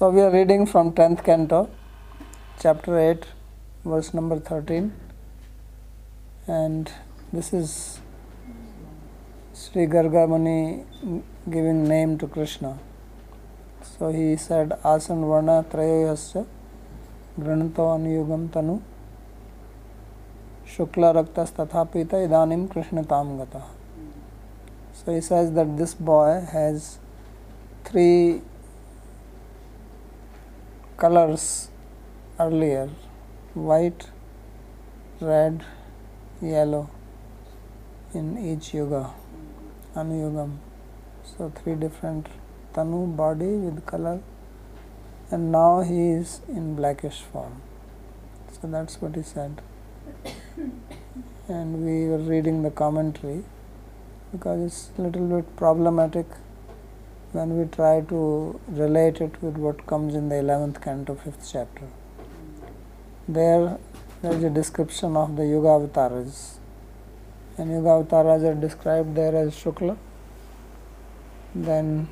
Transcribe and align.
So 0.00 0.08
we 0.08 0.22
are 0.22 0.30
reading 0.30 0.64
from 0.64 0.92
10th 0.92 1.22
canto, 1.24 1.68
chapter 2.58 2.98
8, 2.98 3.26
verse 3.84 4.14
number 4.14 4.38
13. 4.38 4.94
And 6.46 6.90
this 7.34 7.52
is 7.52 8.00
Sri 9.52 9.84
Garga 9.84 10.26
Muni 10.26 10.86
giving 11.50 11.86
name 11.86 12.16
to 12.16 12.26
Krishna. 12.26 12.78
So 13.82 14.10
he 14.10 14.38
said, 14.38 14.72
Asan 14.82 15.20
Varna 15.20 15.66
Trayoyasya 15.68 16.46
Granto 17.38 17.84
Anuyugam 17.94 18.48
Tanu 18.48 18.80
Shukla 20.66 21.12
Raktas 21.14 21.52
Tathapita 21.52 22.26
Idanim 22.26 22.70
Krishna 22.70 23.04
Tam 23.04 23.36
Gata. 23.36 23.64
So 24.94 25.12
he 25.14 25.20
says 25.20 25.52
that 25.52 25.76
this 25.76 25.92
boy 25.92 26.42
has 26.50 26.98
three 27.84 28.40
colors 31.02 31.70
earlier 32.38 32.90
white, 33.54 34.02
red, 35.18 35.64
yellow 36.42 36.90
in 38.12 38.26
each 38.50 38.74
yuga 38.74 39.10
anuyugam. 39.94 40.58
So, 41.30 41.48
three 41.56 41.74
different 41.74 42.26
tanu 42.74 43.00
body 43.16 43.52
with 43.64 43.86
color, 43.86 44.20
and 45.30 45.50
now 45.50 45.80
he 45.80 46.10
is 46.10 46.42
in 46.48 46.74
blackish 46.74 47.20
form. 47.32 47.62
So, 48.60 48.68
that's 48.68 49.00
what 49.00 49.16
he 49.16 49.22
said. 49.22 49.62
and 51.48 51.82
we 51.86 51.96
were 52.10 52.24
reading 52.34 52.62
the 52.62 52.70
commentary 52.70 53.42
because 54.32 54.60
it's 54.66 54.98
a 54.98 55.02
little 55.02 55.26
bit 55.28 55.56
problematic 55.56 56.26
when 57.32 57.56
we 57.56 57.64
try 57.66 58.00
to 58.00 58.58
relate 58.68 59.20
it 59.20 59.40
with 59.40 59.56
what 59.56 59.86
comes 59.86 60.14
in 60.14 60.28
the 60.28 60.34
11th 60.34 60.82
canto, 60.82 61.14
5th 61.14 61.52
chapter. 61.52 61.86
There, 63.28 63.78
there 64.20 64.32
is 64.32 64.42
a 64.42 64.50
description 64.50 65.16
of 65.16 65.36
the 65.36 65.46
Yuga 65.46 65.68
avatars, 65.68 66.58
and 67.56 67.70
Yuga 67.70 67.90
avatars 67.90 68.42
are 68.42 68.54
described 68.54 69.14
there 69.14 69.36
as 69.36 69.54
Shukla, 69.54 69.96
then 71.54 72.08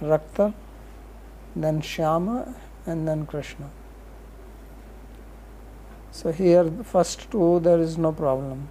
Rakta, 0.00 0.54
then 1.54 1.82
Shyama, 1.82 2.54
and 2.86 3.06
then 3.06 3.26
Krishna. 3.26 3.68
So, 6.12 6.32
here, 6.32 6.64
the 6.64 6.84
first 6.84 7.30
two, 7.30 7.60
there 7.60 7.78
is 7.78 7.98
no 7.98 8.12
problem, 8.12 8.68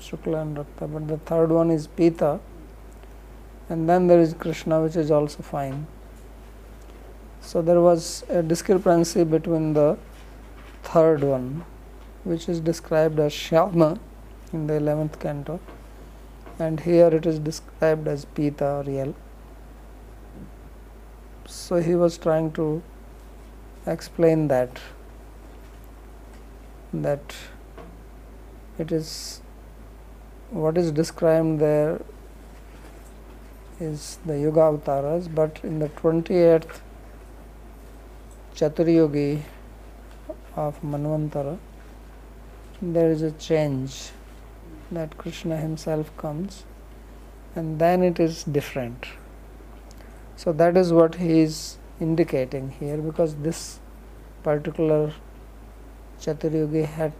Shukla 0.00 0.42
and 0.42 0.56
Rakta, 0.56 0.92
but 0.92 1.08
the 1.08 1.18
third 1.18 1.50
one 1.50 1.72
is 1.72 1.88
Pita 1.88 2.38
and 3.68 3.88
then 3.88 4.06
there 4.06 4.20
is 4.20 4.34
Krishna 4.34 4.82
which 4.82 4.96
is 4.96 5.10
also 5.10 5.42
fine. 5.42 5.86
So 7.40 7.62
there 7.62 7.80
was 7.80 8.24
a 8.28 8.42
discrepancy 8.42 9.24
between 9.24 9.72
the 9.74 9.98
third 10.82 11.22
one 11.22 11.64
which 12.24 12.48
is 12.48 12.60
described 12.60 13.18
as 13.18 13.32
Shyama 13.32 13.98
in 14.52 14.66
the 14.66 14.74
11th 14.74 15.20
canto 15.20 15.60
and 16.58 16.80
here 16.80 17.08
it 17.08 17.26
is 17.26 17.38
described 17.38 18.08
as 18.08 18.24
Pita 18.24 18.66
or 18.66 18.84
Yel. 18.84 19.14
So 21.46 21.76
he 21.76 21.94
was 21.94 22.16
trying 22.16 22.52
to 22.52 22.82
explain 23.86 24.48
that 24.48 24.80
that 26.92 27.34
it 28.78 28.92
is 28.92 29.40
what 30.50 30.78
is 30.78 30.90
described 30.92 31.58
there 31.58 32.00
is 33.80 34.18
the 34.24 34.38
Yuga 34.38 34.60
avatars, 34.60 35.28
but 35.28 35.60
in 35.62 35.78
the 35.78 35.88
28th 35.88 36.80
Chaturyugi 38.54 39.42
of 40.56 40.80
Manvantara, 40.82 41.58
there 42.80 43.10
is 43.10 43.22
a 43.22 43.32
change 43.32 44.10
that 44.92 45.16
Krishna 45.18 45.56
himself 45.56 46.16
comes 46.16 46.64
and 47.56 47.78
then 47.78 48.02
it 48.02 48.20
is 48.20 48.44
different. 48.44 49.06
So 50.36 50.52
that 50.52 50.76
is 50.76 50.92
what 50.92 51.16
he 51.16 51.40
is 51.40 51.78
indicating 52.00 52.70
here 52.70 52.98
because 52.98 53.34
this 53.36 53.80
particular 54.42 55.12
Chaturyugi 56.20 56.86
had 56.86 57.12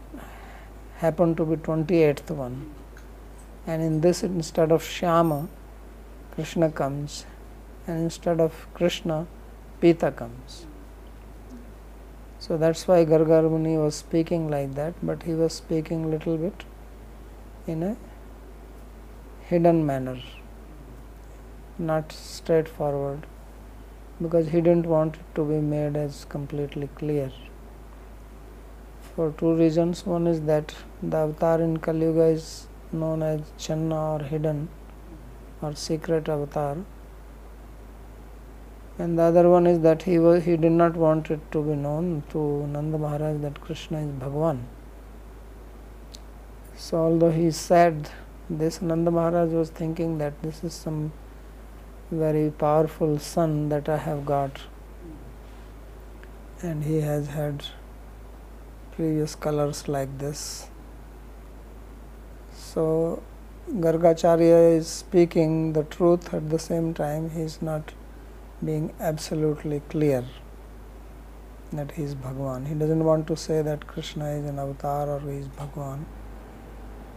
happened 0.97 1.36
to 1.36 1.44
be 1.44 1.56
28th 1.56 2.31
one 2.31 2.71
and 3.66 3.82
in 3.82 4.00
this 4.00 4.22
instead 4.22 4.71
of 4.71 4.82
Shyama 4.82 5.48
Krishna 6.34 6.71
comes, 6.71 7.27
and 7.87 7.99
instead 8.00 8.41
of 8.41 8.67
Krishna, 8.75 9.27
Pita 9.81 10.11
comes. 10.11 10.67
So 12.41 12.56
that's 12.56 12.89
why 12.89 13.05
Garga 13.05 13.49
Muni 13.49 13.77
was 13.77 13.95
speaking 13.95 14.50
like 14.50 14.75
that, 14.75 14.95
but 15.03 15.22
he 15.22 15.33
was 15.33 15.53
speaking 15.53 16.11
little 16.11 16.37
bit 16.37 16.65
in 17.67 17.83
a 17.83 17.97
hidden 19.43 19.87
manner, 19.87 20.19
not 21.78 22.11
straightforward, 22.11 23.27
because 24.21 24.49
he 24.49 24.61
didn't 24.61 24.87
want 24.87 25.15
it 25.15 25.34
to 25.37 25.45
be 25.45 25.61
made 25.61 25.97
as 25.97 26.25
completely 26.25 26.89
clear. 26.97 27.31
For 29.15 29.31
two 29.39 29.55
reasons. 29.55 30.05
One 30.05 30.27
is 30.27 30.41
that 30.43 30.75
the 31.01 31.16
avatar 31.16 31.61
in 31.61 31.77
Kali 31.77 32.06
Yuga 32.06 32.25
is 32.25 32.66
known 32.91 33.22
as 33.22 33.43
Channa 33.56 34.15
or 34.15 34.25
hidden 34.25 34.69
or 35.64 35.75
secret 35.86 36.28
avatar 36.36 36.76
and 38.97 39.19
the 39.19 39.22
other 39.22 39.48
one 39.50 39.66
is 39.66 39.80
that 39.80 40.02
he 40.02 40.19
was 40.19 40.44
he 40.44 40.56
did 40.56 40.72
not 40.72 40.97
want 40.97 41.30
it 41.30 41.41
to 41.50 41.62
be 41.69 41.75
known 41.75 42.22
to 42.30 42.42
Nanda 42.69 42.97
Maharaj 42.97 43.41
that 43.41 43.60
Krishna 43.60 43.98
is 43.98 44.10
Bhagwan. 44.20 44.66
So 46.76 46.98
although 46.98 47.32
he 47.32 47.50
said 47.50 48.10
this 48.48 48.80
Nanda 48.80 49.10
Maharaj 49.10 49.50
was 49.50 49.70
thinking 49.70 50.19
that 50.19 50.41
this 50.42 50.62
is 50.62 50.72
some 50.72 51.12
very 52.10 52.50
powerful 52.50 53.19
son 53.19 53.69
that 53.70 53.88
I 53.88 53.97
have 53.97 54.24
got 54.24 54.60
and 56.62 56.84
he 56.84 57.00
has 57.00 57.26
had 57.28 57.64
previous 58.92 59.34
colors 59.34 59.88
like 59.88 60.19
this. 60.19 60.69
So 62.54 63.22
Gargacharya 63.70 64.76
is 64.76 64.86
speaking 64.86 65.72
the 65.72 65.84
truth 65.84 66.34
at 66.34 66.50
the 66.50 66.58
same 66.58 66.92
time 66.92 67.30
he 67.30 67.41
is 67.41 67.62
not 67.62 67.94
being 68.62 68.92
absolutely 69.00 69.80
clear 69.88 70.22
that 71.72 71.92
he 71.92 72.03
is 72.03 72.14
Bhagwan. 72.14 72.66
He 72.66 72.74
doesn't 72.74 73.03
want 73.03 73.26
to 73.28 73.36
say 73.36 73.62
that 73.62 73.86
Krishna 73.86 74.26
is 74.26 74.44
an 74.44 74.58
avatar 74.58 75.08
or 75.08 75.20
he 75.20 75.38
is 75.38 75.48
Bhagwan. 75.48 76.04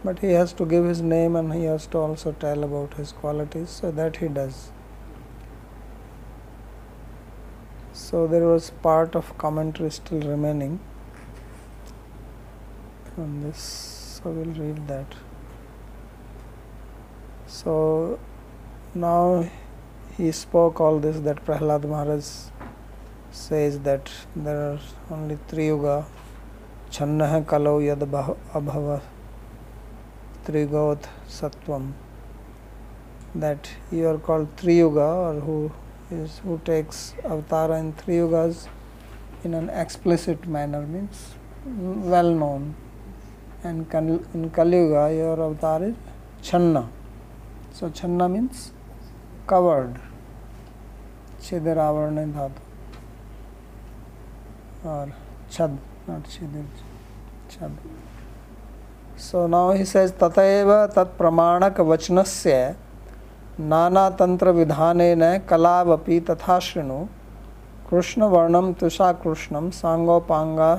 But 0.02 0.20
he 0.20 0.30
has 0.30 0.54
to 0.54 0.64
give 0.64 0.86
his 0.86 1.02
name 1.02 1.36
and 1.36 1.52
he 1.52 1.64
has 1.64 1.86
to 1.88 1.98
also 1.98 2.32
tell 2.32 2.64
about 2.64 2.94
his 2.94 3.12
qualities, 3.12 3.68
so 3.68 3.90
that 3.90 4.16
he 4.16 4.28
does. 4.28 4.72
So 7.92 8.26
there 8.26 8.46
was 8.46 8.70
part 8.70 9.14
of 9.14 9.36
commentary 9.36 9.90
still 9.90 10.20
remaining 10.20 10.80
on 13.18 13.42
this, 13.42 14.20
so 14.22 14.30
we'll 14.30 14.54
read 14.54 14.86
that. 14.88 15.14
So 17.48 18.18
now 18.94 19.48
he 20.18 20.32
spoke 20.32 20.82
all 20.82 20.98
this 20.98 21.18
that 21.20 21.46
Prahlad 21.46 21.88
Maharaj 21.88 22.26
says 23.30 23.80
that 23.80 24.10
there 24.36 24.72
are 24.72 24.80
only 25.10 25.38
three 25.48 25.68
yuga 25.68 26.04
Channah 26.90 27.42
Kalau 27.46 27.80
Yad 27.80 28.00
Abhava 28.52 29.00
Trigot 30.44 31.08
Sattvam. 31.26 31.94
That 33.34 33.70
you 33.90 34.06
are 34.08 34.18
called 34.18 34.54
Three 34.58 34.76
Yuga 34.76 35.00
or 35.00 35.40
who 35.40 35.72
is 36.10 36.40
who 36.40 36.60
takes 36.66 37.14
avatara 37.24 37.80
in 37.80 37.94
three 37.94 38.16
yugas 38.16 38.68
in 39.44 39.54
an 39.54 39.70
explicit 39.70 40.46
manner 40.46 40.82
means 40.86 41.34
well 41.64 42.30
known. 42.30 42.74
And 43.64 43.90
in 44.34 44.50
Kali 44.50 44.76
Yuga 44.76 45.14
your 45.14 45.42
avatar 45.42 45.82
is 45.84 45.94
Channa 46.42 46.88
so 47.76 47.88
Channa 47.90 48.26
means 48.28 48.70
covered 49.48 49.98
छिदिर 51.42 51.78
आवरण 51.78 52.32
धातु 52.32 52.62
और 54.88 55.12
छद 55.52 55.78
not 56.08 56.26
छिदिर 56.32 56.64
छद 57.50 57.76
so 59.20 59.46
now 59.46 59.72
he 59.72 59.84
says 59.84 60.12
ततएव 60.20 60.72
तत्प्रमाणक 60.96 61.80
वचन 61.90 62.22
से 62.24 62.58
नाना 63.60 64.08
तंत्र 64.18 64.50
विधान 64.58 65.00
कलावपि 65.48 66.20
तथा 66.30 66.58
शृणु 66.66 67.04
कृष्णवर्णम 67.90 68.72
तुषा 68.80 69.10
कृष्णम 69.22 69.70
सांगोपांगा 69.72 70.74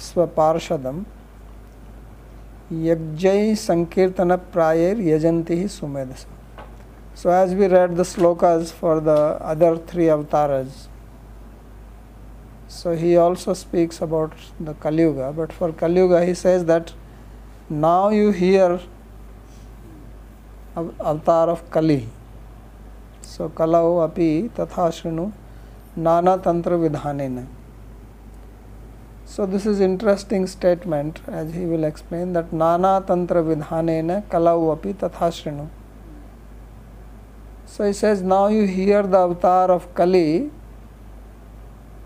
स्वपार्षदम 0.00 1.02
यज्ञ 2.72 3.54
संकीर्तन 3.56 4.34
प्रायर 4.52 5.00
यजंती 5.00 5.54
ही 5.54 5.68
सुमेधस 5.68 6.26
So, 7.20 7.30
as 7.30 7.52
we 7.52 7.66
read 7.66 7.96
the 7.96 8.04
slokas 8.04 8.70
for 8.70 9.00
the 9.00 9.16
other 9.52 9.76
three 9.76 10.08
avatars, 10.08 10.86
so 12.68 12.94
he 12.94 13.16
also 13.16 13.54
speaks 13.54 14.00
about 14.00 14.34
the 14.60 14.74
Kali 14.74 15.02
Yuga, 15.02 15.32
but 15.32 15.52
for 15.52 15.72
Kali 15.72 15.96
Yuga 15.96 16.24
he 16.24 16.32
says 16.32 16.64
that 16.66 16.92
now 17.68 18.10
you 18.10 18.30
hear 18.30 18.78
avatar 20.76 21.48
of 21.50 21.68
Kali. 21.72 22.08
So, 23.22 23.48
Kalau 23.48 24.04
api 24.04 24.50
tatha 24.54 24.86
shrinu 25.00 25.32
nana 25.96 26.38
tantra 26.38 26.78
vidhanena. 26.78 27.48
So, 29.28 29.44
this 29.44 29.66
is 29.66 29.78
interesting 29.78 30.46
statement 30.46 31.20
as 31.28 31.52
he 31.52 31.66
will 31.66 31.84
explain 31.84 32.32
that 32.32 32.52
nana 32.52 33.04
tantra 33.06 33.42
vidhanena 33.48 34.22
kalau 34.30 34.72
api 34.72 34.94
tatha. 34.94 35.68
So 37.66 37.84
he 37.84 37.92
says, 37.92 38.22
now 38.22 38.48
you 38.48 38.66
hear 38.66 39.02
the 39.02 39.18
avatar 39.18 39.70
of 39.70 39.94
Kali, 39.94 40.50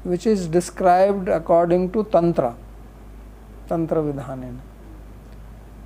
which 0.02 0.26
is 0.26 0.48
described 0.48 1.28
according 1.28 1.92
to 1.92 2.02
Tantra, 2.02 2.56
Tantra 3.68 4.02
Vidhanena. 4.02 4.58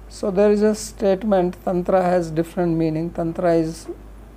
So 0.09 0.31
there 0.31 0.51
is 0.51 0.63
a 0.63 0.75
statement, 0.75 1.63
Tantra 1.63 2.03
has 2.03 2.31
different 2.31 2.79
meaning. 2.79 3.11
Tantra 3.11 3.55
is 3.55 3.87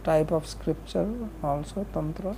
type 0.04 0.32
of 0.32 0.46
scripture 0.46 1.10
also, 1.42 1.86
Tantra, 1.94 2.36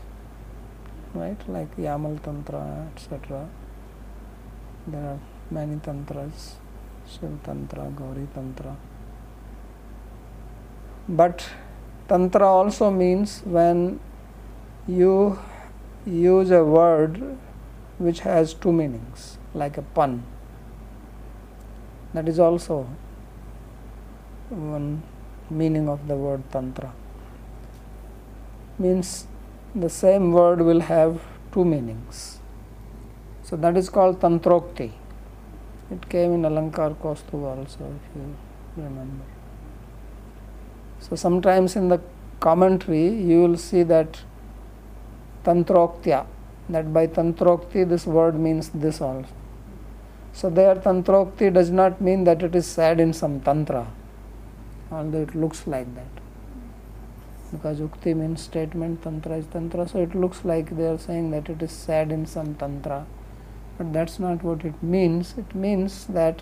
right? 1.16 1.50
Like 1.50 1.75
Yamal 1.78 2.22
Tantra, 2.22 2.88
etc. 2.96 3.50
There 4.88 5.01
are 5.01 5.19
many 5.51 5.78
Tantras, 5.78 6.56
Shiv 7.07 7.44
Tantra, 7.44 7.92
Gauri 7.95 8.28
Tantra. 8.33 8.75
But 11.07 11.48
Tantra 12.07 12.48
also 12.48 12.89
means 12.89 13.42
when 13.45 14.00
you 14.88 15.39
use 16.06 16.50
a 16.50 16.63
word 16.63 17.38
which 18.00 18.22
has 18.22 18.56
two 18.56 18.74
meanings, 18.74 19.38
like 19.54 19.78
a 19.78 19.83
pun. 19.83 20.24
That 22.13 22.27
is 22.27 22.39
also 22.39 22.88
one 24.50 25.04
meaning 25.50 25.88
of 25.88 26.07
the 26.07 26.16
word 26.16 26.44
Tantra. 26.51 26.92
Means 28.80 29.27
the 29.75 29.89
same 29.89 30.31
word 30.31 30.62
will 30.62 30.81
have 30.81 31.22
two 31.54 31.63
meanings. 31.63 32.41
So 33.44 33.56
that 33.58 33.76
is 33.76 33.90
called 33.90 34.20
Tantrokti. 34.20 34.92
It 35.92 36.08
came 36.10 36.34
in 36.34 36.42
Alankar 36.44 36.96
Kaustubha 36.96 37.58
also, 37.58 37.94
if 37.96 38.16
you 38.16 38.36
remember. 38.78 39.26
So 41.00 41.16
sometimes 41.16 41.76
in 41.76 41.90
the 41.90 42.00
commentary 42.40 43.10
you 43.10 43.42
will 43.42 43.58
see 43.58 43.84
that 43.84 44.22
tantroktya, 45.44 46.26
that 46.70 46.94
by 46.94 47.08
tantrokti 47.08 47.88
this 47.88 48.06
word 48.06 48.40
means 48.40 48.70
this 48.70 49.02
also. 49.02 49.28
So 50.34 50.50
there 50.50 50.76
tantrokti 50.76 51.54
does 51.54 51.72
not 51.72 52.00
mean 52.00 52.24
that 52.24 52.42
it 52.42 52.56
is 52.56 52.68
said 52.68 53.00
in 53.00 53.12
some 53.12 53.42
tantra, 53.42 53.88
although 54.92 55.24
it 55.24 55.36
looks 55.36 55.68
like 55.68 55.94
that. 55.96 56.08
Because 57.52 57.80
ukti 57.80 58.16
means 58.16 58.42
statement, 58.42 59.04
tantra 59.04 59.38
is 59.38 59.46
tantra, 59.48 59.90
so 59.90 60.00
it 60.00 60.16
looks 60.16 60.46
like 60.46 60.78
they 60.78 60.86
are 60.86 60.98
saying 60.98 61.32
that 61.32 61.50
it 61.50 61.62
is 61.62 61.72
said 61.72 62.12
in 62.12 62.26
some 62.26 62.56
tantra. 62.56 63.06
But 63.78 63.94
that's 63.94 64.20
not 64.20 64.44
what 64.44 64.64
it 64.64 64.82
means. 64.84 65.36
It 65.38 65.56
means 65.56 66.06
that 66.06 66.42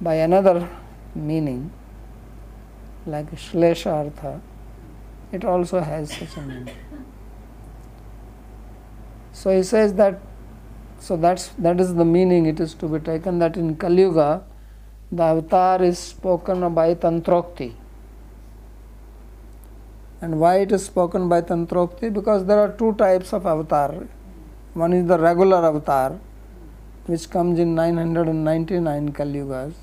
by 0.00 0.14
another 0.14 0.68
meaning, 1.14 1.72
like 3.06 3.30
Shlesha 3.32 3.92
Artha, 3.92 4.40
it 5.32 5.44
also 5.44 5.80
has 5.80 6.10
such 6.16 6.36
a 6.36 6.40
meaning. 6.40 6.74
So 9.32 9.54
he 9.56 9.62
says 9.62 9.94
that, 9.94 10.20
so 10.98 11.16
that's 11.16 11.48
that 11.58 11.80
is 11.80 11.94
the 11.94 12.04
meaning 12.04 12.46
it 12.46 12.60
is 12.60 12.74
to 12.74 12.88
be 12.88 12.98
taken 12.98 13.38
that 13.38 13.56
in 13.56 13.76
Kali 13.76 14.02
Yuga, 14.02 14.42
the 15.12 15.22
avatar 15.22 15.82
is 15.82 15.98
spoken 15.98 16.74
by 16.74 16.94
Tantrokti. 16.94 17.74
And 20.20 20.40
why 20.40 20.56
it 20.60 20.72
is 20.72 20.84
spoken 20.84 21.28
by 21.28 21.42
Tantrokti? 21.42 22.12
Because 22.12 22.44
there 22.46 22.58
are 22.58 22.72
two 22.72 22.94
types 22.94 23.32
of 23.32 23.46
avatar. 23.46 24.06
One 24.74 24.92
is 24.92 25.06
the 25.06 25.18
regular 25.18 25.64
avatar, 25.64 26.18
which 27.08 27.28
comes 27.30 27.58
in 27.58 27.74
999 27.74 29.12
Kali 29.12 29.40
Yugas, 29.40 29.74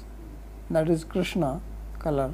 that 0.69 0.89
is 0.89 1.03
Krishna 1.03 1.61
color 1.99 2.33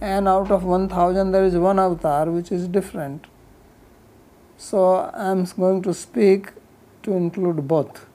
and 0.00 0.28
out 0.28 0.50
of 0.50 0.64
1000 0.64 1.32
there 1.32 1.44
is 1.44 1.54
one 1.56 1.78
avatar 1.78 2.30
which 2.30 2.50
is 2.52 2.66
different. 2.68 3.26
So 4.56 4.96
I 4.96 5.30
am 5.30 5.44
going 5.44 5.82
to 5.82 5.94
speak 5.94 6.50
to 7.04 7.12
include 7.12 7.66
both. 7.66 8.06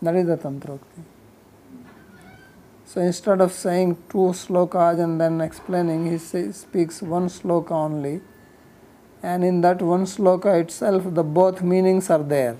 That 0.00 0.14
is 0.16 0.26
the. 0.26 0.78
So 2.84 3.00
instead 3.00 3.40
of 3.40 3.52
saying 3.52 3.96
two 4.10 4.32
slokas 4.42 5.02
and 5.02 5.20
then 5.20 5.40
explaining, 5.40 6.10
he 6.10 6.18
speaks 6.18 7.02
one 7.02 7.28
sloka 7.28 7.72
only. 7.72 8.20
And 9.22 9.44
in 9.44 9.60
that 9.62 9.80
one 9.80 10.04
sloka 10.04 10.60
itself, 10.60 11.04
the 11.14 11.22
both 11.22 11.62
meanings 11.62 12.10
are 12.10 12.22
there. 12.22 12.56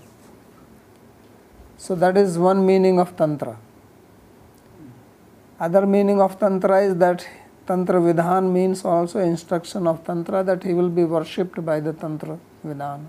So 1.82 1.96
that 1.96 2.16
is 2.16 2.38
one 2.38 2.64
meaning 2.64 3.00
of 3.00 3.16
Tantra. 3.16 3.58
Other 5.58 5.84
meaning 5.84 6.20
of 6.20 6.38
Tantra 6.38 6.80
is 6.82 6.94
that 6.98 7.26
Tantra 7.66 8.00
Vidhan 8.00 8.52
means 8.52 8.84
also 8.84 9.18
instruction 9.18 9.88
of 9.88 10.04
Tantra 10.04 10.44
that 10.44 10.62
he 10.62 10.74
will 10.74 10.90
be 10.90 11.02
worshipped 11.02 11.64
by 11.64 11.80
the 11.80 11.92
Tantra 11.92 12.38
Vidhan, 12.64 13.06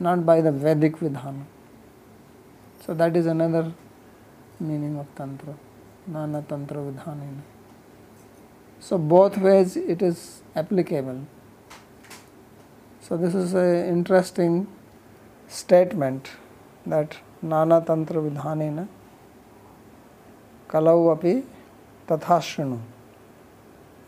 not 0.00 0.26
by 0.26 0.40
the 0.40 0.50
Vedic 0.50 0.96
Vidhan. 0.96 1.44
So 2.84 2.94
that 2.94 3.16
is 3.16 3.26
another 3.26 3.72
meaning 4.58 4.98
of 4.98 5.06
Tantra, 5.14 5.54
Nana 6.08 6.42
Tantra 6.42 6.78
Vidhanina. 6.78 7.42
So 8.80 8.98
both 8.98 9.38
ways 9.38 9.76
it 9.76 10.02
is 10.02 10.42
applicable. 10.56 11.26
So 13.02 13.16
this 13.16 13.36
is 13.36 13.54
an 13.54 13.86
interesting 13.86 14.66
statement 15.46 16.32
that 16.86 17.18
नानातन्त्रविधानेन 17.44 18.88
कलौ 20.70 21.06
अभी 21.06 21.34
तथा 22.08 22.38
शृणु। 22.40 22.76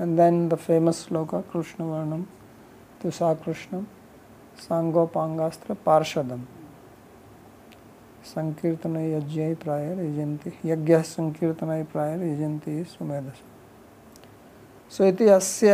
and 0.01 0.17
then 0.17 0.49
the 0.49 0.55
famous 0.57 1.07
श्लोक 1.07 1.35
कृष्णवर्णम 1.35 2.23
तुषा 3.03 3.33
कृष्ण 3.35 3.83
सांगोपांगास्त्र, 4.59 5.75
पार्षद। 5.75 6.41
संकीर्तन 8.25 8.97
यज्ञ 8.97 9.55
प्राय 9.55 9.87
यजंती 9.87 10.53
यज्ञ 10.65 10.97
संकीर्तन 10.99 11.83
प्राय 11.85 12.13
यजंती 12.33 12.83
सुमेधस। 12.85 13.43
सो 14.93 15.05
इति 15.05 15.29
अस्य 15.29 15.71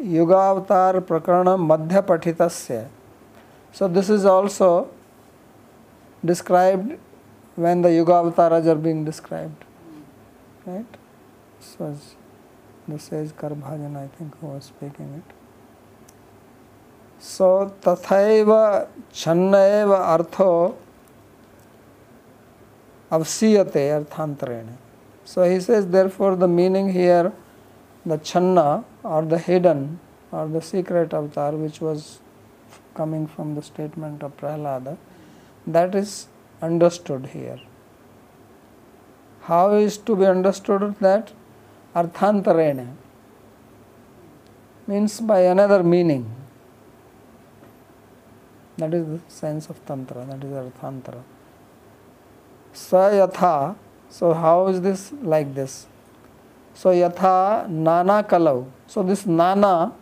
युगावतार 0.00 1.00
प्रकरण 1.00 1.48
मध्य 1.48 2.00
पठित 2.00 2.42
so 2.42 3.88
this 3.88 4.10
is 4.10 4.26
also 4.26 4.70
described 6.24 6.98
when 7.56 7.82
the 7.82 7.92
yuga 7.92 8.14
avatars 8.14 8.66
are 8.66 8.80
being 8.88 9.04
described 9.04 9.64
right 10.66 11.00
so 11.60 11.94
the 12.86 12.98
sage 12.98 13.30
Karbhajan, 13.30 13.96
I 13.96 14.08
think, 14.08 14.38
who 14.38 14.48
was 14.48 14.64
speaking 14.64 15.22
it. 15.26 15.34
So, 17.18 17.74
tathaiva 17.80 18.88
channaiva 19.12 19.98
artho 20.18 20.76
avsiyate 23.10 24.04
arthantarene. 24.04 24.76
So, 25.24 25.44
he 25.44 25.60
says, 25.60 25.86
therefore, 25.86 26.36
the 26.36 26.48
meaning 26.48 26.92
here, 26.92 27.32
the 28.04 28.18
channa 28.18 28.84
or 29.02 29.22
the 29.22 29.38
hidden 29.38 29.98
or 30.30 30.46
the 30.46 30.60
secret 30.60 31.14
avatar, 31.14 31.52
which 31.52 31.80
was 31.80 32.20
coming 32.94 33.26
from 33.26 33.54
the 33.54 33.62
statement 33.62 34.22
of 34.22 34.36
Prahlada, 34.36 34.98
that 35.66 35.94
is 35.94 36.28
understood 36.60 37.26
here. 37.26 37.60
How 39.42 39.74
is 39.74 39.98
to 39.98 40.16
be 40.16 40.26
understood 40.26 40.94
that? 41.00 41.32
Arthantarena 41.94 42.88
means 44.86 45.20
by 45.20 45.40
another 45.40 45.82
meaning. 45.82 46.30
That 48.76 48.92
is 48.92 49.06
the 49.06 49.20
sense 49.28 49.68
of 49.70 49.84
Tantra, 49.86 50.26
that 50.26 50.42
is 50.42 50.50
Arthantara. 50.50 51.22
Sa 52.72 53.10
yatha, 53.10 53.76
so 54.08 54.34
how 54.34 54.66
is 54.66 54.80
this 54.80 55.12
like 55.22 55.54
this? 55.54 55.86
So 56.74 56.90
yatha 56.90 57.68
nana 57.68 58.24
kalau. 58.24 58.66
So 58.88 59.02
this 59.04 59.26
nana 59.26 59.92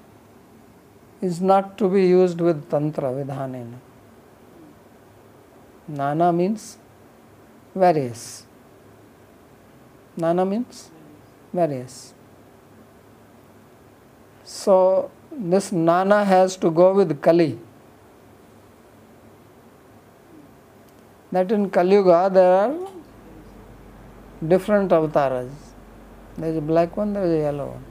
is 1.20 1.40
not 1.40 1.76
to 1.78 1.88
be 1.88 2.06
used 2.06 2.40
with 2.40 2.70
Tantra 2.70 3.12
Vidhanena. 3.12 3.91
Nana 5.92 6.32
means 6.32 6.78
various. 7.74 8.46
Nana 10.16 10.44
means 10.46 10.90
various. 11.52 12.14
So 14.42 15.10
this 15.30 15.70
Nana 15.70 16.24
has 16.24 16.56
to 16.56 16.70
go 16.70 16.94
with 16.94 17.20
Kali. 17.20 17.58
That 21.30 21.52
in 21.52 21.68
Kali 21.68 21.92
Yuga 21.92 22.30
there 22.32 22.52
are 22.52 22.74
different 24.48 24.92
avatars. 24.92 25.50
There 26.38 26.50
is 26.50 26.56
a 26.56 26.60
black 26.60 26.96
one, 26.96 27.12
there 27.12 27.24
is 27.24 27.32
a 27.32 27.38
yellow 27.38 27.66
one. 27.66 27.84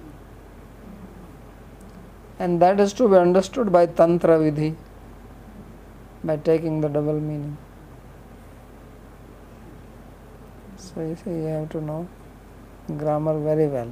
And 2.39 2.59
that 2.61 2.79
is 2.79 2.93
to 2.93 3.07
be 3.07 3.15
understood 3.15 3.71
by 3.71 3.85
Tantra 3.85 4.39
Vidhi, 4.39 4.75
by 6.23 6.37
taking 6.37 6.81
the 6.81 6.89
double 6.89 7.19
meaning. 7.19 7.57
So 10.81 11.01
you 11.01 11.15
see, 11.15 11.29
you 11.29 11.45
have 11.45 11.69
to 11.69 11.79
know 11.79 12.07
grammar 12.97 13.39
very 13.39 13.67
well. 13.67 13.89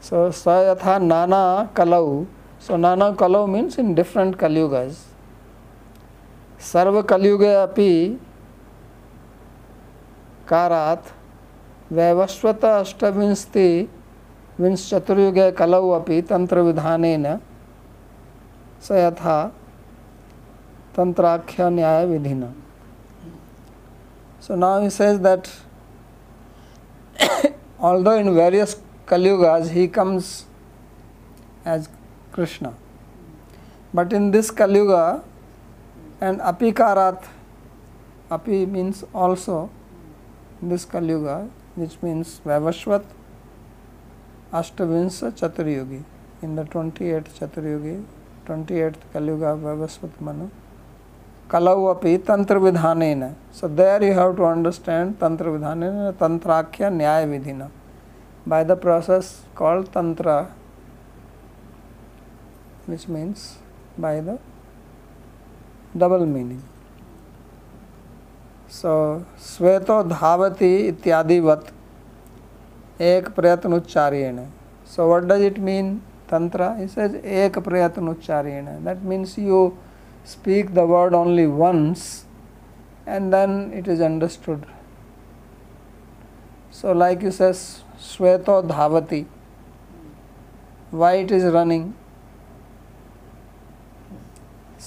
So 0.00 0.28
Sayatha 0.28 1.00
Nana 1.00 1.70
Kalau. 1.72 2.26
So 2.58 2.76
Nana 2.76 3.14
Kalau 3.14 3.46
means 3.46 3.78
in 3.78 3.94
different 3.94 4.36
Kalyugas. 4.36 5.02
Sarva 6.58 7.04
Kalyuga 7.04 7.64
api 7.64 8.18
कारात् 10.48 11.08
वैवस्वत 11.92 12.64
अष्टविंशति 12.64 13.68
विंश 14.60 14.88
चतुर्युगे 14.90 15.50
कलौ 15.58 15.88
अपि 15.98 16.20
तन्त्रविधानेन 16.30 17.26
स 18.86 18.92
यथा 19.04 19.36
तन्त्राख्य 20.96 21.68
न्याय 21.70 22.06
विधिना 22.12 22.48
So 24.40 24.54
now 24.54 24.80
he 24.80 24.90
says 24.90 25.20
that 25.20 25.50
although 27.78 28.18
in 28.18 28.34
various 28.34 28.80
Kalyugas 29.06 29.70
he 29.70 29.88
comes 29.88 30.46
as 31.64 31.88
Krishna, 32.32 32.74
but 33.92 34.12
in 34.12 34.30
this 34.30 34.50
Kalyuga 34.50 35.22
and 36.20 36.40
Apikarat, 36.40 37.26
Api 38.30 38.66
means 38.66 39.04
also 39.14 39.70
this 40.60 40.84
Kalyuga, 40.84 41.50
which 41.74 42.00
means 42.02 42.40
Vavashvat 42.44 43.04
Ashtavinsha 44.52 45.32
Chaturyugi. 45.32 46.04
In 46.42 46.54
the 46.54 46.64
28th 46.64 47.38
Chaturyugi, 47.38 48.04
28th 48.46 48.96
Kalyuga 49.12 49.58
Vavasvat 49.60 50.20
Manu. 50.20 50.50
कलवपि 51.50 52.16
तंत्र 52.28 52.58
विधान 52.58 53.02
so 53.54 53.68
there 53.76 54.02
you 54.04 54.12
have 54.14 54.34
to 54.36 54.44
understand 54.44 55.14
तंत्र 55.20 55.50
विधान 55.50 55.82
तंत्राख्य 56.20 56.90
न्याय 56.90 57.26
विधि 57.26 57.52
by 58.48 58.64
the 58.64 58.78
process 58.80 59.32
call 59.56 59.82
तंत्र 59.94 60.40
which 62.88 63.08
means 63.10 63.48
by 64.00 64.20
the 64.20 64.38
double 65.96 66.24
meaning 66.26 66.60
so 68.72 68.94
श्वेतो 69.46 70.02
धावती 70.04 70.74
इत्यादिवत 70.78 71.72
एक 73.02 73.28
प्रयत्न 73.30 73.72
उच्चारेण 73.72 74.38
so 74.94 75.12
what 75.12 75.22
does 75.24 75.42
it 75.42 75.58
mean 75.68 75.94
तंत्र 76.30 76.72
इस 76.80 76.98
एक 76.98 77.58
प्रयत्न 77.58 78.08
उच्चारेण 78.08 78.66
that 78.84 79.02
means 79.04 79.38
you 79.38 79.68
speak 80.32 80.74
the 80.80 80.86
word 80.94 81.14
only 81.20 81.46
once 81.62 82.08
and 83.06 83.32
then 83.38 83.56
it 83.80 83.88
is 83.94 84.04
understood 84.10 84.66
so 86.80 86.98
like 87.04 87.22
you 87.28 87.32
says 87.38 87.64
shveto 88.08 88.58
dhavati 88.74 89.22
white 91.02 91.34
is 91.38 91.48
running 91.58 91.88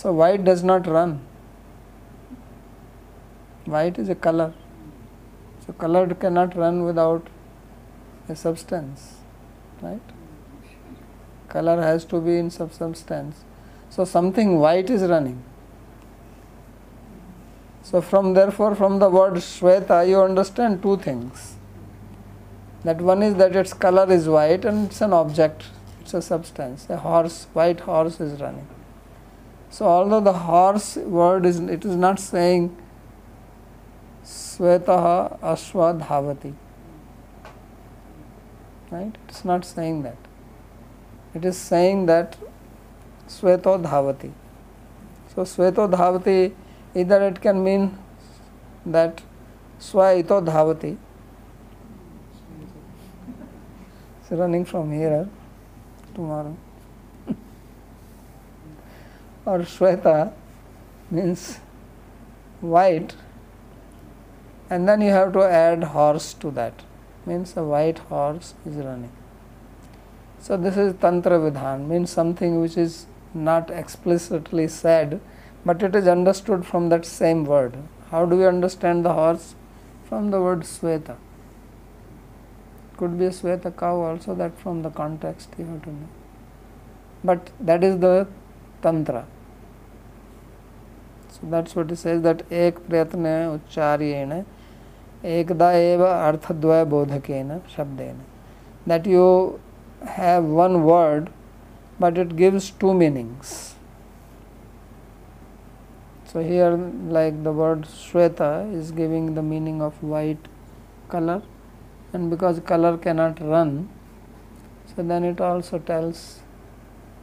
so 0.04 0.14
white 0.24 0.50
does 0.54 0.64
not 0.72 0.96
run 1.00 1.20
White 3.66 4.00
is 4.00 4.10
a 4.10 4.16
color. 4.16 4.54
So 5.66 5.74
color 5.74 6.08
cannot 6.16 6.56
run 6.56 6.84
without 6.84 7.28
a 8.28 8.36
substance, 8.36 9.18
right? 9.82 10.02
Color 11.48 11.82
has 11.82 12.04
to 12.06 12.20
be 12.20 12.38
in 12.38 12.50
some 12.50 12.72
substance. 12.72 13.44
So 13.92 14.06
something 14.06 14.58
white 14.58 14.90
is 14.90 15.02
running. 15.04 15.44
So 17.84 18.00
from 18.02 18.34
therefore 18.34 18.74
from 18.74 19.00
the 19.00 19.10
word 19.10 19.34
Shweta 19.34 20.08
you 20.08 20.22
understand 20.22 20.82
two 20.82 20.96
things. 20.98 21.56
That 22.86 23.02
one 23.02 23.22
is 23.22 23.36
that 23.36 23.54
its 23.54 23.74
color 23.74 24.10
is 24.12 24.30
white 24.30 24.64
and 24.64 24.88
it's 24.88 25.02
an 25.02 25.12
object, 25.12 25.66
it's 26.00 26.14
a 26.14 26.22
substance. 26.22 26.88
A 26.90 26.98
horse, 26.98 27.48
white 27.52 27.82
horse 27.82 28.22
is 28.22 28.40
running. 28.40 28.68
So 29.70 29.86
although 29.86 30.22
the 30.22 30.34
horse 30.34 30.96
word 30.96 31.46
is 31.46 31.60
it 31.60 31.84
is 31.84 31.98
not 31.98 32.18
saying 32.18 32.76
Swetah 34.24 35.38
Ashwa 35.42 36.02
Dhavati. 36.02 36.54
Right? 38.90 39.18
It's 39.28 39.44
not 39.44 39.66
saying 39.66 40.04
that. 40.04 40.18
It 41.34 41.44
is 41.44 41.58
saying 41.58 42.06
that 42.06 42.38
Sveto 43.34 43.82
Dhavati. 43.82 44.32
So 45.34 45.44
Sveto 45.44 45.90
Dhavati, 45.90 46.54
either 46.96 47.22
it 47.28 47.42
can 47.42 47.64
mean 47.64 47.98
that 48.86 49.22
Swaito 49.80 50.44
Dhavati. 50.46 50.98
It's 54.22 54.32
running 54.32 54.66
from 54.66 54.92
here 54.92 55.28
tomorrow. 56.14 56.56
or 59.46 59.60
Shweta 59.60 60.34
means 61.10 61.60
white 62.62 63.16
and 64.70 64.88
then 64.88 65.02
you 65.02 65.10
have 65.10 65.34
to 65.34 65.42
add 65.42 65.84
horse 65.84 66.34
to 66.36 66.52
that 66.52 66.84
means 67.26 67.58
a 67.58 67.64
white 67.64 67.98
horse 68.12 68.54
is 68.66 68.76
running 68.76 69.12
so 70.40 70.58
this 70.58 70.78
is 70.78 70.94
tantra 71.02 71.40
vidhan 71.46 71.88
means 71.88 72.12
something 72.12 72.62
which 72.62 72.78
is 72.78 73.08
not 73.35 73.71
explicitly 73.71 74.67
said 74.69 75.21
but 75.65 75.83
it 75.83 75.95
is 76.01 76.07
understood 76.07 76.65
from 76.65 76.89
that 76.89 77.05
same 77.05 77.45
word 77.45 77.77
how 78.11 78.25
do 78.25 78.37
we 78.37 78.47
understand 78.47 79.05
the 79.05 79.13
horse 79.13 79.55
from 80.09 80.31
the 80.31 80.41
word 80.41 80.61
sweta 80.73 81.17
could 82.97 83.19
be 83.19 83.27
a 83.27 83.35
sweta 83.39 83.77
cow 83.85 83.95
also 84.09 84.35
that 84.35 84.59
from 84.59 84.83
the 84.83 84.91
context 84.91 85.57
you 85.59 85.67
have 85.67 85.83
to 85.83 85.91
know 85.91 86.09
but 87.25 87.51
that 87.61 87.83
is 87.85 87.99
the 87.99 88.15
tantra 88.83 89.25
so 91.29 91.41
that's 91.55 91.77
what 91.77 91.91
it 91.91 92.05
says 92.05 92.23
that 92.29 92.45
ek 92.51 92.85
prayatna 92.91 93.35
uchcharyena 93.57 94.45
एकदा 95.25 95.71
एव 95.73 96.03
अर्थद्वय 96.07 96.85
बोधकेन 96.85 97.59
शब्देन 97.77 98.17
that 98.91 99.07
you 99.13 99.59
have 100.17 100.45
one 100.45 100.85
word 100.85 101.31
but 102.02 102.18
it 102.18 102.36
gives 102.36 102.72
two 102.72 102.94
meanings. 102.94 103.76
So 106.32 106.42
here 106.42 106.72
like 107.16 107.44
the 107.44 107.52
word 107.52 107.82
shweta 107.94 108.52
is 108.74 108.92
giving 108.92 109.34
the 109.36 109.42
meaning 109.44 109.82
of 109.82 110.02
white 110.02 110.48
color 111.10 111.42
and 112.14 112.30
because 112.30 112.62
color 112.62 112.98
cannot 112.98 113.42
run 113.42 113.90
so 114.96 115.04
then 115.04 115.26
it 115.26 115.42
also 115.42 115.80
tells 115.80 116.40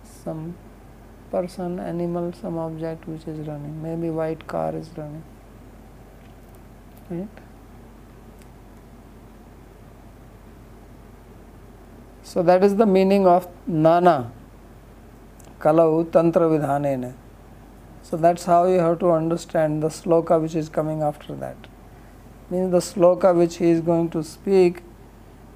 some 0.04 0.54
person 1.30 1.80
animal 1.80 2.32
some 2.42 2.58
object 2.58 3.08
which 3.08 3.26
is 3.26 3.46
running. 3.48 3.82
Maybe 3.82 4.10
white 4.10 4.46
car 4.46 4.74
is 4.76 4.90
running 4.96 5.24
right? 7.10 7.28
So 12.22 12.42
that 12.42 12.62
is 12.62 12.76
the 12.76 12.86
meaning 12.86 13.26
of 13.26 13.48
Nana 13.66 14.32
Kalau 15.60 16.04
Tantra 16.04 16.48
Vidhanena. 16.48 17.14
So 18.02 18.16
that's 18.16 18.44
how 18.44 18.66
you 18.66 18.78
have 18.78 18.98
to 19.00 19.10
understand 19.10 19.82
the 19.82 19.88
sloka 19.88 20.40
which 20.40 20.54
is 20.54 20.68
coming 20.68 21.02
after 21.02 21.34
that. 21.34 21.56
Means 22.50 22.70
the 22.70 22.78
sloka 22.78 23.36
which 23.36 23.56
he 23.56 23.70
is 23.70 23.80
going 23.80 24.10
to 24.10 24.22
speak 24.24 24.82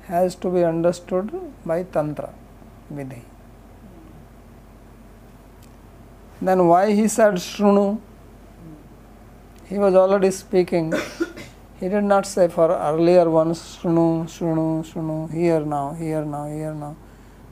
has 0.05 0.35
to 0.37 0.51
be 0.51 0.65
understood 0.65 1.33
by 1.65 1.85
Tantra 1.85 2.35
Vidhi. 2.93 3.23
Then 6.41 6.67
why 6.67 6.93
he 6.93 7.09
said 7.09 7.35
Shrunu? 7.35 8.01
He 9.67 9.79
was 9.79 9.95
already 9.95 10.31
speaking 10.31 10.93
he 11.83 11.89
did 11.89 12.05
not 12.05 12.27
say 12.27 12.47
for 12.47 12.71
earlier 12.71 13.29
ones, 13.29 13.59
Shrunu, 13.59 14.27
Shrunu, 14.27 14.85
Shrunu, 14.89 15.29
here 15.33 15.59
now, 15.59 15.93
here 15.95 16.25
now, 16.25 16.47
here 16.47 16.73
now. 16.73 16.95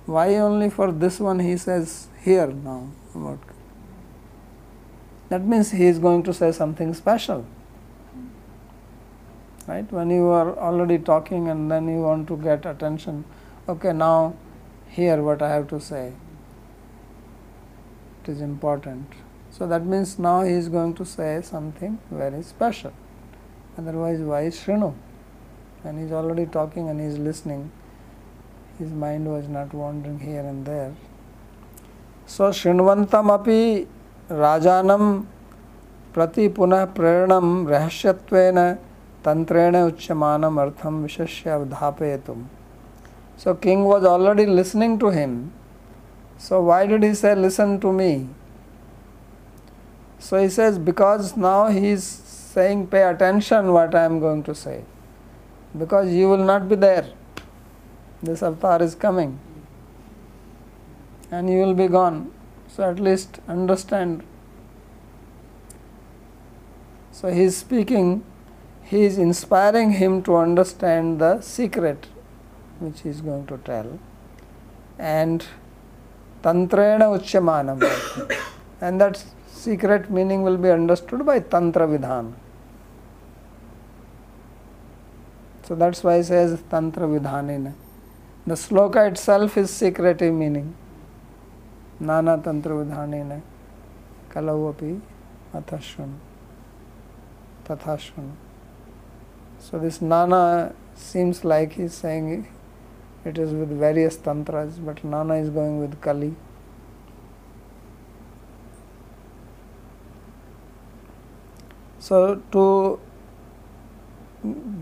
Why 0.07 0.37
only 0.37 0.71
for 0.71 0.92
this 0.92 1.19
one 1.19 1.40
he 1.40 1.57
says 1.57 2.07
here 2.23 2.49
now 2.49 2.91
about 3.15 3.39
that 5.31 5.43
means 5.43 5.71
he 5.71 5.87
is 5.87 6.00
going 6.00 6.25
to 6.25 6.35
say 6.35 6.50
something 6.50 6.93
special. 6.93 7.47
Right? 9.69 9.91
When 9.93 10.11
you 10.11 10.27
are 10.27 10.59
already 10.59 10.99
talking 10.99 11.49
and 11.49 11.71
then 11.71 11.89
you 11.89 12.03
want 12.03 12.27
to 12.29 12.37
get 12.37 12.67
attention, 12.67 13.25
okay, 13.69 13.93
now 13.93 14.35
hear 14.89 15.23
what 15.23 15.41
I 15.41 15.49
have 15.50 15.69
to 15.69 15.81
say. 15.81 16.12
It 18.23 18.31
is 18.31 18.41
important. 18.41 19.12
So 19.53 19.69
that 19.69 19.87
means 19.87 20.19
now 20.19 20.43
he 20.43 20.53
is 20.53 20.69
going 20.69 20.95
to 20.95 21.05
say 21.05 21.41
something 21.43 22.00
very 22.11 22.43
special. 22.43 22.93
Otherwise, 23.79 24.19
why 24.19 24.43
Shrinu? 24.47 24.95
And 25.85 25.99
he 25.99 26.07
is 26.07 26.12
already 26.12 26.47
talking 26.47 26.89
and 26.89 27.00
he 27.00 27.07
is 27.07 27.19
listening. 27.19 27.71
His 28.81 28.91
mind 28.91 29.27
was 29.29 29.47
not 29.47 29.73
wandering 29.73 30.19
here 30.19 30.41
and 30.41 30.67
there. 30.67 30.93
So 32.31 32.51
Shrinvantam 32.51 33.29
api 33.29 33.89
Rajanam 34.29 35.27
prati 36.13 36.49
punah 36.49 36.87
preranam 36.87 37.67
rahasyatvena 37.67 38.79
tantrena 39.25 39.91
uchyamanam 39.91 40.55
artham 40.65 41.03
vishashya 41.05 41.59
avdhapayatum. 41.59 42.45
So 43.37 43.57
king 43.57 43.83
was 43.83 44.05
already 44.05 44.47
listening 44.47 44.97
to 45.01 45.09
him. 45.09 45.53
So 46.39 46.63
why 46.63 46.87
did 46.87 47.03
he 47.03 47.15
say 47.15 47.35
listen 47.35 47.81
to 47.81 47.93
me? 47.93 48.29
So 50.21 50.41
he 50.41 50.49
says 50.49 50.79
because 50.79 51.37
now 51.37 51.67
he 51.67 51.89
is 51.89 52.05
saying 52.05 52.87
pay 52.87 53.03
attention 53.11 53.73
what 53.73 53.93
I 53.93 54.05
am 54.05 54.21
going 54.21 54.45
to 54.45 54.55
say. 54.55 54.85
Because 55.77 56.13
you 56.13 56.29
will 56.29 56.45
not 56.45 56.69
be 56.69 56.77
there. 56.77 57.09
This 58.23 58.41
avatar 58.45 58.81
is 58.85 58.95
coming. 58.95 59.41
And 61.31 61.49
you 61.49 61.59
will 61.59 61.75
be 61.75 61.89
gone. 61.89 62.33
So 62.69 62.89
at 62.89 62.99
least 62.99 63.41
understand. 63.49 64.23
So 67.13 67.29
he 67.29 67.43
is 67.43 67.57
speaking 67.57 68.25
he 68.91 69.03
is 69.05 69.19
inspiring 69.19 69.93
him 69.93 70.21
to 70.25 70.37
understand 70.37 71.21
the 71.21 71.41
secret 71.41 72.09
which 72.81 73.03
he 73.03 73.09
is 73.09 73.21
going 73.21 73.47
to 73.47 73.59
tell. 73.59 74.01
And 74.99 75.47
tantrena 76.43 77.07
uchyamanam. 77.17 77.79
And 78.81 79.01
that 79.01 79.23
secret 79.47 80.11
meaning 80.11 80.43
will 80.43 80.57
be 80.57 80.71
understood 80.71 81.25
by 81.25 81.39
tantra 81.39 81.87
vidhan. 81.87 82.33
So 85.63 85.77
that's 85.77 86.03
why 86.03 86.17
he 86.17 86.25
says 86.25 86.61
tantra 86.69 87.07
vidhanena. 87.07 87.75
The 88.47 88.55
sloka 88.55 89.09
itself 89.09 89.57
is 89.57 89.71
secretive 89.71 90.35
meaning 90.35 90.75
नाना 92.00 92.37
तंत्र 92.37 92.73
विधान 92.73 93.40
कलौ 94.33 94.64
अभी 94.66 94.92
अथ 95.54 95.75
शुन 95.83 96.14
तथा 97.71 97.97
शुन 97.97 98.33
so 99.61 99.78
this 99.78 100.02
Nana 100.02 100.42
seems 100.99 101.45
like 101.45 101.73
he 101.73 101.88
saying 101.88 102.33
it 103.26 103.38
is 103.38 103.54
with 103.54 103.73
various 103.80 104.19
तंत्र 104.25 104.64
but 104.80 105.04
नाना 105.04 105.37
इज़ 105.37 105.50
गोइंग 105.52 105.80
विद 105.80 105.97
कली 106.04 106.33
so 112.02 112.35
to 112.52 112.66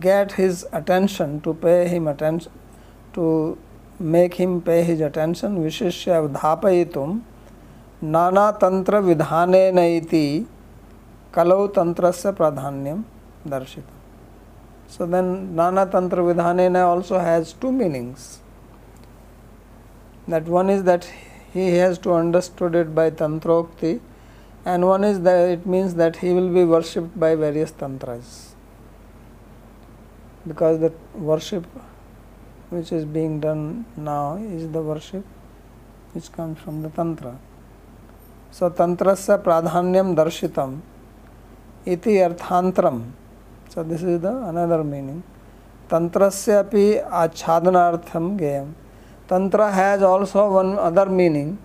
get 0.03 0.33
his 0.39 0.65
attention 0.75 1.39
to 1.39 1.53
pay 1.63 1.73
him 1.87 2.11
attention 2.11 2.51
to 3.15 3.27
make 4.01 4.35
him 4.39 4.59
pay 4.61 4.81
his 4.83 5.03
attention 5.03 5.57
विशिष्य 5.59 6.21
धापयितुम 6.29 7.21
नाना 8.03 8.51
तंत्र 8.51 8.99
विधाने 8.99 9.71
नैति, 9.73 10.47
कलौ 11.35 11.67
तंत्र 11.67 12.11
से 12.11 12.33
प्राधान्यम 12.33 13.03
दर्शित 13.47 13.85
सो 14.91 15.07
देन 15.07 15.25
नाना 15.55 15.85
तंत्र 15.85 16.21
विधाने 16.21 16.69
also 16.83 17.19
has 17.19 17.55
two 17.61 17.71
meanings 17.71 18.29
that 20.31 20.49
one 20.49 20.71
is 20.71 20.83
that 20.83 21.05
he 21.55 21.69
has 21.71 22.01
to 22.01 22.13
understood 22.13 22.77
it 22.77 22.87
by 22.87 23.11
तंत्रोक्ति 23.11 23.93
and 24.67 24.85
one 24.85 25.05
is 25.05 25.19
that 25.21 25.59
it 25.59 25.67
means 25.67 25.93
that 25.93 26.17
he 26.23 26.35
will 26.35 26.49
be 26.49 26.65
worshipped 26.65 27.21
by 27.21 27.35
various 27.35 27.75
तंत्र 27.81 28.21
because 30.49 30.79
the 30.79 30.93
worship 31.17 31.65
which 32.71 32.93
is 32.93 33.05
being 33.05 33.41
done 33.41 33.85
now 33.97 34.37
is 34.37 34.69
the 34.71 34.83
worship 34.83 35.25
which 36.13 36.31
comes 36.33 36.59
from 36.61 36.83
the 36.83 36.89
tantra. 36.89 37.39
So 38.51 38.71
tantrasya 38.71 39.43
pradhanyam 39.43 40.15
darshitam 40.17 40.81
iti 41.85 42.15
arthantram 42.15 43.13
so 43.69 43.83
this 43.83 44.03
is 44.03 44.21
the 44.21 44.35
another 44.49 44.83
meaning. 44.83 45.23
Tantrasya 45.89 46.67
api 46.67 46.99
achhadanartham 46.99 48.39
gayam. 48.39 48.73
Tantra 49.29 49.71
has 49.71 50.03
also 50.03 50.51
one 50.53 50.79
other 50.79 51.07
meaning 51.07 51.59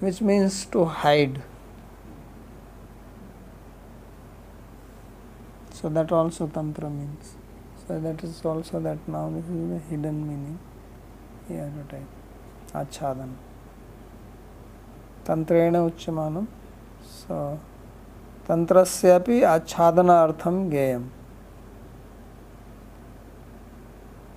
which 0.00 0.20
means 0.20 0.64
to 0.66 0.86
hide. 0.86 1.42
So 5.72 5.88
that 5.90 6.10
also 6.10 6.46
tantra 6.46 6.88
means. 6.90 7.35
so 7.86 7.98
that 8.00 8.24
is 8.24 8.44
also 8.44 8.80
that 8.80 8.98
now 9.06 9.30
this 9.30 9.44
is 9.44 9.68
the 9.70 9.78
hidden 9.90 10.26
meaning 10.28 10.58
here 11.48 11.64
have 11.64 11.88
to 11.88 11.96
type 11.96 12.10
achadan 12.82 13.30
api 15.28 15.78
उच्यमानम 15.88 16.46
artham 17.28 17.56
तंत्रस्यापि 18.48 19.42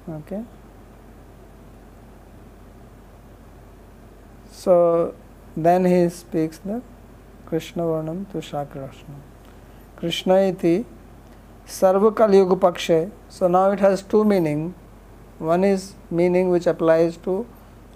okay 0.10 0.44
so 4.52 5.14
then 5.56 5.86
he 5.86 6.10
speaks 6.10 6.58
the 6.60 6.82
krishna 7.46 7.84
varnam 7.84 8.26
to 8.32 8.40
shakrashna 8.40 9.20
krishna 10.00 10.38
iti 10.48 10.86
सर्व 11.70 12.06
युग 12.34 12.60
पक्षे 12.60 13.00
so 13.32 13.48
now 13.48 13.74
it 13.74 13.82
has 13.82 14.04
two 14.12 14.24
meaning 14.24 14.72
one 15.42 15.64
is 15.66 15.84
meaning 16.14 16.52
which 16.52 16.68
applies 16.68 17.22
to 17.24 17.44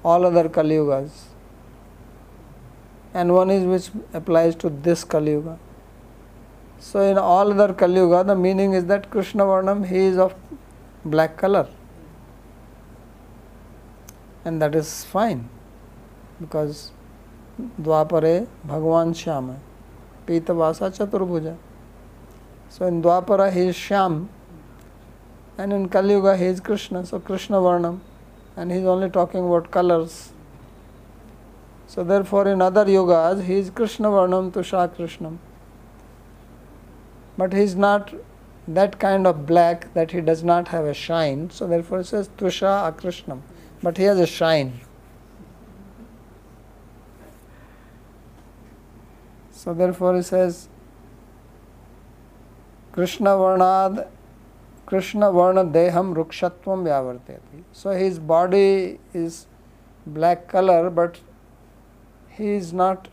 all 0.06 0.26
other 0.26 0.48
कलयुगज 0.48 1.12
and 3.16 3.32
one 3.32 3.52
is 3.52 3.66
which 3.66 3.92
applies 4.16 4.60
to 4.60 4.70
this 4.84 5.04
Kalyug 5.04 5.48
so 6.82 7.04
in 7.04 7.18
all 7.18 7.52
other 7.52 7.72
Kalyug 7.74 8.14
the 8.24 8.38
meaning 8.38 8.76
is 8.76 8.86
that 8.86 9.06
Krishna 9.12 9.42
वर्णम 9.44 9.84
he 9.84 10.08
is 10.08 10.20
of 10.20 10.34
black 11.08 11.36
colour 11.36 11.68
and 14.48 14.60
that 14.60 14.76
is 14.76 14.96
fine 15.06 15.46
because 16.42 16.88
Dwapar 17.82 18.26
भगवान 18.66 19.14
श्याम 19.14 19.52
है 19.52 19.62
पीतवासा 20.28 20.90
चतुर्भुजा 20.90 21.56
So 22.74 22.88
in 22.88 23.04
Dwapara 23.04 23.54
he 23.54 23.68
is 23.68 23.76
Shyam 23.76 24.30
and 25.60 25.72
in 25.72 25.90
Kali 25.90 26.16
Yuga 26.16 26.36
he 26.36 26.46
is 26.46 26.60
Krishna, 26.60 27.06
so 27.06 27.20
Krishna 27.20 27.58
Varnam 27.58 28.00
and 28.58 28.72
he 28.72 28.80
is 28.80 28.86
only 28.86 29.12
talking 29.12 29.46
about 29.46 29.70
colors. 29.70 30.32
So 31.86 32.04
therefore 32.04 32.48
in 32.48 32.64
other 32.64 32.86
yugas 32.86 33.44
he 33.44 33.58
is 33.58 33.70
Krishna 33.70 34.08
Varnam 34.08 34.52
to 34.54 34.64
Shah 34.64 34.88
Krishnam. 34.88 35.38
But 37.38 37.54
he 37.54 37.60
is 37.60 37.76
not 37.76 38.12
that 38.68 38.98
kind 38.98 39.28
of 39.28 39.46
black 39.46 39.94
that 39.94 40.10
he 40.10 40.22
does 40.22 40.44
not 40.44 40.70
have 40.70 40.86
a 40.86 40.96
shine, 40.96 41.52
so 41.52 41.68
therefore 41.68 42.00
it 42.00 42.06
says 42.08 42.28
Tusha 42.40 42.92
Akrishnam 42.92 43.42
but 43.84 43.98
he 43.98 44.06
has 44.06 44.18
a 44.18 44.26
shine. 44.26 44.80
So 49.52 49.76
therefore 49.76 50.16
he 50.16 50.24
says 50.24 50.70
Krishna 52.94 53.28
वर्णाद 53.38 54.00
कृष्ण 54.88 55.24
वर्ण 55.34 55.62
देहम 55.72 56.12
वृक्षत्व 56.14 56.74
व्यावर्ते 56.76 57.38
so 57.76 57.92
his 57.92 58.20
body 58.28 58.84
is 59.16 59.38
black 60.06 60.46
colour 60.50 60.90
but 60.90 61.18
he 62.40 62.56
is 62.58 62.74
not 62.76 63.08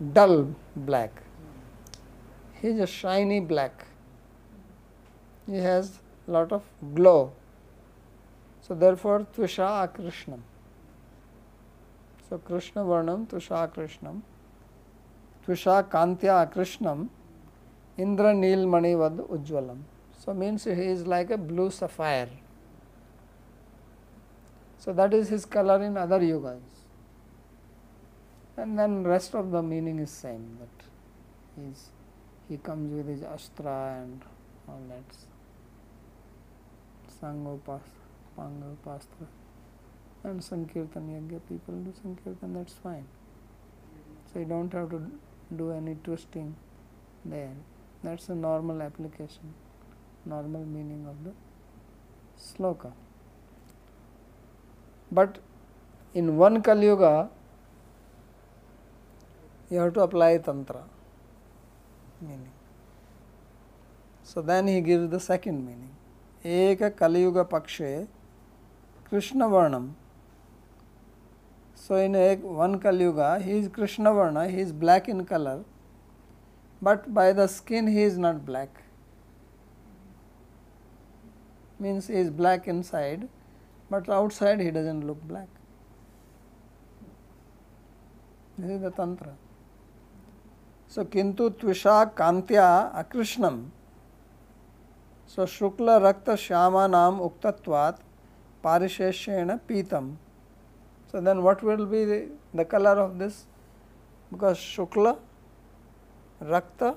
dull 0.00 0.42
black 0.78 1.20
he 2.56 2.68
is 2.68 2.80
a 2.82 2.86
shiny 2.92 3.40
black 3.46 3.82
he 5.48 5.60
has 5.60 5.90
lot 6.28 6.52
of 6.52 6.84
glow 6.94 7.16
so 8.70 8.74
therefore 8.94 9.22
tussah 9.36 9.74
कृष्णम 9.96 10.40
सो 12.28 12.38
कृष्ण 12.48 12.80
वर्णम 12.82 13.24
तुषा 13.30 13.64
कृष्णम 13.66 14.20
तुषा 15.46 15.80
कांत्या 15.92 16.44
कृष्णम 16.54 17.06
Indra 17.98 18.32
Nilmani 18.32 18.96
Vad 18.96 19.18
Ujwalam. 19.28 19.78
So 20.18 20.32
means 20.34 20.64
he 20.64 20.70
is 20.70 21.06
like 21.06 21.30
a 21.30 21.36
blue 21.36 21.70
sapphire. 21.70 22.28
So 24.78 24.92
that 24.92 25.14
is 25.14 25.28
his 25.28 25.44
color 25.44 25.82
in 25.82 25.96
other 25.96 26.20
yugas. 26.20 26.60
And 28.56 28.78
then 28.78 29.04
rest 29.04 29.34
of 29.34 29.50
the 29.50 29.62
meaning 29.62 29.98
is 29.98 30.10
same 30.10 30.58
that 30.60 30.84
he's, 31.60 31.88
he 32.48 32.56
comes 32.56 32.92
with 32.92 33.08
his 33.08 33.22
astra 33.22 34.02
and 34.02 34.22
all 34.68 34.80
that. 34.88 35.16
Sangopas. 37.20 37.80
Panga 38.36 38.76
Pastra. 38.84 39.26
and 40.24 40.42
Sankirtan 40.42 41.08
Yagya 41.10 41.40
people 41.48 41.74
do 41.74 41.92
Sankirtan, 42.02 42.54
that's 42.54 42.74
fine. 42.74 43.04
So 44.32 44.38
you 44.38 44.44
don't 44.46 44.72
have 44.72 44.90
to 44.90 45.10
do 45.54 45.72
any 45.72 45.96
twisting 46.02 46.54
there. 47.24 47.54
That's 48.02 48.28
a 48.28 48.34
normal 48.34 48.82
application, 48.82 49.54
normal 50.26 50.64
meaning 50.64 51.06
of 51.06 51.22
the 51.24 51.32
sloka. 52.38 52.92
But 55.10 55.38
in 56.14 56.36
one 56.36 56.62
Kali 56.62 56.86
Yuga, 56.86 57.30
you 59.70 59.78
have 59.78 59.94
to 59.94 60.00
apply 60.00 60.38
Tantra 60.38 60.82
meaning. 62.20 62.52
So 64.22 64.40
then 64.40 64.66
he 64.66 64.80
gives 64.80 65.10
the 65.10 65.20
second 65.20 65.66
meaning. 65.66 65.90
Eka 66.44 66.90
Kaliyuga 66.90 67.48
Pakshe 67.48 68.06
Krishna 69.08 69.46
Varnam. 69.46 69.92
So 71.74 71.96
in 71.96 72.14
a, 72.14 72.36
one 72.36 72.80
Kaliyuga, 72.80 73.42
he 73.42 73.52
is 73.52 73.68
Krishna 73.68 74.12
Varna, 74.12 74.48
he 74.48 74.58
is 74.60 74.72
black 74.72 75.08
in 75.08 75.24
color, 75.24 75.64
but 76.82 77.14
by 77.14 77.32
the 77.32 77.46
skin 77.46 77.86
he 77.86 78.02
is 78.02 78.18
not 78.18 78.44
black. 78.44 78.82
Means 81.78 82.08
he 82.08 82.14
is 82.14 82.30
black 82.30 82.66
inside, 82.66 83.28
but 83.88 84.08
outside 84.08 84.60
he 84.60 84.70
doesn't 84.70 85.06
look 85.06 85.22
black. 85.22 85.48
This 88.58 88.70
is 88.72 88.80
the 88.82 88.90
Tantra. 88.90 89.32
So, 90.88 91.04
kintu 91.04 91.50
tvisha 91.50 92.12
kantya 92.14 92.94
akrishnam. 92.94 93.70
So, 95.26 95.44
shukla 95.44 96.00
rakta 96.00 96.34
shyama 96.36 96.90
nam 96.90 97.18
uktatvat 97.18 97.98
parisheshena 98.62 99.60
pitam. 99.66 100.16
So, 101.10 101.20
then 101.20 101.42
what 101.42 101.62
will 101.62 101.86
be 101.86 102.04
the, 102.04 102.28
the 102.52 102.64
color 102.64 103.00
of 103.00 103.18
this? 103.18 103.46
Because 104.30 104.58
shukla, 104.58 105.18
Rakta 106.42 106.96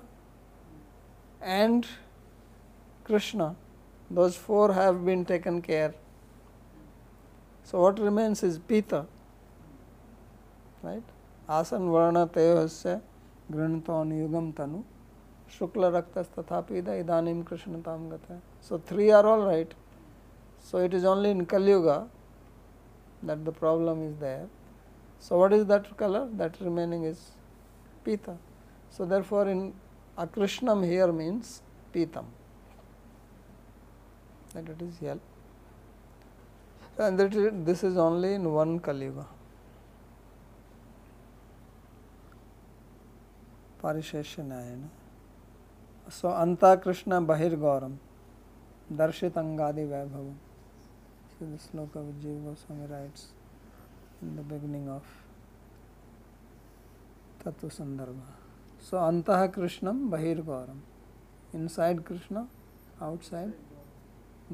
and 1.42 1.86
Krishna. 3.04 3.56
Those 4.10 4.36
four 4.36 4.74
have 4.74 5.06
been 5.06 5.26
taken 5.26 5.62
care. 5.62 5.94
So 7.64 7.82
what 7.82 8.00
remains 8.00 8.44
is 8.44 8.58
Pita. 8.58 9.06
Right? 10.82 11.04
Asan 11.48 11.92
Varna 11.92 12.28
Teohasya 12.28 13.02
Granaton 13.52 14.12
Yugam 14.12 14.54
Tanu 14.54 14.84
Shukla 15.52 15.92
rakta 15.92 16.26
Tathapida 16.26 17.04
Idanim 17.04 17.46
Krishna 17.46 17.78
Tamgata. 17.80 18.40
So 18.62 18.78
three 18.78 19.12
are 19.12 19.26
all 19.26 19.46
right. 19.46 19.72
So 20.60 20.80
it 20.80 20.94
is 20.94 21.06
only 21.06 21.30
in 21.30 21.46
Kali 21.46 21.70
Yuga 21.70 22.08
that 23.24 23.46
the 23.46 23.52
problem 23.52 24.08
is 24.08 24.16
there. 24.18 24.48
So 25.20 25.38
what 25.38 25.54
is 25.54 25.66
that 25.68 25.96
color? 25.98 26.28
That 26.34 26.56
remaining 26.60 27.04
is 27.04 27.32
Pita. 28.04 28.38
So 28.98 29.06
therefore 29.14 29.46
in 29.54 29.62
akrishnam 30.26 30.84
here 30.92 31.12
means 31.22 31.62
pitam 31.94 32.28
that 34.54 34.70
it 34.76 34.82
is 34.90 35.02
yellow 35.02 35.32
and 37.08 37.20
that 37.20 37.66
this 37.66 37.84
is 37.84 37.98
only 38.10 38.34
in 38.42 38.52
one 38.60 38.76
kali 38.90 39.10
yuga 39.12 39.26
न्यायन 43.86 44.90
so 46.12 46.28
अंता 46.28 46.74
कृष्ण 46.84 47.26
बहिर्गौरम 47.26 47.98
दर्शित 48.98 49.38
अंगादि 49.38 49.86
So 51.38 51.46
the 51.46 51.58
sloka 51.58 52.02
which 52.02 52.24
Jiva 52.24 52.46
Goswami 52.46 52.88
writes 52.88 53.34
in 54.22 54.38
the 54.38 54.42
beginning 54.42 54.88
of 54.88 55.04
Tattva 57.44 57.70
Sandarbha. 57.70 58.45
Krishnam 58.92 60.10
Bahir 60.10 60.44
Gauram. 60.44 60.80
Inside 61.54 62.06
Krishna, 62.06 62.48
outside 63.02 63.54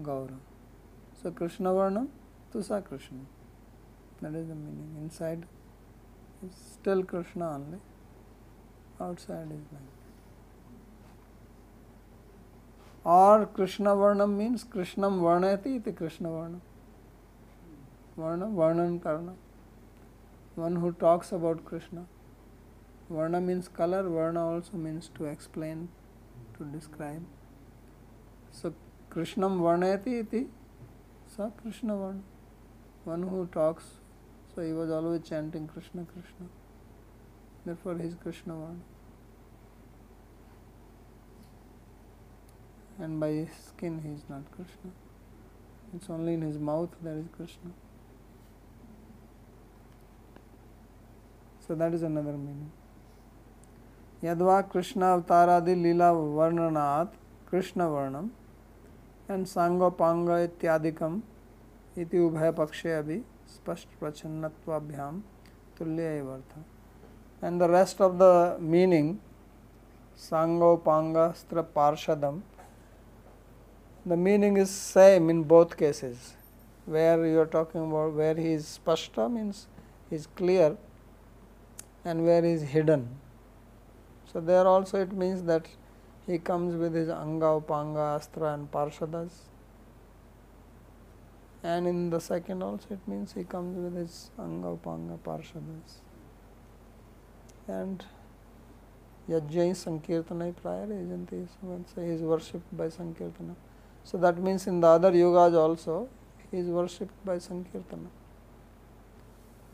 Gaura. 0.02 0.38
So 1.22 1.32
Krishna 1.32 1.70
Varnam, 1.70 2.08
Tusa 2.54 2.84
Krishna. 2.84 3.20
That 4.22 4.36
is 4.36 4.48
the 4.48 4.56
meaning. 4.56 4.96
Inside 5.02 5.46
is 6.46 6.56
still 6.56 7.04
Krishna 7.04 7.52
only. 7.52 7.80
outside 9.02 9.52
is 9.58 9.68
like 9.76 9.92
or 13.04 13.46
krishna 13.58 13.94
varnam 14.02 14.36
means 14.42 14.66
krishnam 14.74 15.20
varnati 15.28 15.72
iti 15.78 15.94
krishna 16.02 16.34
varna 16.34 16.60
varna 18.24 18.50
varnan 18.60 19.00
karna 19.06 19.34
one 20.66 20.76
who 20.84 20.92
talks 21.06 21.32
about 21.38 21.64
krishna 21.72 22.04
varna 23.16 23.42
means 23.50 23.70
color 23.80 24.04
varna 24.18 24.46
also 24.52 24.82
means 24.86 25.10
to 25.20 25.28
explain 25.34 25.88
to 26.58 26.70
describe 26.76 27.26
so 28.60 28.74
krishnam 29.16 29.60
varnati 29.66 30.16
iti 30.22 30.44
sa 31.36 31.50
krishna 31.64 31.98
varna 32.04 33.12
one 33.16 33.28
who 33.34 33.44
talks 33.58 33.92
so 34.54 34.70
he 34.70 34.74
was 34.80 34.96
always 35.00 35.28
chanting 35.34 35.68
krishna 35.76 36.08
krishna 36.14 36.50
therefore 37.68 37.98
he 38.02 38.10
is 38.14 38.18
krishna 38.26 38.58
varna 38.64 38.92
and 43.02 43.20
by 43.20 43.30
his 43.30 43.50
skin 43.68 44.00
he 44.04 44.10
is 44.10 44.24
not 44.30 44.50
Krishna. 44.52 44.92
It's 45.96 46.10
only 46.10 46.34
in 46.36 46.42
his 46.42 46.58
mouth 46.58 46.90
there 47.02 47.18
is 47.18 47.26
Krishna. 47.36 47.72
So 51.68 51.76
that 51.76 51.94
is 51.94 52.04
another 52.04 52.34
meaning. 52.34 52.72
Yadva 54.24 54.70
Krishna 54.70 55.18
Avtaradi 55.18 55.82
Lila 55.82 56.14
Varnanat 56.14 57.10
Krishna 57.48 57.86
Varnam 57.86 58.30
and 59.28 59.46
Sangopanga 59.46 60.48
Ityadikam 60.48 61.22
iti 61.96 62.18
ubhaya 62.18 62.54
pakshe 62.54 62.92
abhi 63.02 63.24
spasht 63.50 63.88
prachannattvabhyam 64.00 65.22
tulya 65.76 66.22
evartha. 66.22 66.62
And 67.42 67.60
the 67.60 67.68
rest 67.68 68.00
of 68.00 68.20
the 68.20 68.58
meaning 68.60 69.20
Sangopanga 70.16 71.36
Stra 71.36 71.64
Parshadam 71.64 72.42
the 74.06 74.18
meaning 74.18 74.58
is 74.58 74.70
same 74.70 75.30
in 75.30 75.44
both 75.44 75.78
cases 75.78 76.34
where 76.86 77.24
you 77.26 77.40
are 77.40 77.46
talking 77.46 77.82
about 77.82 78.14
where 78.14 78.36
he 78.36 78.54
is 78.54 78.80
spashta 78.84 79.32
means 79.32 79.68
he 80.10 80.16
is 80.16 80.28
clear 80.36 80.76
and 82.04 82.26
where 82.26 82.44
he 82.44 82.52
is 82.52 82.64
hidden 82.64 83.08
so 84.32 84.40
there 84.40 84.66
also 84.66 85.02
it 85.02 85.12
means 85.12 85.44
that 85.44 85.66
he 86.26 86.38
comes 86.38 86.76
with 86.76 86.94
his 86.94 87.10
anga 87.10 87.48
upanga 87.60 88.16
astra 88.16 88.54
and 88.54 88.72
parshadas. 88.72 89.32
And 91.64 91.88
in 91.88 92.10
the 92.10 92.20
second 92.20 92.64
also 92.64 92.88
it 92.92 93.08
means 93.08 93.34
he 93.34 93.44
comes 93.44 93.78
with 93.78 93.96
his 93.96 94.32
anga 94.40 94.68
upanga 94.78 95.18
parshadas. 95.20 96.00
And 97.68 98.06
yajjai 99.30 99.72
sankirtana 99.72 100.56
prior 100.56 100.88
he? 100.88 101.48
So 101.94 102.02
he 102.02 102.10
is 102.10 102.22
worshipped 102.22 102.78
by 102.78 102.88
sankirtana. 102.88 103.56
So 104.04 104.18
that 104.18 104.38
means 104.38 104.66
in 104.68 104.80
the 104.80 104.88
other 104.88 105.12
yugas 105.12 105.54
also 105.56 106.10
he 106.52 106.58
is 106.58 106.68
worshipped 106.68 107.26
by 107.26 107.38
Sankirtana. 107.38 108.10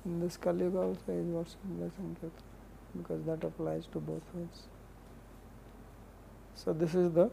In 0.05 0.19
this 0.19 0.37
Kali 0.37 0.65
Yuga 0.65 0.79
also 0.79 1.01
he 1.07 1.13
is 1.13 1.27
worshipped 1.27 1.79
by 1.79 1.85
Sankirtana 1.85 2.46
because 2.95 3.23
that 3.25 3.43
applies 3.43 3.87
to 3.87 3.99
both 3.99 4.23
ways. 4.33 4.67
So 6.55 6.73
this 6.73 6.95
is 6.95 7.11
the 7.11 7.29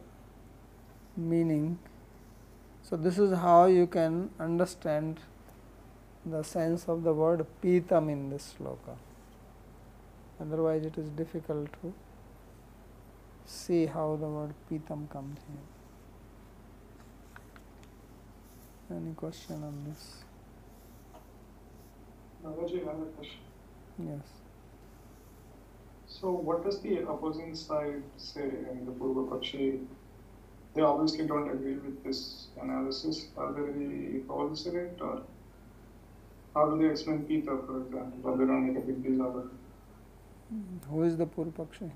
meaning. 1.16 1.78
So 2.82 2.96
this 2.96 3.18
is 3.18 3.32
how 3.38 3.66
you 3.66 3.86
can 3.86 4.30
understand 4.38 5.20
the 6.26 6.42
sense 6.42 6.88
of 6.88 7.02
the 7.02 7.12
word 7.12 7.46
pitam 7.62 8.10
in 8.10 8.30
this 8.30 8.54
sloka. 8.58 8.96
Otherwise 10.40 10.84
it 10.84 10.98
is 10.98 11.08
difficult 11.10 11.72
to 11.80 11.92
see 13.46 13.86
how 13.86 14.16
the 14.20 14.26
word 14.26 14.54
pitam 14.70 15.08
comes 15.10 15.38
here. 15.48 15.66
Any 18.96 19.14
question 19.14 19.62
on 19.62 19.84
this? 19.88 20.24
I 22.44 22.48
have 22.48 22.58
a 22.58 22.60
question. 23.16 23.40
Yes. 23.98 24.43
So, 26.24 26.30
what 26.30 26.64
does 26.64 26.80
the 26.80 27.00
opposing 27.06 27.54
side 27.54 28.02
say 28.16 28.44
in 28.44 28.86
the 28.86 28.92
Purva 28.92 29.28
Pakshi? 29.30 29.84
They 30.74 30.80
obviously 30.80 31.26
don't 31.26 31.50
agree 31.50 31.74
with 31.76 32.02
this 32.02 32.46
analysis. 32.58 33.26
Are 33.36 33.52
they 33.52 33.64
any 33.72 34.22
holes 34.26 34.66
in 34.66 34.74
it, 34.74 34.96
or 35.02 35.20
how 36.54 36.70
do 36.70 36.78
they 36.78 36.88
explain 36.88 37.24
Pita, 37.24 37.58
for 37.66 37.82
example, 37.82 38.20
or 38.22 38.38
they 38.38 38.46
don't 38.46 38.66
make 38.68 38.82
a 38.82 38.86
big 38.86 39.02
deal 39.02 39.20
of 39.26 39.36
it? 39.42 39.50
Hmm, 40.48 40.78
who 40.88 41.02
is 41.02 41.18
the 41.18 41.26
Purpakshi? 41.26 41.90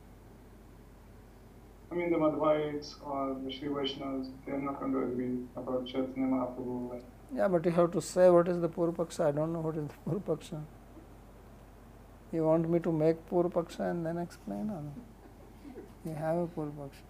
I 1.91 1.95
mean, 1.95 2.13
the 2.13 2.19
Madhvaites 2.19 2.97
or 3.03 3.35
the 3.43 3.51
Sri 3.51 3.69
Vaishnavas, 3.69 4.31
they're 4.45 4.59
not 4.59 4.79
going 4.79 4.93
to 4.93 5.05
agree 5.05 5.39
about 5.57 5.87
Chaitanya 5.87 6.35
Mahaprabhu. 6.35 7.01
Yeah, 7.35 7.49
but 7.49 7.65
you 7.65 7.71
have 7.71 7.93
to 7.93 8.03
say 8.03 8.29
what 8.29 8.47
is 8.47 8.61
the 8.61 8.69
Purpaksha. 8.69 9.29
I 9.29 9.31
don't 9.31 9.55
know 9.55 9.61
what 9.61 9.79
is 9.79 9.89
the 9.89 10.11
Purpaksha. 10.11 10.61
You 12.33 12.45
want 12.45 12.69
me 12.69 12.79
to 12.81 12.93
make 12.93 13.29
Purpaksha 13.31 13.91
and 13.91 14.05
then 14.05 14.19
explain? 14.19 14.71
Or 14.71 14.83
you 16.05 16.15
have 16.15 16.37
a 16.37 16.47
Purpaksha. 16.47 17.05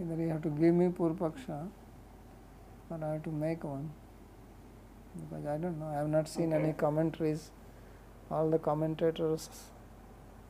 Either 0.00 0.16
you 0.22 0.28
have 0.28 0.42
to 0.42 0.50
give 0.50 0.74
me 0.74 0.88
Purpaksha 0.88 1.68
or 2.90 3.04
I 3.04 3.12
have 3.14 3.22
to 3.24 3.30
make 3.30 3.64
one. 3.64 3.90
Because 5.16 5.46
I 5.46 5.56
don't 5.58 5.78
know, 5.78 5.86
I 5.86 5.94
have 5.94 6.08
not 6.08 6.28
seen 6.28 6.52
any 6.52 6.72
commentaries. 6.72 7.50
All 8.30 8.48
the 8.48 8.58
commentators 8.58 9.48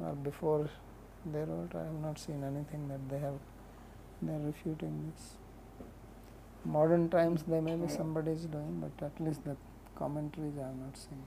are 0.03 0.13
before 0.13 0.69
they 1.33 1.41
wrote, 1.41 1.75
I 1.75 1.85
have 1.85 2.01
not 2.03 2.19
seen 2.19 2.45
anything 2.45 2.89
that 2.89 3.09
they 3.09 3.19
have, 3.19 3.35
they 4.21 4.33
are 4.33 4.39
refuting 4.39 5.13
this. 5.15 5.37
Modern 6.65 7.09
times, 7.09 7.43
there 7.45 7.63
may 7.63 7.77
be 7.77 7.89
somebody 7.89 8.33
is 8.33 8.45
doing, 8.45 8.83
but 8.83 9.07
at 9.07 9.19
least 9.19 9.45
the 9.45 9.57
commentaries 9.97 10.53
I 10.59 10.67
have 10.67 10.77
not 10.77 10.97
seen. 10.97 11.23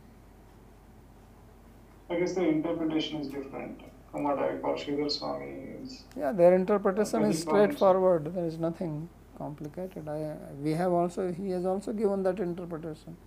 I 2.09 2.19
guess 2.19 2.33
the 2.33 2.47
interpretation 2.47 3.19
is 3.21 3.27
different 3.27 3.81
from 4.11 4.23
what 4.23 4.39
I 4.39 4.57
call 4.57 4.75
Sridhar 4.75 5.09
Swami 5.11 5.51
is. 5.81 6.03
Yeah, 6.17 6.31
their 6.31 6.53
interpretation 6.55 7.23
is 7.23 7.39
straightforward. 7.41 8.33
There 8.35 8.45
is 8.45 8.57
nothing 8.59 9.09
complicated. 9.37 10.07
I, 10.07 10.35
we 10.61 10.71
have 10.71 10.91
also, 10.91 11.31
he 11.31 11.49
has 11.51 11.65
also 11.65 11.93
given 11.93 12.23
that 12.23 12.39
interpretation. 12.39 13.17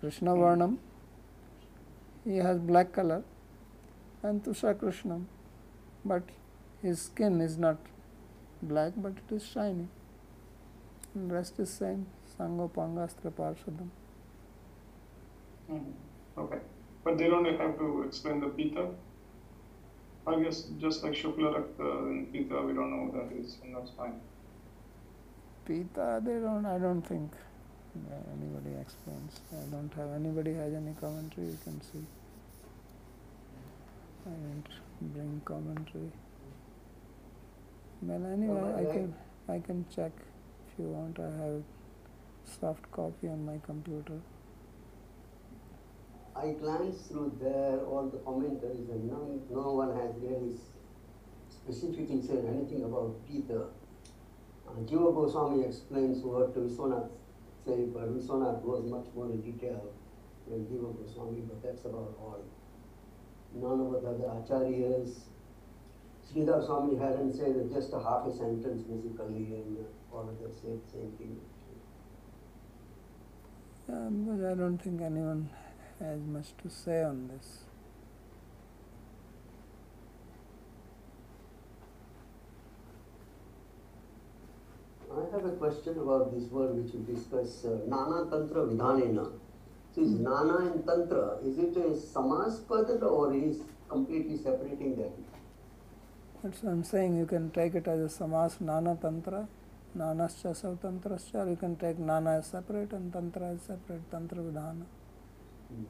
Krishna 0.00 0.34
Hmm. 0.34 0.40
Varnam, 0.42 0.76
he 2.24 2.36
has 2.36 2.58
black 2.58 2.92
color, 2.92 3.22
and 4.22 4.42
Tusha 4.44 4.74
Krishnam, 4.74 5.24
but 6.04 6.22
his 6.82 7.00
skin 7.02 7.40
is 7.40 7.58
not 7.58 7.78
black, 8.62 8.92
but 8.96 9.12
it 9.26 9.34
is 9.34 9.44
shiny. 9.46 9.88
And 11.14 11.32
rest 11.32 11.58
is 11.58 11.70
same. 11.70 12.06
Sangopangastra 12.38 13.30
Parshadam. 13.32 13.88
Mhm. 15.70 15.92
Okay, 16.36 16.58
but 17.04 17.18
they 17.18 17.28
don't 17.28 17.44
have 17.44 17.78
to 17.78 18.02
explain 18.06 18.40
the 18.40 18.48
Pita. 18.48 18.88
I 20.26 20.40
guess 20.42 20.62
just 20.80 21.04
like 21.04 21.12
Shukla 21.12 21.52
Rakta 21.54 22.06
and 22.08 22.32
Pita, 22.32 22.62
we 22.62 22.72
don't 22.72 22.90
know 22.90 23.04
what 23.04 23.30
that 23.30 23.36
is, 23.36 23.58
and 23.62 23.76
that's 23.76 23.90
fine. 23.90 24.20
Pita, 25.66 26.22
they 26.24 26.40
don't, 26.40 26.64
I 26.64 26.78
don't 26.78 27.02
think 27.02 27.30
uh, 27.96 28.14
anybody 28.32 28.80
explains. 28.80 29.40
I 29.52 29.70
don't 29.70 29.92
have, 29.96 30.12
anybody 30.12 30.54
has 30.54 30.72
any 30.72 30.94
commentary, 31.00 31.48
you 31.48 31.58
can 31.62 31.80
see. 31.82 32.04
I 34.26 34.30
didn't 34.30 34.68
bring 35.12 35.42
commentary. 35.44 36.10
Well, 38.00 38.26
anyway, 38.32 38.72
I 38.76 38.80
I 38.80 38.84
can, 38.92 39.14
I 39.48 39.58
can 39.58 39.84
check 39.94 40.12
if 40.68 40.78
you 40.78 40.86
want. 40.86 41.18
I 41.18 41.30
have 41.42 41.62
soft 42.60 42.90
copy 42.92 43.28
on 43.28 43.44
my 43.44 43.58
computer. 43.64 44.20
I 46.36 46.50
glanced 46.50 47.08
through 47.08 47.38
there, 47.40 47.78
all 47.86 48.10
the 48.10 48.18
commentaries, 48.18 48.88
and 48.90 49.08
no, 49.08 49.40
no 49.50 49.72
one 49.72 49.94
has 49.94 50.10
really 50.18 50.58
specifically 51.48 52.20
said 52.20 52.44
anything 52.48 52.82
about 52.82 53.14
Pita. 53.26 53.70
Uh, 54.66 54.80
Jiva 54.82 55.14
Goswami 55.14 55.64
explains 55.64 56.22
what 56.22 56.54
Vishwanath 56.56 57.10
said, 57.64 57.94
but 57.94 58.10
Vishwanath 58.10 58.64
goes 58.64 58.84
much 58.90 59.06
more 59.14 59.26
in 59.26 59.40
detail 59.42 59.92
than 60.48 60.66
Jiva 60.66 60.90
Goswami, 60.98 61.42
but 61.46 61.62
that's 61.62 61.84
about 61.84 62.18
all. 62.18 62.42
None 63.54 63.80
of 63.80 64.02
the 64.02 64.08
other 64.08 64.42
acharyas. 64.42 65.20
Sridhar 66.26 66.66
Swami 66.66 66.98
hadn't 66.98 67.32
said 67.34 67.70
just 67.72 67.92
a 67.92 68.02
half 68.02 68.26
a 68.26 68.36
sentence 68.36 68.82
basically, 68.82 69.54
and 69.54 69.86
all 70.12 70.28
of 70.28 70.40
them 70.40 70.50
said 70.52 70.80
same 70.92 71.12
thing. 71.16 71.40
Yeah, 73.88 74.08
because 74.10 74.42
I 74.42 74.54
don't 74.54 74.78
think 74.78 75.00
anyone 75.00 75.48
has 76.00 76.20
much 76.20 76.48
to 76.62 76.70
say 76.70 77.02
on 77.02 77.28
this. 77.28 77.64
I 85.12 85.36
have 85.36 85.44
a 85.44 85.52
question 85.52 85.98
about 85.98 86.34
this 86.34 86.50
word 86.50 86.74
which 86.74 86.92
we 86.92 87.14
discuss, 87.14 87.64
uh, 87.64 87.78
Nana 87.86 88.28
Tantra 88.30 88.66
Vidhanena. 88.66 89.30
So 89.94 90.00
is 90.02 90.10
Nana 90.10 90.72
and 90.72 90.84
Tantra, 90.84 91.38
is 91.44 91.58
it 91.58 91.76
a 91.76 91.90
samas 91.94 92.60
Samaspada 92.62 93.02
or 93.02 93.32
is 93.32 93.60
completely 93.88 94.36
separating 94.36 94.96
them? 94.96 95.12
That's 96.42 96.62
what 96.62 96.72
I'm 96.72 96.84
saying. 96.84 97.16
You 97.16 97.26
can 97.26 97.50
take 97.52 97.74
it 97.74 97.86
as 97.86 98.00
a 98.00 98.24
samas 98.24 98.60
nana 98.60 98.98
tantra, 99.00 99.46
nanascha 99.96 100.52
tantrascha, 100.78 101.46
or 101.46 101.48
you 101.48 101.56
can 101.56 101.76
take 101.76 101.98
nana 101.98 102.38
as 102.38 102.48
separate 102.48 102.92
and 102.92 103.12
tantra 103.12 103.52
as 103.52 103.62
separate, 103.62 104.10
tantra 104.10 104.38
vidhana. 104.38 104.84
Hmm. 105.68 105.84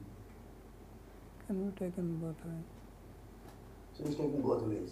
Can 1.47 1.69
be 1.69 1.79
taken 1.79 2.17
both 2.17 2.45
ways. 2.45 2.69
So 3.97 4.03
it's 4.05 4.15
taken 4.15 4.41
both 4.41 4.63
ways. 4.63 4.91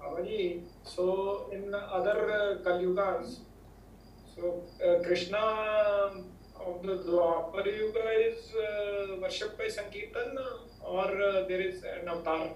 Babaji, 0.00 0.62
so 0.84 1.50
in 1.52 1.74
other 1.74 2.18
uh, 2.30 2.64
Kalyugas, 2.64 3.38
so 4.34 4.62
uh, 4.84 5.02
Krishna 5.04 6.10
of 6.58 6.82
the 6.82 6.96
Dwapar 7.06 7.66
Yuga 7.66 8.10
is 8.28 8.52
uh, 8.54 9.16
worshipped 9.20 9.58
by 9.58 9.68
Sankirtan 9.68 10.36
or 10.84 11.04
uh, 11.04 11.44
there 11.48 11.60
is 11.60 11.82
an 11.82 12.08
avatar? 12.08 12.48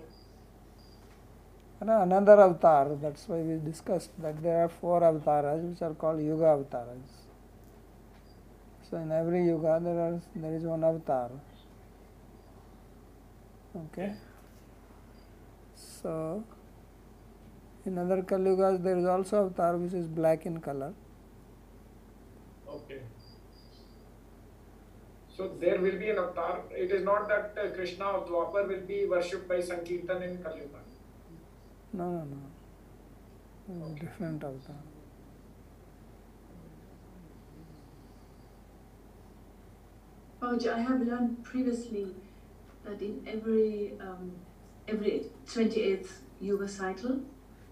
Another 1.86 2.40
avatar, 2.40 2.96
that's 3.00 3.28
why 3.28 3.38
we 3.38 3.58
discussed 3.58 4.10
that 4.22 4.42
there 4.42 4.64
are 4.64 4.68
four 4.68 5.04
avatars 5.04 5.62
which 5.64 5.82
are 5.82 5.92
called 5.92 6.22
Yuga 6.22 6.46
avatars. 6.46 7.24
So 8.88 8.96
in 8.96 9.12
every 9.12 9.44
Yuga 9.44 9.80
there 9.82 9.98
are 9.98 10.20
there 10.34 10.54
is 10.54 10.62
one 10.62 10.82
avatar. 10.82 11.30
Okay. 13.76 14.14
So 15.74 16.44
in 17.84 17.98
other 17.98 18.22
Kalyugas 18.22 18.82
there 18.82 18.96
is 18.96 19.04
also 19.04 19.46
avatar 19.46 19.76
which 19.76 19.92
is 19.92 20.06
black 20.06 20.46
in 20.46 20.60
color. 20.60 20.94
Okay. 22.68 23.00
So 25.36 25.50
there 25.60 25.80
will 25.80 25.98
be 25.98 26.08
an 26.08 26.18
avatar. 26.18 26.60
It 26.70 26.92
is 26.92 27.04
not 27.04 27.28
that 27.28 27.58
uh, 27.60 27.74
Krishna 27.74 28.04
of 28.04 28.28
Dwapar 28.28 28.68
will 28.68 28.86
be 28.86 29.04
worshipped 29.06 29.48
by 29.48 29.60
Sankirtan 29.60 30.22
in 30.22 30.38
Kalyuga. 30.38 30.83
No, 31.94 32.10
no, 32.10 32.24
no. 32.24 32.36
There 33.68 33.86
is 33.86 33.92
a 33.92 34.00
different 34.00 34.42
avatar. 34.42 34.74
Babaji, 40.42 40.72
I 40.74 40.80
have 40.80 41.00
learned 41.02 41.44
previously 41.44 42.16
that 42.84 43.00
in 43.00 43.24
every 43.28 43.92
um, 44.00 44.32
every 44.88 45.26
28th 45.46 46.10
yuga 46.40 46.66
cycle, 46.66 47.20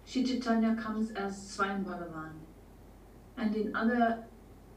Shri 0.07 0.23
Chaitanya 0.23 0.77
comes 0.77 1.11
as 1.11 1.37
Swayam 1.37 1.85
Bhagavan. 1.85 2.35
And 3.37 3.57
in 3.57 3.75
other 3.75 4.25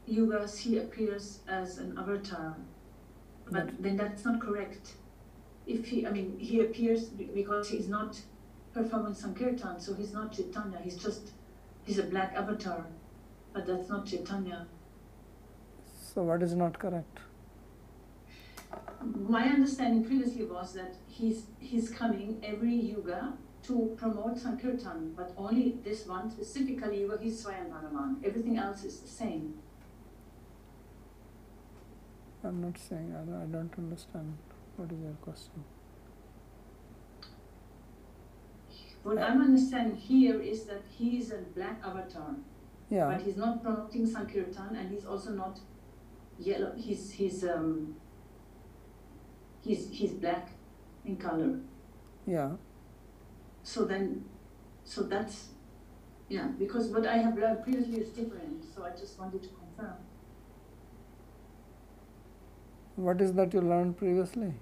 yugas, 0.08 0.58
he 0.58 0.78
appears 0.78 1.38
as 1.46 1.78
an 1.78 1.96
avatar. 1.96 2.56
But 3.48 3.80
then 3.80 3.96
that's 3.96 4.24
not 4.24 4.40
correct. 4.40 4.94
If 5.68 5.86
he, 5.86 6.04
I 6.04 6.10
mean, 6.10 6.36
he 6.40 6.60
appears 6.62 7.04
be- 7.04 7.30
because 7.32 7.68
he's 7.68 7.88
not 7.88 8.20
performing 8.76 9.14
Sankirtan, 9.14 9.80
so 9.80 9.94
he's 9.94 10.12
not 10.12 10.32
Chaitanya, 10.32 10.78
he's 10.82 10.96
just, 10.96 11.30
he's 11.84 11.98
a 11.98 12.02
black 12.02 12.34
avatar. 12.34 12.84
But 13.52 13.66
that's 13.66 13.88
not 13.88 14.04
Chaitanya. 14.06 14.66
So 16.14 16.22
what 16.22 16.42
is 16.42 16.54
not 16.54 16.78
correct? 16.78 17.18
My 19.28 19.44
understanding 19.44 20.04
previously 20.04 20.44
was 20.44 20.74
that 20.74 20.94
he's 21.08 21.44
he's 21.58 21.88
coming 21.90 22.40
every 22.42 22.74
yuga 22.74 23.32
to 23.62 23.94
promote 23.96 24.38
Sankirtan, 24.38 25.14
but 25.16 25.32
only 25.36 25.78
this 25.84 26.06
one 26.06 26.30
specifically 26.30 27.00
yuga 27.00 27.18
he's 27.22 27.44
Swayam 27.44 27.70
Bhagavan. 27.70 28.16
Everything 28.24 28.58
else 28.58 28.84
is 28.84 29.00
the 29.00 29.08
same. 29.08 29.54
I'm 32.44 32.60
not 32.60 32.78
saying, 32.78 33.14
I 33.14 33.24
don't, 33.24 33.42
I 33.42 33.46
don't 33.46 33.74
understand. 33.78 34.36
What 34.76 34.92
is 34.92 35.00
your 35.00 35.16
question? 35.22 35.64
What 39.06 39.18
I'm 39.18 39.40
understanding 39.40 39.94
here 39.94 40.40
is 40.40 40.64
that 40.64 40.82
he 40.98 41.18
is 41.18 41.30
a 41.30 41.36
black 41.54 41.80
avatar, 41.84 42.34
Yeah, 42.90 43.06
but 43.06 43.22
he's 43.22 43.36
not 43.36 43.62
promoting 43.62 44.04
Sankirtan, 44.04 44.74
and 44.74 44.90
he's 44.90 45.04
also 45.06 45.30
not 45.30 45.60
yellow. 46.40 46.72
He's 46.76 47.12
he's 47.12 47.44
um 47.44 47.94
he's 49.62 49.88
he's 49.92 50.10
black 50.24 50.48
in 51.04 51.16
color. 51.16 51.60
yeah. 52.26 52.56
So 53.62 53.84
then, 53.84 54.24
so 54.84 55.04
that's 55.04 55.38
yeah. 56.28 56.48
Because 56.58 56.88
what 56.88 57.06
I 57.06 57.16
have 57.18 57.38
learned 57.38 57.62
previously 57.62 58.00
is 58.00 58.08
different. 58.08 58.64
So 58.74 58.84
I 58.84 58.90
just 58.90 59.20
wanted 59.20 59.42
to 59.44 59.48
confirm. 59.50 59.94
What 62.96 63.20
is 63.20 63.32
that 63.34 63.54
you 63.54 63.60
learned 63.60 63.98
previously? 63.98 64.54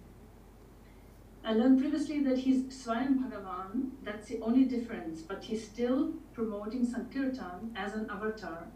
I 1.45 1.53
learned 1.53 1.79
previously 1.81 2.23
that 2.25 2.39
he's 2.39 2.63
Swayam 2.73 3.19
Bhagavan, 3.19 3.91
that's 4.03 4.29
the 4.29 4.41
only 4.41 4.65
difference, 4.65 5.21
but 5.21 5.45
he's 5.45 5.63
still 5.67 6.13
promoting 6.33 6.87
Sankirtan 6.87 7.73
as 7.77 7.93
an 7.95 8.09
avatar. 8.11 8.67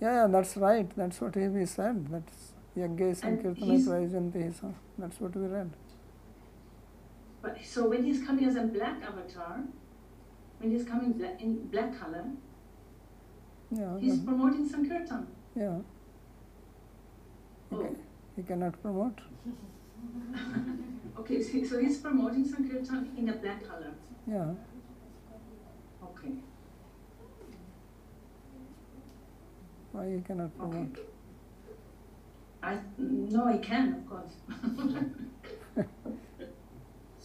Yeah, 0.00 0.22
yeah, 0.22 0.26
that's 0.28 0.56
right. 0.56 0.88
That's 0.96 1.20
what 1.20 1.34
he 1.34 1.66
said. 1.66 2.08
That's 2.08 2.52
Yagya 2.76 3.14
Sankirtana 3.20 3.56
he's- 3.56 3.86
Prayajanti 3.86 4.74
That's 4.98 5.20
what 5.20 5.36
we 5.36 5.46
read. 5.46 5.70
But 7.42 7.58
so 7.64 7.88
when 7.88 8.02
he's 8.04 8.24
coming 8.26 8.44
as 8.46 8.56
a 8.56 8.62
black 8.62 9.02
avatar, 9.02 9.60
when 10.58 10.70
he's 10.70 10.84
coming 10.84 11.12
black, 11.12 11.40
in 11.42 11.66
black 11.68 11.98
color, 12.00 12.24
Yeah, 13.70 13.98
he's 13.98 14.18
promoting 14.20 14.66
Sankirtan. 14.68 15.26
yeah. 15.54 15.80
Oh. 17.70 17.76
He, 17.76 17.76
Oh, 17.76 17.96
he 18.36 18.42
cannot 18.42 18.80
promote. 18.80 19.20
okay, 21.20 21.42
so, 21.42 21.64
so 21.64 21.78
he's 21.78 21.98
promoting 21.98 22.44
Sankirtan 22.44 23.10
in 23.16 23.28
a 23.28 23.32
black 23.32 23.66
color. 23.68 23.92
Yeah. 24.26 24.54
Okay, 26.02 26.32
Why 29.92 30.10
he 30.14 30.20
cannot 30.20 30.50
okay. 30.60 30.70
promote? 30.70 30.98
I 32.62 32.78
no, 32.98 33.46
I 33.46 33.58
can, 33.58 33.94
of 33.94 34.08
course. 34.08 35.86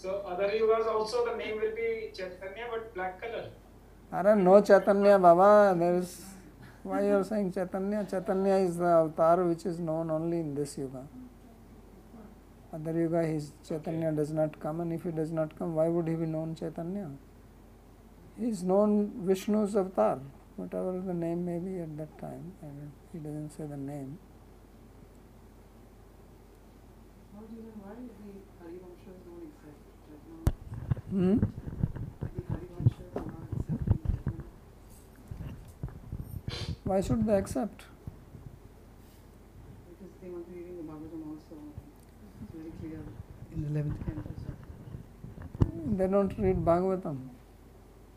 So 0.03 0.19
other 0.27 0.49
yugas 0.49 0.85
also 0.85 1.25
the 1.25 1.37
name 1.37 1.61
will 1.61 1.73
be 1.73 2.11
Chaitanya 2.13 2.65
but 2.69 2.93
black 2.93 3.21
color. 3.21 3.45
Are 4.11 4.35
no 4.35 4.61
Chaitanya 4.61 5.17
Baba. 5.17 5.73
There 5.79 5.95
is 5.95 6.25
why 6.83 7.05
you 7.05 7.13
are 7.19 7.23
saying 7.23 7.53
Chaitanya? 7.53 8.05
Chaitanya 8.11 8.55
is 8.55 8.75
the 8.75 8.83
avatar 8.83 9.45
which 9.45 9.65
is 9.65 9.79
known 9.79 10.11
only 10.11 10.39
in 10.39 10.53
this 10.53 10.77
yuga. 10.77 11.07
Other 12.73 12.91
yuga, 12.91 13.23
his 13.23 13.51
Chaitanya 13.67 14.11
does 14.11 14.31
not 14.31 14.59
come, 14.59 14.81
and 14.81 14.91
if 14.91 15.03
he 15.03 15.11
does 15.11 15.31
not 15.31 15.55
come, 15.59 15.75
why 15.75 15.87
would 15.87 16.07
he 16.07 16.15
be 16.15 16.25
known 16.25 16.55
Chaitanya? 16.55 17.11
He 18.39 18.47
is 18.47 18.63
known 18.63 19.11
Vishnu's 19.25 19.75
avatar, 19.75 20.19
whatever 20.55 20.99
the 20.99 21.13
name 21.13 21.45
may 21.45 21.59
be 21.59 21.77
at 21.79 21.95
that 21.97 22.17
time. 22.17 22.53
And 22.63 22.91
he 23.11 23.19
doesn't 23.19 23.51
say 23.51 23.65
the 23.65 23.77
name. 23.77 24.17
How 27.35 27.41
do 27.41 27.55
you 27.55 27.61
know 27.61 27.73
why 27.83 27.93
the 27.93 28.09
Harivanshas 28.57 29.21
don't 29.23 29.43
accept 29.53 29.77
Chaitanya? 30.09 30.49
Hmm? 31.11 31.37
The 32.21 32.41
Harivanshas 32.49 33.13
are 33.15 33.27
not 33.29 33.45
accepting 33.53 34.01
Chaitanya. 34.01 34.49
Why 36.85 37.01
should 37.01 37.25
they 37.27 37.35
accept? 37.37 37.85
Because 39.89 40.13
they 40.23 40.29
want 40.29 40.45
to 40.47 40.51
be 40.51 40.57
reading 40.57 40.77
the 40.77 40.83
Bhagavatam 40.83 41.21
also. 41.29 41.57
It's 42.43 42.53
very 42.55 42.71
clear. 42.81 43.01
In 43.55 43.61
the 43.62 43.62
11th 43.73 44.05
Canto, 44.05 44.29
so. 44.37 44.51
They 45.97 46.07
don't 46.07 46.37
read 46.37 46.63
Bhagavatam. 46.63 47.17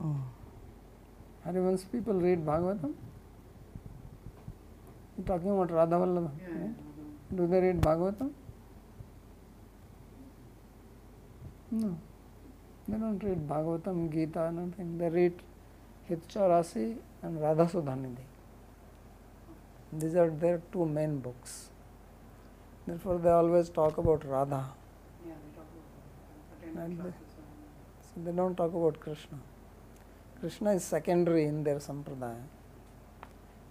Oh. 0.00 0.16
Harivansh 1.46 1.84
people 1.90 2.14
read 2.14 2.44
Bhagavatam. 2.44 2.94
You're 5.16 5.26
talking 5.26 5.50
about 5.50 5.70
Radha 5.70 5.96
Vallabha. 5.96 6.30
Yeah, 6.40 6.48
right? 6.48 6.74
Bhagavatam. 6.76 7.36
Do 7.36 7.46
they 7.46 7.60
read 7.60 7.80
Bhagavatam? 7.80 8.30
No. 11.70 11.98
They 12.88 12.98
don't 12.98 13.22
read 13.22 13.48
Bhagavatam, 13.48 14.12
Gita, 14.12 14.52
nothing. 14.52 14.98
They 14.98 15.08
read 15.08 15.42
Hit 16.04 16.28
Chaurasi 16.28 16.96
and 17.22 17.40
Radha 17.40 17.66
Sudhanidhi. 17.66 18.26
These 19.92 20.14
are 20.14 20.30
their 20.30 20.62
two 20.72 20.86
main 20.86 21.18
books. 21.18 21.70
Therefore, 22.86 23.18
they 23.18 23.30
always 23.30 23.68
talk 23.68 23.98
about 23.98 24.24
Radha. 24.24 24.64
And 26.78 27.12
So 28.16 28.20
they 28.24 28.32
don't 28.32 28.56
talk 28.56 28.74
about 28.74 29.00
Krishna. 29.00 29.38
Krishna 30.40 30.72
is 30.72 30.84
secondary 30.84 31.44
in 31.44 31.64
their 31.64 31.76
sampradaya. 31.76 32.42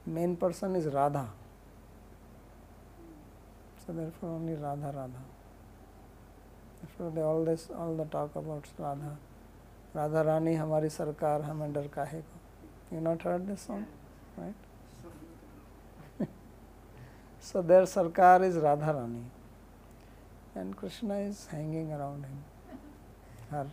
Main 0.06 0.36
person 0.36 0.76
is 0.76 0.86
Radha. 0.86 1.30
So 3.86 3.94
therefore 3.94 4.30
only 4.30 4.54
Radha 4.54 4.92
Radha. 4.96 5.24
Therefore 6.82 7.12
they 7.12 7.22
always 7.22 7.70
all 7.78 7.96
the 7.96 8.06
talk 8.06 8.36
about 8.36 8.68
Radha. 8.78 9.18
Radha 9.94 10.24
Rani 10.24 10.56
हमारी 10.56 10.90
सरकार 10.90 11.42
हमें 11.42 11.74
डर 11.74 11.88
काहे 11.88 12.22
को. 12.22 12.96
You 12.96 13.02
not 13.02 13.22
heard 13.22 13.48
this 13.48 13.62
song? 13.62 13.86
Right? 14.38 14.54
So 17.40 17.62
their 17.62 17.84
sarkar 17.84 18.44
is 18.44 18.56
Radha 18.56 18.94
Rani. 18.94 19.24
And 20.56 20.76
Krishna 20.76 21.20
is 21.20 21.48
hanging 21.52 21.92
around 21.92 22.26
him. 22.26 22.44
Her. 23.52 23.68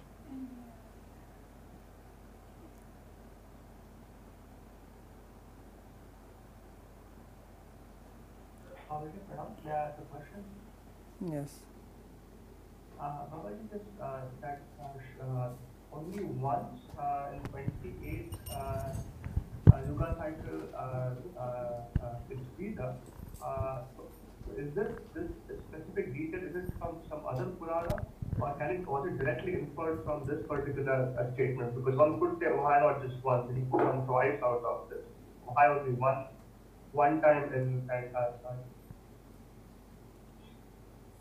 May 9.65 9.71
I 9.71 9.89
ask 9.89 9.99
a 9.99 10.03
question? 10.15 10.45
Yes. 11.25 11.51
Uh, 13.01 13.27
Babaji, 13.33 13.71
this, 13.73 13.81
uh, 14.01 14.21
that, 14.41 14.61
uh, 15.21 15.49
only 15.93 16.25
once, 16.25 16.81
uh, 16.99 17.29
in 17.33 17.41
twenty-eight, 17.51 18.35
uh, 18.51 18.93
uh, 19.73 19.79
Yuga 19.87 20.15
cycle, 20.19 20.63
uh, 20.77 21.15
uh, 21.39 21.43
uh, 22.03 22.31
is 22.31 22.39
Veda, 22.59 22.97
uh, 23.45 23.83
so 23.97 24.03
is 24.57 24.75
this, 24.75 24.93
this 25.15 25.31
specific 25.69 26.13
detail, 26.13 26.41
is 26.43 26.57
it 26.57 26.73
from 26.79 26.97
some 27.09 27.21
other 27.27 27.47
Purana? 27.47 27.97
Or 28.41 28.55
can 28.59 28.71
it, 28.71 28.87
was 28.87 29.07
it 29.07 29.19
directly 29.19 29.55
inferred 29.55 30.05
from 30.05 30.27
this 30.27 30.45
particular 30.49 31.15
uh, 31.19 31.35
statement? 31.35 31.75
Because 31.75 31.97
one 31.97 32.19
could 32.19 32.39
say, 32.41 32.47
why 32.47 32.81
not 32.81 33.03
just 33.07 33.23
once, 33.23 33.49
and 33.49 33.59
he 33.59 33.65
on 33.73 34.07
twice 34.07 34.41
out 34.43 34.65
of 34.65 34.89
this? 34.91 35.05
Why 35.45 35.69
only 35.69 35.93
one, 35.93 36.27
one 36.93 37.21
time 37.21 37.53
in, 37.53 37.89
and, 37.93 38.17
uh, 38.17 38.53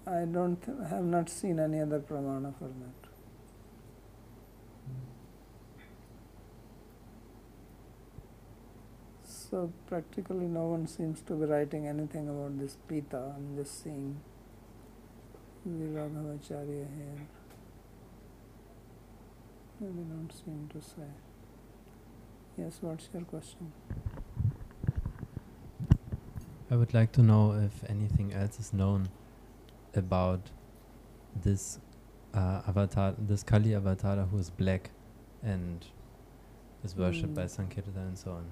I 0.07 0.25
don't 0.25 0.55
th- 0.61 0.77
have 0.89 1.03
not 1.03 1.29
seen 1.29 1.59
any 1.59 1.79
other 1.79 1.99
pramana 1.99 2.57
for 2.57 2.65
that. 2.65 3.09
So 9.23 9.71
practically 9.85 10.47
no 10.47 10.67
one 10.67 10.87
seems 10.87 11.21
to 11.23 11.33
be 11.33 11.45
writing 11.45 11.85
anything 11.87 12.29
about 12.29 12.57
this 12.57 12.77
Pita. 12.87 13.33
I'm 13.35 13.55
just 13.57 13.83
seeing 13.83 14.21
Viraraghavacharya 15.67 16.87
here. 16.97 17.27
They 19.79 19.87
don't 19.87 20.31
seem 20.31 20.69
to 20.73 20.81
say. 20.81 21.09
Yes, 22.57 22.77
what's 22.81 23.09
your 23.13 23.23
question? 23.23 23.71
I 26.69 26.75
would 26.75 26.93
like 26.93 27.11
to 27.13 27.21
know 27.21 27.53
if 27.53 27.83
anything 27.89 28.33
else 28.33 28.59
is 28.59 28.73
known 28.73 29.09
about 29.95 30.51
this 31.43 31.79
uh, 32.33 32.61
avatar, 32.67 33.13
this 33.17 33.43
Kali 33.43 33.75
avatar 33.75 34.17
who 34.17 34.37
is 34.37 34.49
black 34.49 34.91
and 35.43 35.85
is 36.83 36.95
worshipped 36.95 37.33
by 37.33 37.43
Mm. 37.43 37.49
Sankirtan 37.49 37.97
and 37.97 38.17
so 38.17 38.31
on. 38.31 38.45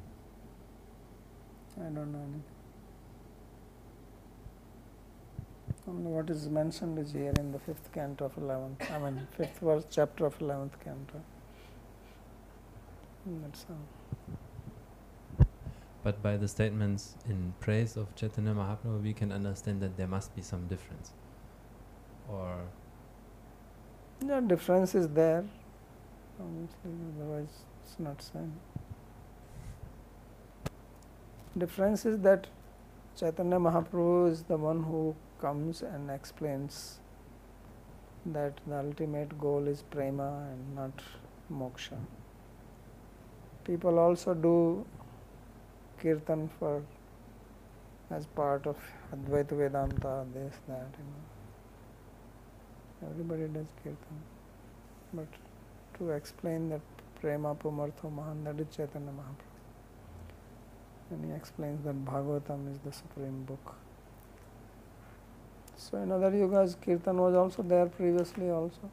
I 1.77 1.89
don't 1.89 2.11
know 2.11 2.19
anything. 2.19 2.43
What 5.91 6.29
is 6.29 6.47
mentioned 6.49 6.99
is 6.99 7.11
here 7.13 7.33
in 7.39 7.51
the 7.51 7.59
fifth 7.59 7.91
canto 7.91 8.25
of 8.25 8.37
eleventh. 8.37 8.89
I 8.91 8.99
mean 8.99 9.27
fifth 9.35 9.59
verse 9.59 9.85
chapter 9.89 10.25
of 10.27 10.39
eleventh 10.39 10.79
canto. 10.83 11.21
That's 13.25 13.65
all. 13.69 15.47
But 16.03 16.21
by 16.21 16.37
the 16.37 16.47
statements 16.47 17.15
in 17.27 17.53
praise 17.59 17.97
of 17.97 18.15
Chaitanya 18.15 18.53
Mahaprabhu, 18.53 19.01
we 19.01 19.13
can 19.13 19.31
understand 19.31 19.81
that 19.81 19.97
there 19.97 20.07
must 20.07 20.35
be 20.35 20.41
some 20.41 20.67
difference. 20.67 21.11
Or 22.29 22.55
Yeah, 24.25 24.41
difference 24.41 24.93
is 24.95 25.07
there. 25.09 25.43
Obviously, 26.39 26.91
otherwise 27.17 27.63
it's 27.83 27.99
not 27.99 28.21
same. 28.21 28.53
Difference 31.57 32.05
is 32.05 32.19
that 32.19 32.47
Chaitanya 33.17 33.57
Mahaprabhu 33.57 34.31
is 34.31 34.43
the 34.43 34.57
one 34.57 34.83
who 34.83 35.15
comes 35.41 35.81
and 35.81 36.09
explains 36.09 36.99
that 38.25 38.53
the 38.67 38.77
ultimate 38.77 39.39
goal 39.39 39.67
is 39.67 39.83
prema 39.89 40.47
and 40.51 40.75
not 40.75 41.01
moksha. 41.51 41.97
People 43.63 43.99
also 43.99 44.33
do 44.33 44.85
kirtan 45.99 46.49
for 46.59 46.83
as 48.11 48.25
part 48.27 48.65
of 48.65 48.75
Advaita 49.13 49.55
Vedanta, 49.57 50.25
this, 50.33 50.55
that, 50.67 50.87
you 50.97 51.05
know. 51.09 51.23
Everybody 53.11 53.47
does 53.47 53.67
kirtan. 53.83 54.23
But 55.13 55.27
to 55.97 56.09
explain 56.11 56.69
that 56.69 56.81
prema 57.21 57.55
pumartho 57.55 58.11
mahan, 58.11 58.45
Chaitanya 58.75 59.11
Mahaprabhu. 59.11 59.49
And 61.11 61.25
he 61.25 61.31
explains 61.35 61.83
that 61.85 62.05
Bhagavatam 62.05 62.71
is 62.71 62.79
the 62.79 62.91
supreme 62.91 63.43
book. 63.43 63.75
So, 65.81 65.97
in 65.97 66.11
other 66.11 66.31
yugas, 66.31 66.75
Kirtan 66.79 67.17
was 67.17 67.35
also 67.35 67.63
there 67.63 67.85
previously 67.85 68.49
also 68.49 68.89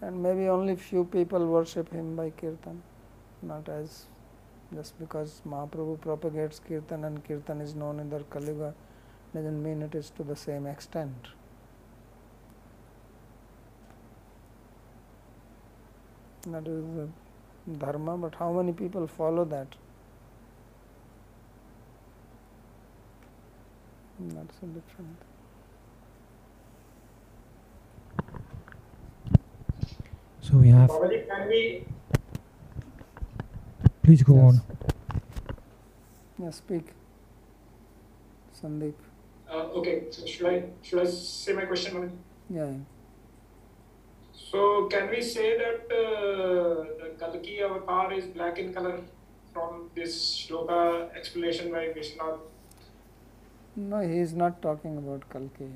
and 0.00 0.22
maybe 0.22 0.48
only 0.48 0.76
few 0.76 1.04
people 1.04 1.44
worship 1.46 1.92
him 1.92 2.14
by 2.14 2.30
Kirtan, 2.30 2.82
not 3.42 3.68
as 3.68 4.04
just 4.74 4.98
because 4.98 5.40
Mahaprabhu 5.46 6.00
propagates 6.00 6.60
Kirtan 6.60 7.04
and 7.04 7.24
Kirtan 7.24 7.60
is 7.60 7.74
known 7.74 7.98
in 8.00 8.10
the 8.10 8.20
Kali 8.30 8.54
doesn't 9.34 9.62
mean 9.62 9.82
it 9.82 9.94
is 9.94 10.10
to 10.10 10.22
the 10.22 10.36
same 10.36 10.66
extent. 10.66 11.28
That 16.46 16.66
is 16.66 16.84
the 16.96 17.08
dharma, 17.78 18.16
but 18.16 18.34
how 18.36 18.52
many 18.52 18.72
people 18.72 19.06
follow 19.06 19.44
that? 19.46 19.74
That's 24.20 24.56
a 24.62 24.66
different. 24.66 25.16
So 30.40 30.56
we 30.56 30.68
have. 30.70 30.90
Babaji, 30.90 31.84
Please 34.02 34.22
go 34.24 34.34
Yes. 34.34 34.44
on. 34.44 34.60
Yeah, 36.42 36.50
speak. 36.50 36.86
Sandeep. 38.60 38.94
Uh, 39.48 39.78
okay, 39.78 40.10
so 40.10 40.26
should 40.26 40.46
I 40.46 40.64
should 40.82 41.00
I 41.00 41.04
say 41.06 41.52
my 41.52 41.66
question? 41.66 41.94
Babaji? 41.94 42.16
Yeah. 42.50 42.70
yeah. 42.70 42.78
So 44.32 44.86
can 44.86 45.10
we 45.10 45.22
say 45.22 45.56
that 45.58 45.80
uh, 45.92 46.84
the 47.00 47.14
Kalki 47.20 47.60
avatar 47.62 48.12
is 48.12 48.26
black 48.26 48.58
in 48.58 48.74
color 48.74 49.00
from 49.52 49.90
this 49.94 50.14
shloka 50.36 51.14
explanation 51.14 51.70
by 51.70 51.88
Vishwanath? 51.98 52.47
No, 53.80 54.00
he 54.00 54.18
is 54.18 54.34
not 54.34 54.60
talking 54.60 54.96
about 54.98 55.24
Kalki. 55.30 55.66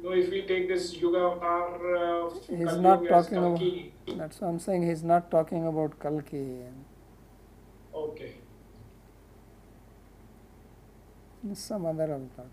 No, 0.00 0.12
if 0.12 0.30
we 0.30 0.42
take 0.42 0.68
this 0.68 0.94
Yuga 0.96 1.18
avatar 1.18 1.96
uh, 1.96 2.30
He's 2.48 2.68
Kali 2.68 2.80
not 2.82 3.08
talking 3.08 3.38
about. 3.38 3.58
Kalki, 3.58 3.92
That's 4.16 4.40
what 4.40 4.48
I'm 4.48 4.60
saying. 4.60 4.88
He's 4.88 5.02
not 5.02 5.28
talking 5.28 5.66
about 5.66 5.98
Kalki. 5.98 6.60
okay. 7.92 8.34
Some 11.52 11.86
other 11.86 12.04
avatar. 12.04 12.46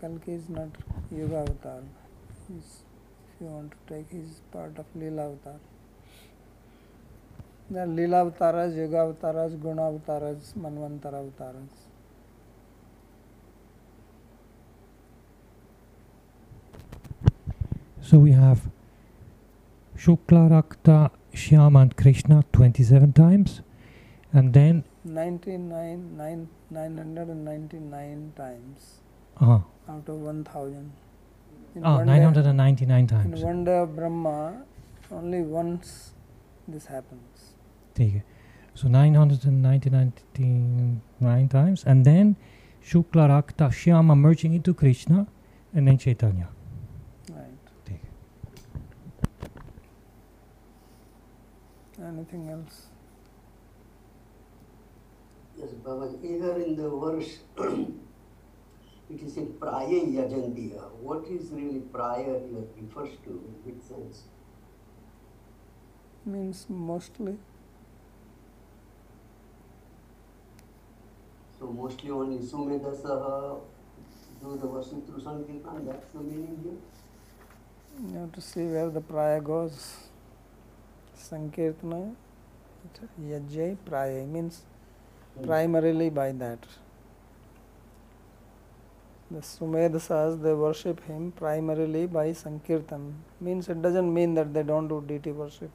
Kalki 0.00 0.32
is 0.32 0.48
not 0.48 0.68
Yuga 1.10 1.38
avatar. 1.38 1.80
He's, 2.46 2.82
if 3.34 3.40
you 3.40 3.46
want 3.48 3.72
to 3.72 3.94
take, 3.94 4.10
he's 4.12 4.42
part 4.52 4.78
of 4.78 4.86
Leela 4.96 5.32
avatar. 5.32 5.58
There 7.68 7.82
are 7.82 7.86
Leela 7.86 8.20
avatars, 8.26 8.76
Yuga 8.76 8.98
avatars, 8.98 9.54
Guna 9.56 9.88
avatars, 9.88 10.54
Manvantara 10.56 11.18
avatars. 11.18 11.70
So 18.00 18.18
we 18.18 18.32
have 18.32 18.60
Shukla 19.96 20.48
Rakta 20.48 21.10
Shyam 21.34 21.80
and 21.80 21.96
Krishna 21.96 22.44
27 22.52 23.12
times, 23.12 23.62
and 24.32 24.52
then 24.54 24.84
99, 25.04 26.16
nine, 26.16 26.48
999 26.70 28.32
times 28.36 29.00
uh, 29.40 29.58
out 29.88 30.08
of 30.08 30.16
1000. 30.16 30.92
In 31.74 31.84
ah, 31.84 31.96
one 31.96 32.06
day- 32.06 32.12
999 32.12 33.32
In 33.32 33.40
one 33.42 33.64
day 33.64 33.78
of 33.78 33.96
Brahma, 33.96 34.62
only 35.10 35.42
once 35.42 36.12
this 36.68 36.86
happens 36.86 37.35
tegen. 37.96 38.22
So 38.74 38.88
999 38.88 41.48
times. 41.48 41.84
And 41.84 42.04
then 42.04 42.36
Shukla 42.84 43.28
Rakta 43.28 43.70
Shyama 43.70 44.16
merging 44.16 44.54
into 44.54 44.74
Krishna 44.74 45.26
and 45.74 45.88
then 45.88 45.98
Chaitanya. 45.98 46.48
Right. 47.32 47.56
Anything 51.98 52.50
else? 52.50 52.88
Yes, 55.56 55.70
Bhagavad, 55.82 56.22
Either 56.22 56.60
in 56.60 56.76
the 56.76 56.90
verse, 56.90 57.38
it 59.10 59.22
is 59.22 59.38
a 59.38 59.40
praya 59.40 60.04
yajandiya. 60.04 60.90
What 61.00 61.26
is 61.28 61.50
really 61.50 61.80
praya 61.80 62.46
here 62.46 62.66
refers 62.78 63.16
to? 63.24 63.30
In 63.30 63.54
which 63.64 63.80
sense? 63.82 64.24
Means 66.26 66.66
mostly. 66.68 67.38
So 71.58 71.66
mostly 71.66 72.10
only 72.10 72.38
Sumedasaha 72.38 73.60
do 74.42 74.56
the 74.56 74.66
worship 74.66 75.06
through 75.06 75.20
Sankirtan, 75.20 75.86
that's 75.86 76.12
the 76.12 76.20
meaning 76.20 76.58
here? 76.62 78.12
You 78.12 78.18
have 78.20 78.32
to 78.32 78.40
see 78.40 78.66
where 78.66 78.90
the 78.90 79.00
praya 79.00 79.42
goes. 79.42 79.96
Sankirtana, 81.18 82.14
Yajay, 83.22 83.76
praya 83.86 84.26
means 84.26 84.62
primarily 85.42 86.10
by 86.10 86.32
that. 86.32 86.58
The 89.30 89.38
Sumedasas, 89.40 90.40
they 90.42 90.52
worship 90.52 91.02
him 91.04 91.32
primarily 91.32 92.06
by 92.06 92.32
Sankirtan. 92.32 93.14
Means 93.40 93.68
it 93.68 93.80
doesn't 93.80 94.12
mean 94.12 94.34
that 94.34 94.52
they 94.52 94.62
don't 94.62 94.88
do 94.88 95.02
deity 95.06 95.32
worship 95.32 95.70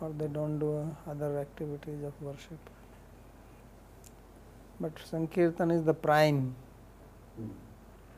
or 0.00 0.10
they 0.10 0.26
don't 0.26 0.58
do 0.58 0.78
uh, 0.78 1.10
other 1.10 1.38
activities 1.38 2.02
of 2.04 2.12
worship. 2.20 2.58
But 4.83 4.93
Sankirtan 4.99 5.71
is 5.71 5.83
the 5.83 5.93
prime 5.93 6.55
Hmm. 7.37 7.49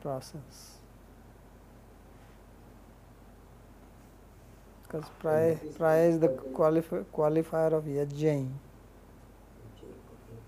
process. 0.02 0.78
Because 4.82 5.10
praya, 5.22 5.56
praya 5.78 6.08
is 6.10 6.18
the 6.20 6.28
qualifi- 6.28 7.04
qualifier 7.14 7.72
of 7.72 7.84
yajna. 7.84 8.48
Okay, 9.66 9.92
okay. 10.14 10.38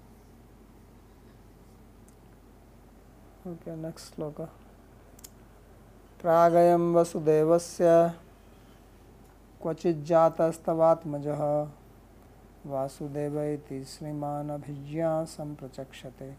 Okay, 3.46 3.76
next 3.76 4.16
sloka. 4.16 4.48
प्रागयं 6.22 6.94
वसुदेवस्य 6.94 7.86
क्वचिज्जातस्तवात्मजः 9.63 11.41
Vasudev 12.71 13.41
इति 13.41 13.83
श्रीमान् 13.91 14.51
अभिज्ञा 14.51 15.23
सम्प्रचक्षते 15.35 16.33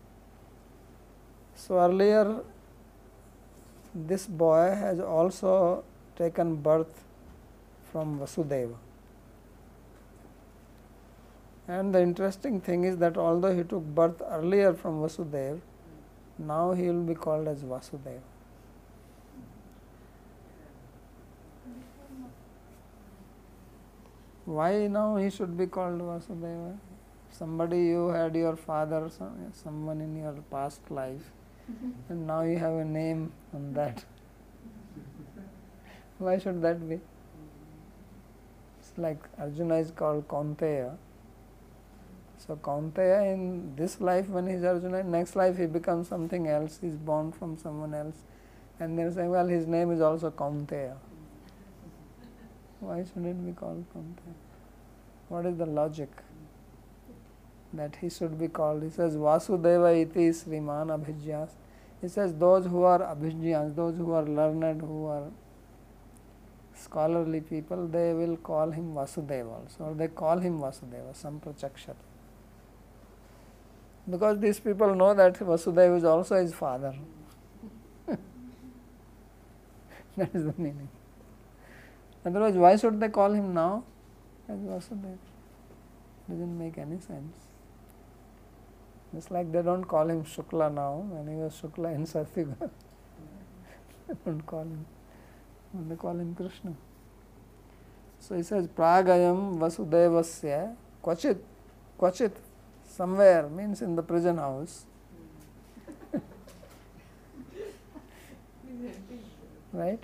So 1.54 1.78
earlier 1.78 2.42
this 3.94 4.26
boy 4.26 4.74
has 4.74 5.00
also 5.00 5.84
taken 6.16 6.56
birth 6.56 7.04
from 7.90 8.18
Vasudeva. 8.18 8.74
And 11.68 11.94
the 11.94 12.00
interesting 12.00 12.60
thing 12.60 12.84
is 12.84 12.96
that 12.98 13.16
although 13.16 13.54
he 13.54 13.62
took 13.62 13.82
birth 13.82 14.22
earlier 14.26 14.72
from 14.72 15.00
Vasudeva, 15.02 15.60
now 16.38 16.72
he 16.72 16.86
will 16.86 17.02
be 17.02 17.14
called 17.14 17.46
as 17.46 17.62
Vasudeva. 17.62 18.32
Why 24.57 24.86
now 24.86 25.16
he 25.16 25.30
should 25.30 25.57
be 25.57 25.66
called 25.66 26.00
Vasudeva? 26.00 26.78
Somebody 27.30 27.78
you 27.90 28.09
had 28.09 28.34
your 28.34 28.57
father, 28.57 28.98
some- 29.18 29.53
someone 29.61 30.03
in 30.07 30.16
your 30.22 30.34
past 30.50 30.90
life, 30.90 31.30
and 32.11 32.26
now 32.26 32.42
you 32.42 32.59
have 32.59 32.74
a 32.74 32.84
name 32.84 33.22
on 33.55 33.72
that. 33.78 34.05
Why 36.18 36.36
should 36.38 36.61
that 36.62 36.86
be? 36.88 37.00
It's 38.80 38.92
like 38.98 39.24
Arjuna 39.38 39.76
is 39.76 39.90
called 40.03 40.28
Kaunteya. 40.28 40.90
So 42.36 42.57
Kaunteya 42.57 43.32
in 43.32 43.74
this 43.76 44.00
life 44.00 44.28
when 44.28 44.48
he 44.48 44.55
is 44.55 44.64
Arjuna, 44.64 45.03
next 45.05 45.36
life 45.36 45.57
he 45.57 45.66
becomes 45.66 46.09
something 46.09 46.48
else, 46.48 46.78
he's 46.82 46.96
born 46.96 47.32
from 47.32 47.57
someone 47.57 47.94
else. 47.94 48.16
And 48.80 48.98
they 48.98 49.05
are 49.05 49.12
saying, 49.12 49.30
well, 49.30 49.46
his 49.46 49.66
name 49.66 49.92
is 49.92 50.00
also 50.00 50.30
Kaunteya. 50.30 50.96
Why 52.80 53.05
should 53.05 53.24
it 53.24 53.46
be 53.46 53.53
called 53.53 53.84
Kaunteya? 53.94 54.41
What 55.33 55.47
is 55.47 55.57
the 55.57 55.64
logic? 55.64 56.11
That 57.72 57.97
he 57.97 58.11
should 58.11 58.39
be 58.39 58.49
called. 58.49 58.83
He 58.83 58.91
says, 58.91 59.16
Vasudeva 59.16 59.91
iti 59.99 60.28
Sriman 60.28 60.89
Abhijyas. 60.95 61.53
He 62.03 62.09
says, 62.09 62.35
those 62.35 62.66
who 62.66 62.83
are 62.83 62.99
Abhijyas, 62.99 63.74
those 63.74 63.97
who 63.97 64.12
are 64.12 64.24
learned, 64.24 64.83
who 64.83 65.07
are 65.07 65.30
scholarly 66.74 67.41
people, 67.41 67.87
they 67.87 68.12
will 68.12 68.37
call 68.37 68.72
him 68.72 68.93
Vasudeva 68.93 69.55
also, 69.61 69.85
or 69.85 69.95
they 69.95 70.09
call 70.09 70.37
him 70.39 70.59
Vasudeva, 70.59 71.14
Samprachakshat. 71.14 71.97
Because 74.11 74.39
these 74.39 74.61
people 74.61 74.95
know 74.95 75.14
that 75.14 75.39
Vasudeva 75.39 75.97
is 75.97 76.05
also 76.05 76.37
his 76.43 76.53
father. 76.53 76.95
that 80.18 80.35
is 80.35 80.45
the 80.45 80.55
meaning. 80.59 80.91
Otherwise, 82.26 82.55
why 82.55 82.76
should 82.76 83.01
they 83.01 83.09
call 83.09 83.33
him 83.33 83.55
now? 83.55 83.85
As 84.53 84.61
Vasudeva. 84.61 85.18
Doesn't 86.28 86.59
make 86.59 86.78
any 86.78 87.00
sense. 87.00 87.36
Just 89.14 89.30
like 89.30 89.53
they 89.53 89.62
don't 89.62 89.84
call 89.84 90.09
him 90.09 90.24
Shukla 90.24 90.72
now, 90.72 91.05
when 91.11 91.28
he 91.28 91.34
was 91.40 91.61
Shukla 91.61 91.94
in 91.94 92.07
Satyuga. 92.07 92.57
they 94.09 94.14
don't 94.24 94.46
call 94.46 94.62
him. 94.62 94.86
They 95.88 95.96
call 95.96 96.12
him 96.12 96.34
Krishna. 96.34 96.74
So 98.20 98.36
he 98.36 98.42
says, 98.42 98.68
Pragayam 98.68 99.59
Vasudevasya 99.59 100.76
Kvachit, 101.03 101.38
Kvachit, 101.98 102.32
somewhere 102.86 103.48
means 103.48 103.82
in 103.82 103.96
the 103.96 104.03
prison 104.03 104.38
house. 104.38 104.86
right? 109.72 109.98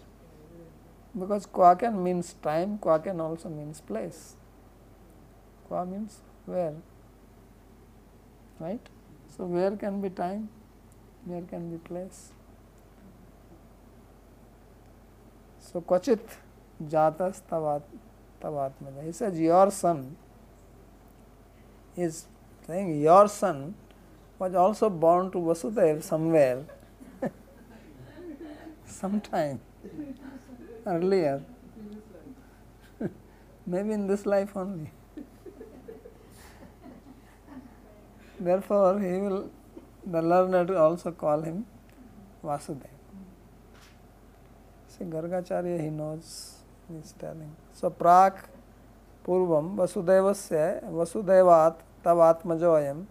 Because 1.16 1.46
Kwakan 1.46 2.02
means 2.02 2.34
time, 2.42 2.78
Kwakan 2.78 3.20
also 3.20 3.48
means 3.48 3.80
place. 3.80 4.34
Kwa 5.68 5.84
means 5.86 6.20
where. 6.46 6.74
Right? 8.58 8.80
So 9.36 9.44
where 9.44 9.76
can 9.76 10.00
be 10.00 10.10
time? 10.10 10.48
Where 11.24 11.42
can 11.42 11.70
be 11.70 11.76
place? 11.78 12.32
So 15.60 15.82
Kvachit 15.82 16.20
Jatas 16.82 17.42
Tavat 17.50 17.82
Tavatmada. 18.40 19.04
He 19.04 19.12
says 19.12 19.38
your 19.38 19.70
son 19.70 20.16
is 21.96 22.26
saying 22.66 23.00
your 23.00 23.28
son 23.28 23.74
was 24.38 24.54
also 24.54 24.88
born 24.88 25.30
to 25.32 25.38
Vasudeva 25.38 26.02
somewhere, 26.02 26.64
sometime 28.86 29.60
earlier, 30.86 31.42
maybe 33.66 33.92
in 33.92 34.06
this 34.06 34.24
life 34.24 34.56
only. 34.56 34.90
Therefore, 38.40 39.00
he 39.00 39.18
will, 39.18 39.50
the 40.06 40.22
learned 40.22 40.70
also 40.70 41.12
call 41.12 41.42
him 41.42 41.66
Vasudeva. 42.44 42.88
See, 44.88 45.04
Gargacharya, 45.04 45.80
he 45.80 45.90
knows, 45.90 46.58
he 46.88 46.96
is 46.96 47.12
telling. 47.18 47.54
So, 47.72 47.90
Prak 47.90 48.44
Purvam 49.24 49.76
पूर्वं 49.76 49.76
वसुदेवस्य 49.76 50.58
वसुदेवात् 50.98 51.80
तव 52.04 52.20
आत्मजोऽयं 52.22 53.02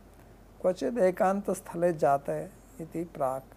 क्वचित् 0.62 0.98
एकान्तस्थले 0.98 1.92
जाते 1.94 2.40
इति 2.82 3.04
प्राक् 3.14 3.54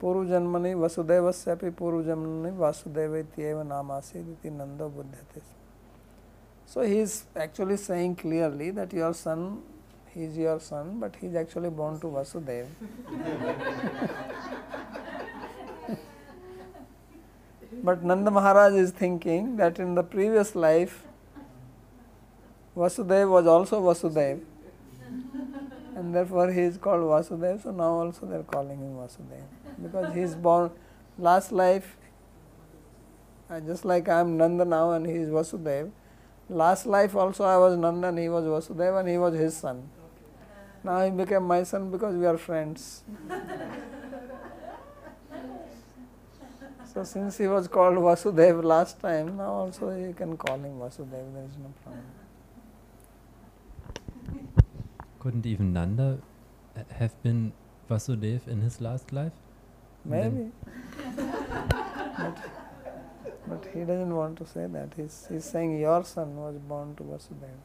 पूर्वजन्मनि 0.00 0.72
वसुदेवस्यापि 0.82 1.70
पूर्वजन्मनि 1.80 2.56
वासुदेव 2.56 3.16
इत्येव 3.16 3.62
नाम 3.72 3.92
आसीत् 3.92 4.28
इति 4.32 4.50
नन्दो 4.50 4.88
बुध्यते 4.96 5.40
So 6.66 6.80
he 6.80 6.98
is 6.98 7.26
actually 7.36 7.76
saying 7.76 8.16
clearly 8.16 8.70
that 8.72 8.92
your 8.92 9.14
son, 9.14 9.62
is 10.24 10.36
your 10.36 10.60
son, 10.60 10.98
but 11.00 11.14
he 11.16 11.26
is 11.26 11.34
actually 11.34 11.70
born 11.70 12.00
to 12.00 12.06
Vasudeva. 12.06 12.66
but 17.82 18.02
Nanda 18.02 18.30
Maharaj 18.30 18.74
is 18.74 18.90
thinking 18.90 19.56
that 19.56 19.78
in 19.78 19.94
the 19.94 20.02
previous 20.02 20.54
life, 20.54 21.04
Vasudeva 22.76 23.30
was 23.30 23.46
also 23.46 23.80
Vasudeva, 23.82 24.40
and 25.94 26.14
therefore 26.14 26.50
he 26.52 26.60
is 26.60 26.76
called 26.78 27.02
Vasudeva. 27.02 27.62
So 27.62 27.70
now 27.70 27.92
also 28.00 28.26
they 28.26 28.36
are 28.36 28.42
calling 28.42 28.78
him 28.78 28.96
Vasudeva 28.96 29.44
because 29.82 30.14
he 30.14 30.20
is 30.20 30.34
born 30.34 30.70
last 31.18 31.52
life. 31.52 31.96
uh, 33.50 33.60
just 33.60 33.84
like 33.84 34.08
I 34.08 34.20
am 34.20 34.36
Nanda 34.36 34.64
now 34.64 34.92
and 34.92 35.06
he 35.06 35.12
is 35.12 35.28
Vasudeva. 35.28 35.90
Last 36.48 36.86
life 36.86 37.14
also 37.14 37.44
I 37.44 37.56
was 37.56 37.76
Nanda 37.76 38.08
and 38.08 38.18
he 38.18 38.28
was 38.28 38.44
Vasudeva 38.44 39.00
and 39.00 39.08
he 39.08 39.18
was 39.18 39.34
his 39.34 39.56
son. 39.56 39.88
Now 40.84 41.04
he 41.04 41.10
became 41.10 41.42
my 41.44 41.62
son 41.62 41.90
because 41.90 42.14
we 42.16 42.26
are 42.26 42.36
friends. 42.36 43.02
so 46.92 47.02
since 47.04 47.38
he 47.38 47.46
was 47.46 47.68
called 47.68 47.96
Vasudeva 47.96 48.62
last 48.62 49.00
time, 49.00 49.36
now 49.36 49.52
also 49.52 49.90
you 49.96 50.14
can 50.14 50.36
call 50.36 50.56
him 50.56 50.78
Vasudeva. 50.78 51.32
There 51.34 51.44
is 51.44 51.56
no 51.58 51.72
problem. 51.82 52.04
Couldn't 55.18 55.46
even 55.46 55.72
Nanda 55.72 56.18
have 56.90 57.20
been 57.22 57.52
Vasudev 57.90 58.46
in 58.46 58.60
his 58.60 58.80
last 58.80 59.12
life? 59.12 59.32
Maybe. 60.04 60.52
but, 61.16 62.36
but 63.48 63.66
he 63.72 63.80
doesn't 63.80 64.14
want 64.14 64.38
to 64.38 64.46
say 64.46 64.66
that. 64.66 64.92
He's, 64.96 65.26
he's 65.30 65.44
saying 65.44 65.80
your 65.80 66.04
son 66.04 66.36
was 66.36 66.56
born 66.58 66.94
to 66.96 67.02
Vasudeva. 67.02 67.58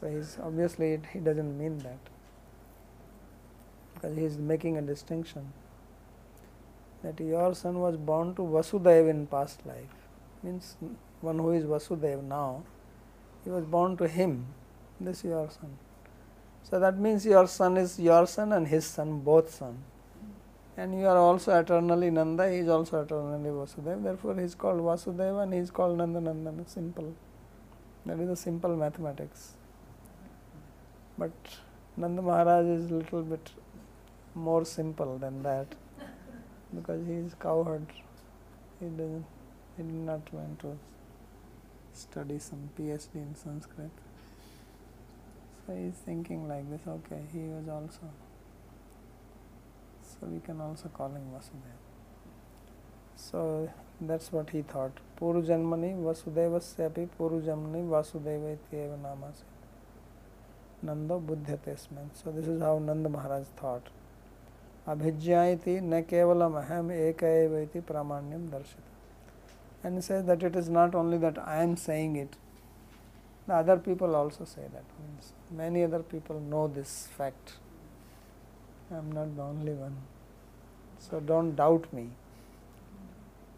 So 0.00 0.08
he's 0.08 0.38
obviously 0.42 0.92
it, 0.92 1.04
he 1.12 1.18
doesn't 1.18 1.58
mean 1.58 1.78
that. 1.78 1.98
Because 3.94 4.16
he 4.16 4.24
is 4.24 4.38
making 4.38 4.78
a 4.78 4.82
distinction. 4.82 5.52
That 7.02 7.20
your 7.20 7.54
son 7.54 7.80
was 7.80 7.96
born 7.96 8.34
to 8.36 8.42
Vasudeva 8.42 9.10
in 9.10 9.26
past 9.26 9.66
life. 9.66 9.94
Means 10.42 10.76
one 11.20 11.38
who 11.38 11.52
is 11.52 11.64
Vasudeva 11.64 12.22
now, 12.22 12.62
he 13.44 13.50
was 13.50 13.64
born 13.64 13.96
to 13.96 14.08
him. 14.08 14.46
This 15.00 15.18
is 15.18 15.24
your 15.24 15.50
son. 15.50 15.76
So 16.62 16.78
that 16.78 16.98
means 16.98 17.26
your 17.26 17.46
son 17.46 17.76
is 17.76 17.98
your 17.98 18.26
son 18.26 18.52
and 18.52 18.68
his 18.68 18.86
son, 18.86 19.20
both 19.20 19.52
son 19.52 19.82
and 20.76 20.98
you 20.98 21.06
are 21.06 21.18
also 21.18 21.58
eternally 21.58 22.10
Nanda, 22.10 22.50
he 22.50 22.58
is 22.58 22.68
also 22.68 23.02
eternally 23.02 23.50
Vasudeva. 23.50 24.02
Therefore, 24.02 24.34
he 24.36 24.42
is 24.42 24.54
called 24.54 24.80
Vasudeva 24.80 25.42
and 25.42 25.52
he 25.52 25.60
is 25.60 25.70
called 25.70 25.98
Nanda 25.98 26.20
Nandana. 26.20 26.68
Simple. 26.68 27.14
That 28.06 28.18
is 28.18 28.30
a 28.30 28.36
simple 28.36 28.74
mathematics. 28.76 29.54
But 31.22 31.30
Nanda 31.96 32.20
Maharaj 32.20 32.66
is 32.66 32.90
little 32.90 33.22
bit 33.22 33.52
more 34.34 34.64
simple 34.64 35.18
than 35.18 35.44
that 35.44 35.76
because 36.74 37.06
he 37.06 37.12
is 37.14 37.34
cowherd. 37.34 37.86
He 38.80 38.86
doesn't. 38.86 39.24
He 39.76 39.84
did 39.84 40.00
not 40.08 40.32
want 40.32 40.58
to 40.62 40.72
study 41.92 42.40
some 42.40 42.70
PhD 42.76 43.14
in 43.26 43.36
Sanskrit. 43.36 44.02
So 45.64 45.76
he 45.76 45.84
is 45.92 45.94
thinking 45.94 46.48
like 46.48 46.68
this. 46.68 46.80
Okay, 46.96 47.22
he 47.32 47.44
was 47.54 47.68
also. 47.68 48.10
So 50.02 50.26
we 50.26 50.40
can 50.40 50.60
also 50.60 50.88
call 50.88 51.10
him 51.10 51.30
Vasudeva. 51.36 51.78
So 53.14 53.70
that's 54.00 54.32
what 54.32 54.50
he 54.50 54.62
thought. 54.62 54.98
Purvajanmani 55.20 55.94
Vasudevasyapi 56.02 57.08
Purvajanmani 57.16 57.88
Vasudeva 57.96 58.56
ityeva 58.58 58.98
namasi. 59.08 59.51
So 60.84 62.30
this 62.32 62.48
is 62.48 62.60
how 62.60 62.78
Nanda 62.78 63.08
Maharaj 63.08 63.46
thought. 63.56 63.88
Abhijya 64.86 65.82
na 65.82 66.00
kevalam 66.02 66.60
aham 66.60 66.90
eka 66.90 67.44
eva 67.44 67.62
iti 67.62 67.80
pramanyam 67.80 68.48
darshita. 68.48 68.82
And 69.84 69.96
he 69.96 70.00
says 70.02 70.24
that 70.24 70.42
it 70.42 70.56
is 70.56 70.68
not 70.68 70.94
only 70.94 71.18
that 71.18 71.38
I 71.38 71.62
am 71.62 71.76
saying 71.76 72.16
it, 72.16 72.36
the 73.46 73.54
other 73.54 73.76
people 73.76 74.16
also 74.16 74.44
say 74.44 74.62
that. 74.62 74.84
Means 75.00 75.32
many 75.50 75.84
other 75.84 76.00
people 76.00 76.40
know 76.40 76.66
this 76.66 77.08
fact. 77.16 77.54
I 78.90 78.98
am 78.98 79.12
not 79.12 79.36
the 79.36 79.42
only 79.42 79.72
one. 79.72 79.96
So 80.98 81.20
don't 81.20 81.54
doubt 81.54 81.92
me. 81.92 82.10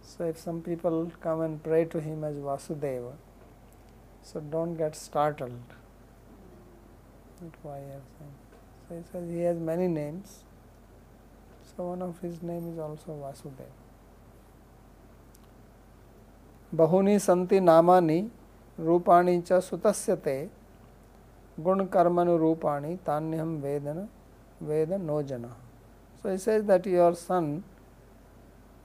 So 0.03 0.25
if 0.25 0.39
some 0.39 0.61
people 0.61 1.11
come 1.23 1.41
and 1.41 1.63
pray 1.63 1.87
to 1.87 2.01
him 2.01 2.23
as 2.25 2.37
Vasudeva, 2.37 3.13
so 4.23 4.41
don't 4.41 4.77
get 4.77 4.95
startled. 4.95 5.75
That's 7.45 7.63
why. 7.63 7.79
So 8.89 8.95
he 8.95 9.03
says 9.13 9.31
he 9.31 9.41
has 9.41 9.59
many 9.59 9.87
names. 9.87 10.45
So 11.77 11.89
one 11.89 12.01
of 12.01 12.19
his 12.21 12.43
name 12.43 12.73
is 12.73 12.79
also 12.79 13.13
Vasudeva. 13.13 13.73
बहूनि 16.75 17.19
सन्ति 17.19 17.59
नामानि 17.61 18.19
रूपाणि 18.81 19.41
च 19.41 19.59
सुतस्य 19.63 20.15
ते 20.25 20.37
गुणकर्मनुरूपाणि 21.67 22.97
तान्यहं 23.07 23.61
वेदन 23.63 24.09
वेद 24.63 24.93
no 25.01 25.23
jana. 25.23 25.51
So 26.23 26.31
he 26.31 26.39
says 26.39 26.65
that 26.65 26.87
your 26.87 27.15
son, 27.15 27.63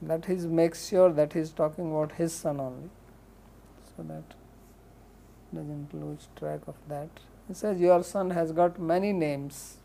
that 0.01 0.26
he 0.26 0.36
makes 0.36 0.88
sure 0.88 1.12
that 1.14 1.34
he 1.34 1.39
is 1.39 1.51
talking 1.51 1.89
about 1.89 2.12
his 2.14 2.34
son 2.34 2.60
only. 2.60 2.89
So 3.95 4.03
that 4.03 4.36
doesn't 5.53 5.93
lose 5.93 6.28
track 6.36 6.68
of 6.68 6.76
that. 6.89 7.10
He 7.50 7.56
says 7.56 7.82
your 7.82 8.04
son 8.04 8.30
has 8.30 8.52
got 8.52 8.80
many 8.80 9.12
names, 9.12 9.78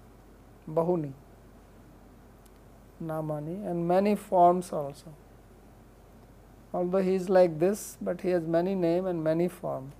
Bahuni, 0.71 1.13
Namani, 3.03 3.67
and 3.67 3.89
many 3.89 4.15
forms 4.15 4.71
also. 4.71 5.15
Although 6.75 6.99
he 6.99 7.15
is 7.15 7.31
like 7.31 7.59
this, 7.59 7.97
but 8.03 8.21
he 8.21 8.29
has 8.31 8.43
many 8.47 8.75
name 8.75 9.07
and 9.07 9.25
many 9.25 9.49
form. 9.49 9.93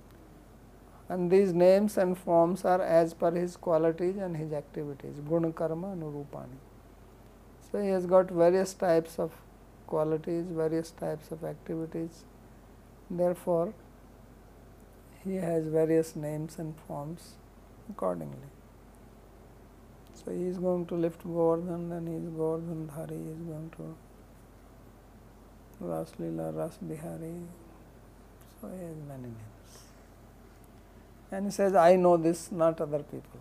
And 1.09 1.31
these 1.31 1.53
names 1.53 1.97
and 1.97 2.15
forms 2.15 2.65
are 2.65 2.81
as 2.81 3.15
per 3.15 3.31
his 3.31 3.57
qualities 3.57 4.17
and 4.17 4.37
his 4.37 4.53
activities. 4.53 5.15
Guna 5.27 5.51
karma 5.51 5.87
anurupani. 5.87 6.59
So 7.71 7.81
he 7.81 7.89
has 7.89 8.05
got 8.05 8.29
various 8.29 8.75
types 8.75 9.17
of 9.17 9.31
qualities, 9.87 10.45
various 10.51 10.91
types 10.91 11.31
of 11.31 11.43
activities. 11.43 12.25
Therefore, 13.09 13.73
he 15.23 15.37
has 15.37 15.65
various 15.65 16.15
names 16.15 16.59
and 16.59 16.75
forms 16.87 17.33
accordingly. 17.89 18.49
So 20.13 20.31
he 20.31 20.43
is 20.43 20.57
going 20.57 20.85
to 20.87 20.95
lift 20.95 21.23
Govardhan, 21.23 21.89
then 21.89 22.07
he 22.07 22.13
is 22.13 22.29
Govardhan 22.29 22.87
Dhari, 22.87 23.23
he 23.23 23.31
is 23.31 23.37
going 23.37 23.71
to 23.77 23.95
Ras 25.79 26.13
Lila, 26.17 26.51
Ras 26.51 26.77
Bihari. 26.77 27.33
So 28.61 28.69
he 28.69 28.83
has 28.83 28.95
many 29.07 29.23
names. 29.23 29.79
And 31.31 31.45
he 31.45 31.51
says, 31.51 31.75
I 31.75 31.95
know 31.95 32.17
this, 32.17 32.51
not 32.51 32.79
other 32.79 32.99
people. 32.99 33.39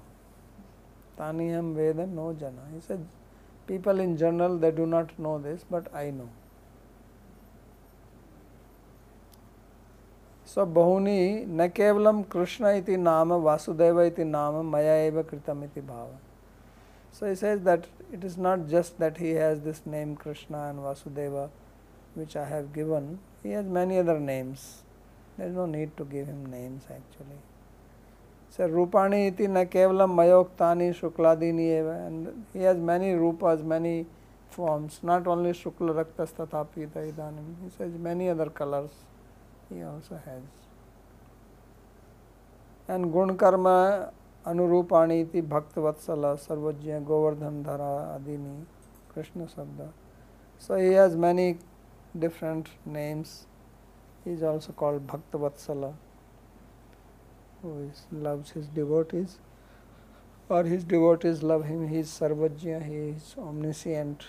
Taniham 1.19 1.75
Veda 1.77 2.07
no 2.07 2.33
jana. 2.33 2.63
He 2.75 2.81
said, 2.81 3.07
people 3.67 4.01
in 4.01 4.17
general 4.17 4.59
they 4.59 4.71
do 4.73 4.85
not 4.85 5.17
know 5.19 5.39
this, 5.39 5.65
but 5.71 5.95
I 5.95 6.11
know. 6.11 6.29
सो 10.55 10.65
बहुनी 10.67 11.45
न 11.49 11.67
केवल 11.69 12.23
कृष्ण 12.33 12.67
इति 12.77 12.97
नाम, 12.97 13.33
वासुदेव 13.33 14.01
इति 14.03 14.25
नाम 14.25 14.55
मयाव 14.67 15.23
कृतम 15.23 15.63
इति 15.65 15.81
भाव। 15.81 16.11
So 17.15 17.27
is 17.27 17.43
that 17.45 17.87
it 18.15 18.25
is 18.25 18.39
not 18.41 18.59
just 18.69 19.01
that 19.01 19.19
he 19.21 19.31
has 19.31 19.61
this 19.61 19.87
name 19.87 20.15
Krishna 20.15 20.55
and 20.69 20.79
Vasudev 20.81 21.39
which 22.19 22.37
I 22.37 22.51
have 22.51 22.71
given 22.75 23.09
he 23.45 23.51
has 23.51 23.69
many 23.69 23.99
other 23.99 24.19
names 24.19 24.59
there 25.39 25.49
is 25.49 25.57
no 25.57 25.65
need 25.67 25.91
to 25.99 26.05
give 26.05 26.27
him 26.27 26.47
names 26.51 26.91
actually 26.91 27.39
so 28.59 28.67
Rupani 28.75 29.27
इति 29.27 29.47
न 29.49 29.65
केवल 29.65 30.07
मयोक्ता 30.11 30.93
शुक्लादीनी 30.93 31.67
एव 31.69 31.91
and 31.93 32.29
he 32.55 32.63
has 32.63 32.79
many 32.91 33.15
roop 33.17 33.45
has 33.45 33.63
many 33.73 34.07
forms 34.51 35.01
not 35.05 35.27
only 35.29 35.53
शुक्ल 35.55 35.95
रक्त 35.99 36.21
तथा 36.41 36.63
पीता 36.75 37.03
इधानी 37.03 37.99
many 37.99 38.29
other 38.29 38.49
colours 38.49 39.03
he 39.75 39.83
also 39.83 40.21
has. 40.25 40.43
And 42.89 43.13
gun 43.13 43.37
karma 43.37 44.13
इति 44.47 45.41
भक्त 45.49 45.79
वत्सल 45.79 46.35
सर्वज्ञ 46.39 46.99
गोवर्धन 47.09 47.63
धरा 47.65 47.93
adini 48.17 48.65
krishna 49.15 49.45
sabda 49.45 49.89
so 50.59 50.77
he 50.77 50.93
has 50.93 51.17
many 51.17 51.59
different 52.19 52.69
names 52.85 53.47
he 54.25 54.33
is 54.33 54.43
also 54.43 54.73
called 54.73 55.07
bhakta 55.07 55.39
vatsala 55.39 55.95
who 57.63 57.89
is, 57.89 58.07
loves 58.13 58.51
his 58.51 58.69
devotees 58.69 59.39
or 60.51 60.65
his 60.65 60.85
devotees 60.85 61.43
love 61.43 61.65
him 61.65 61.89
he 61.89 61.99
is 61.99 62.09
sarvajya 62.09 62.83
he 62.85 62.97
is 63.11 63.35
omniscient 63.39 64.27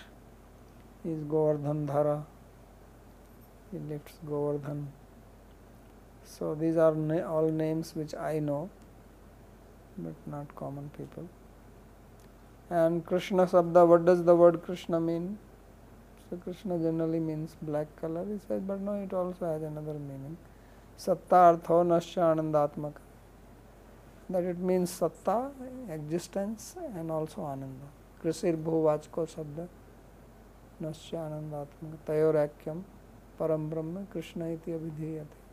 he 1.02 1.10
is 1.10 1.24
govardhan 1.24 1.86
dhara 1.86 2.22
he 3.70 3.78
lifts 3.90 4.18
govardhan 4.24 4.86
so 6.26 6.54
these 6.54 6.76
are 6.76 6.94
na 6.94 7.22
all 7.34 7.50
names 7.50 7.94
which 7.94 8.14
i 8.14 8.38
know 8.38 8.68
but 9.98 10.14
not 10.26 10.54
common 10.54 10.90
people. 10.96 11.28
And 12.68 13.04
Krishna 13.06 13.46
Sabda, 13.46 13.86
what 13.86 14.04
does 14.04 14.24
the 14.24 14.34
word 14.34 14.62
Krishna 14.62 15.00
mean? 15.00 15.38
So 16.28 16.36
Krishna 16.36 16.78
generally 16.78 17.20
means 17.20 17.56
black 17.62 17.86
color, 18.00 18.24
he 18.24 18.38
says, 18.46 18.60
but 18.60 18.80
no, 18.80 18.94
it 18.94 19.12
also 19.12 19.52
has 19.52 19.62
another 19.62 19.94
meaning. 19.94 20.36
Satta 20.98 21.18
artho 21.30 21.86
nasya 21.86 22.22
anandatmaka. 22.34 22.98
That 24.28 24.42
it 24.42 24.58
means 24.58 24.90
satta, 24.90 25.50
existence, 25.88 26.76
and 26.96 27.10
also 27.10 27.42
ananda. 27.42 27.86
Krisir 28.22 28.56
bhuvachko 28.56 29.28
sabda 29.28 29.68
nasya 30.80 31.18
anandatmaka. 31.18 31.98
Tayorakyam 32.06 32.82
param 33.38 33.70
brahma 33.70 34.06
Krishna 34.10 34.52
iti 34.52 34.72
abhidhiyate. 34.72 35.45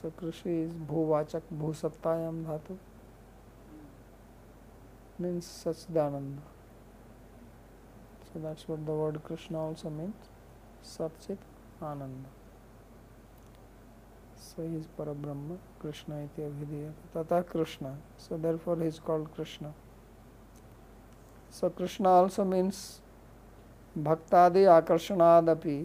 सो 0.00 0.10
कृषि 0.18 0.62
is 0.62 0.74
भूवाचक 0.88 1.52
भूसत्तायाम 1.52 2.44
धातु। 2.44 2.74
Means 5.20 5.46
Sachidanand 5.62 6.40
word 8.90 9.18
Krishna 9.18 9.56
also 9.56 9.90
means 9.90 10.28
sachid 10.88 11.38
anand. 11.84 12.26
So 14.40 14.62
his 14.62 14.86
Para 14.98 15.12
Brahma 15.14 15.56
Krishna 15.82 16.12
तथा 17.16 17.40
Krishna. 17.52 17.94
So 18.18 18.38
therefore 18.56 18.82
he's 18.82 18.98
called 19.06 19.28
Krishna. 19.36 19.72
So 21.52 21.68
Krishna 21.78 22.06
also 22.06 22.44
means 22.44 22.78
भक्तादि 23.98 24.64
आकर्षणादपि 24.76 25.78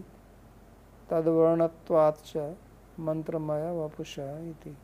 तद्वर्णत्वाच्च 1.10 2.34
Tadvarnatvatcha 2.98 3.24
Mantramaya 3.24 3.74
Vapusha 3.74 4.50
iti. 4.50 4.76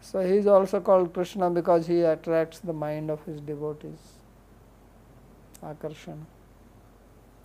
So 0.00 0.20
he 0.20 0.36
is 0.36 0.46
also 0.46 0.80
called 0.80 1.12
Krishna 1.12 1.50
because 1.50 1.86
he 1.86 2.02
attracts 2.02 2.60
the 2.60 2.72
mind 2.72 3.10
of 3.10 3.24
his 3.24 3.40
devotees. 3.40 3.98
Akarshana. 5.62 6.24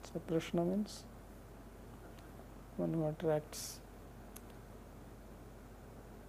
So 0.03 0.21
Krishna 0.27 0.63
means 0.63 1.03
one 2.77 2.93
who 2.93 3.07
attracts. 3.07 3.79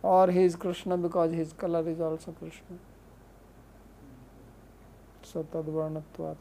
Or 0.03 0.31
he 0.31 0.45
is 0.45 0.57
Krishna 0.57 0.97
because 0.97 1.33
his 1.33 1.53
color 1.53 1.87
is 1.89 2.01
also 2.01 2.33
Krishna. 2.33 2.77
So 5.23 5.43
Tadvarnatvat. 5.53 6.37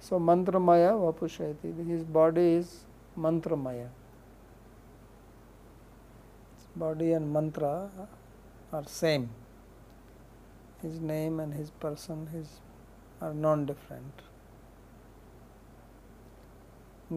So 0.00 0.18
Mantramaya 0.18 0.92
Vapushayati. 0.92 1.88
His 1.88 2.04
body 2.04 2.54
is 2.54 2.84
Mantramaya 3.18 3.88
body 6.76 7.12
and 7.12 7.32
mantra 7.32 7.90
are 8.72 8.84
same. 8.86 9.30
His 10.80 11.00
name 11.00 11.40
and 11.40 11.54
his 11.54 11.70
person 11.70 12.26
his 12.32 12.60
are 13.20 13.32
non-different. 13.32 14.22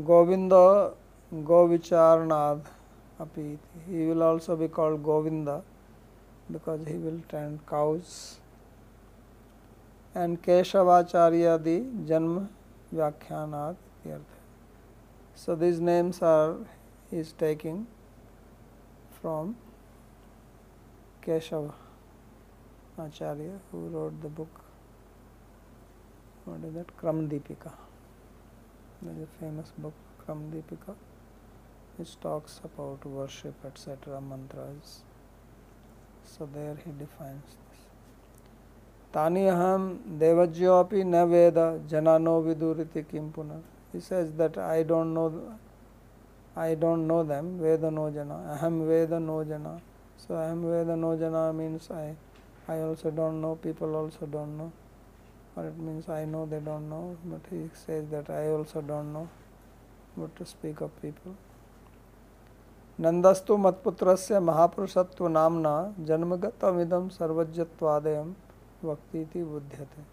Govinda 0.06 0.94
Govicharnad 1.34 2.62
api. 3.20 3.58
He 3.90 4.06
will 4.06 4.24
also 4.24 4.56
be 4.56 4.68
called 4.68 5.04
Govinda 5.04 5.64
because 6.52 6.86
he 6.88 6.94
will 6.94 7.22
tend 7.30 7.66
cows. 7.66 8.40
And 10.14 10.42
Keshavacharya 10.42 11.64
the 11.64 11.80
Janma 12.08 12.48
Vyakhyanad. 12.94 13.76
So 15.34 15.56
these 15.56 15.80
names 15.80 16.22
are 16.22 16.56
he 17.10 17.18
is 17.18 17.34
taking 17.34 17.88
from 19.26 19.56
Keshava 21.26 21.74
Acharya 23.04 23.54
who 23.72 23.80
wrote 23.94 24.22
the 24.22 24.30
book 24.30 24.60
what 26.46 26.60
is 26.64 26.76
that? 26.76 26.96
Kram 26.96 27.28
Deepika. 27.28 27.74
There 29.02 29.16
is 29.16 29.24
a 29.24 29.40
famous 29.40 29.72
book 29.80 29.96
Kram 30.22 30.52
Deepika 30.52 30.94
which 31.98 32.20
talks 32.20 32.62
about 32.64 33.04
worship 33.04 33.56
etc 33.66 34.22
mantras. 34.22 35.02
So 36.24 36.48
there 36.54 36.78
he 36.86 36.92
defines 36.92 37.58
this. 37.72 37.82
Tani 39.12 39.46
aham 39.46 39.98
devajyopi 40.20 41.04
na 41.04 41.26
veda 41.26 41.80
janano 41.90 42.44
viduriti 42.44 43.10
kim 43.10 43.32
puna 43.32 43.60
he 43.92 44.00
says 44.00 44.32
that 44.34 44.60
I 44.60 44.84
don't 44.84 45.16
know 45.16 45.58
I 46.56 46.76
don't 46.76 47.08
know 47.08 47.24
them, 47.24 47.60
Veda 47.60 47.92
no 47.92 48.10
jana, 48.10 48.58
Aham 48.58 48.88
Veda 48.88 49.20
no 49.20 49.44
jana. 49.44 49.82
So 50.18 50.36
Aham 50.36 50.62
Veda 50.64 50.96
no 50.96 51.18
jana 51.18 51.52
means 51.52 51.90
I, 51.92 52.16
I 52.68 52.80
also 52.80 53.12
don't 53.12 53.42
know, 53.42 53.56
people 53.56 53.96
also 53.96 54.26
don't 54.26 54.58
know. 54.58 54.72
Or 55.58 55.66
it 55.66 55.78
means 55.78 56.08
I 56.10 56.26
know 56.26 56.46
they 56.46 56.60
don't 56.60 56.90
know, 56.90 57.18
but 57.26 57.42
he 57.50 57.70
says 57.74 58.06
that 58.12 58.30
I 58.30 58.48
also 58.48 58.82
don't 58.82 59.12
know, 59.12 59.30
but 60.16 60.36
to 60.38 60.46
speak 60.46 60.82
of 60.82 61.02
people. 61.02 61.36
नंदस्तु 63.02 63.56
मत्पुत्रस्य 63.58 64.40
महापुरुषत्व 64.40 65.28
नामना 65.28 65.72
जन्मगतमिदं 66.08 67.08
सर्वज्ञत्वादयं 67.16 68.34
वक्ति 68.86 69.44
बुध्यते 69.44 70.04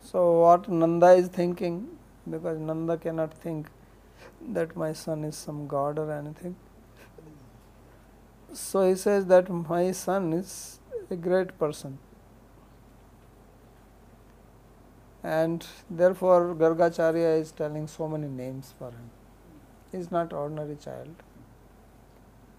So 0.00 0.40
what 0.40 0.68
Nanda 0.68 1.08
is 1.12 1.28
thinking, 1.28 1.88
because 2.30 2.58
Nanda 2.58 2.96
cannot 2.98 3.32
think 3.32 3.68
that 4.52 4.76
my 4.76 4.92
son 4.92 5.24
is 5.24 5.36
some 5.36 5.66
god 5.66 5.98
or 5.98 6.10
anything. 6.12 6.56
So 8.52 8.88
he 8.88 8.94
says 8.94 9.26
that 9.26 9.50
my 9.50 9.92
son 9.92 10.32
is 10.32 10.80
a 11.10 11.16
great 11.16 11.58
person. 11.58 11.98
And 15.22 15.66
therefore 15.90 16.54
Gargacharya 16.54 17.40
is 17.40 17.52
telling 17.52 17.86
so 17.86 18.08
many 18.08 18.28
names 18.28 18.74
for 18.78 18.90
him. 18.90 19.10
He 19.92 19.98
is 19.98 20.10
not 20.10 20.32
ordinary 20.32 20.76
child. 20.76 21.14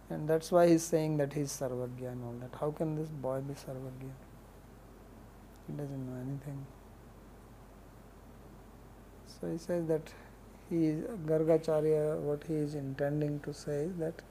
And 0.10 0.28
that's 0.28 0.52
why 0.52 0.68
he 0.68 0.74
is 0.74 0.84
saying 0.84 1.18
that 1.18 1.34
he 1.34 1.42
is 1.42 1.52
Sarvagya 1.52 2.12
and 2.12 2.24
all 2.24 2.36
that. 2.42 2.58
How 2.60 2.72
can 2.72 2.96
this 2.96 3.10
boy 3.10 3.42
be 3.42 3.54
Sarvagya? 3.54 4.12
He 5.68 5.74
doesn't 5.74 6.06
know 6.08 6.20
anything. 6.20 6.66
So 9.28 9.52
he 9.52 9.58
says 9.58 9.86
that 9.88 10.12
he 10.70 10.86
is 10.88 11.04
Gargacharya 11.26 12.18
what 12.20 12.44
he 12.48 12.54
is 12.54 12.76
intending 12.76 13.40
to 13.42 13.54
say 13.54 13.86
is 13.86 13.98
that 13.98 14.22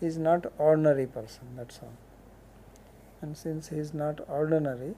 he 0.00 0.06
is 0.06 0.18
not 0.18 0.52
ordinary 0.58 1.06
person, 1.06 1.56
that's 1.56 1.78
all. 1.82 1.92
And 3.22 3.36
since 3.36 3.68
he 3.68 3.76
is 3.76 3.94
not 3.94 4.20
ordinary, 4.28 4.94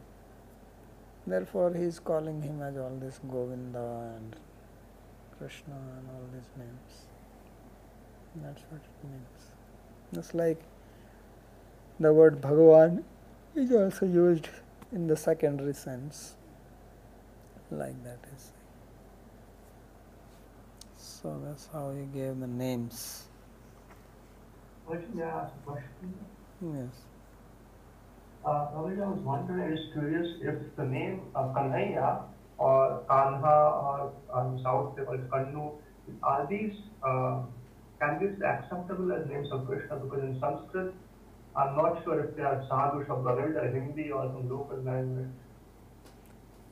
therefore 1.26 1.74
he 1.74 1.84
is 1.84 1.98
calling 2.00 2.42
him 2.42 2.62
as 2.62 2.76
all 2.76 2.96
this 3.00 3.20
Govinda 3.30 4.12
and 4.16 4.34
Krishna 5.38 5.74
and 5.74 6.08
all 6.08 6.24
these 6.32 6.50
names. 6.56 7.06
That's 8.42 8.62
what 8.70 8.80
it 8.80 9.08
means. 9.08 9.52
Just 10.14 10.34
like 10.34 10.60
the 12.00 12.12
word 12.12 12.40
Bhagavan 12.40 13.04
is 13.54 13.72
also 13.72 14.06
used 14.06 14.48
in 14.92 15.06
the 15.06 15.16
secondary 15.16 15.74
sense, 15.74 16.34
like 17.70 18.02
that 18.04 18.18
is. 18.34 18.52
So 21.20 21.36
that's 21.44 21.68
how 21.72 21.90
he 21.90 22.04
gave 22.16 22.38
the 22.38 22.46
names. 22.46 23.24
Question, 24.86 25.16
may 25.16 25.24
I 25.24 25.42
ask 25.42 25.52
a 25.52 25.70
question? 25.70 26.14
Yes. 26.62 26.94
Uh, 28.44 28.68
I 28.72 28.80
was 28.80 29.18
wondering, 29.24 29.60
I 29.60 29.70
was 29.70 29.80
curious 29.92 30.28
if 30.40 30.76
the 30.76 30.84
name 30.84 31.22
uh, 31.34 31.48
Kanhaiya 31.54 32.22
or 32.58 33.02
Kanha 33.10 33.56
or 33.82 34.12
um, 34.32 34.60
South 34.62 34.94
they 34.96 35.02
call 35.02 35.14
it 35.14 35.28
Kannu, 35.28 35.72
are 36.22 36.46
these, 36.48 36.74
uh, 37.02 37.40
can 38.00 38.20
these 38.20 38.38
be 38.38 38.46
acceptable 38.46 39.12
as 39.12 39.28
names 39.28 39.50
of 39.50 39.66
Krishna? 39.66 39.96
Because 39.96 40.22
in 40.22 40.38
Sanskrit, 40.38 40.94
I'm 41.56 41.74
not 41.76 42.04
sure 42.04 42.20
if 42.20 42.36
they 42.36 42.44
are 42.44 42.64
Sadhu 42.68 43.04
Shabda, 43.06 43.24
whether 43.24 43.52
they're 43.54 43.72
Hindi 43.72 44.12
or 44.12 44.22
some 44.22 44.48
local 44.48 44.80
language. 44.84 45.34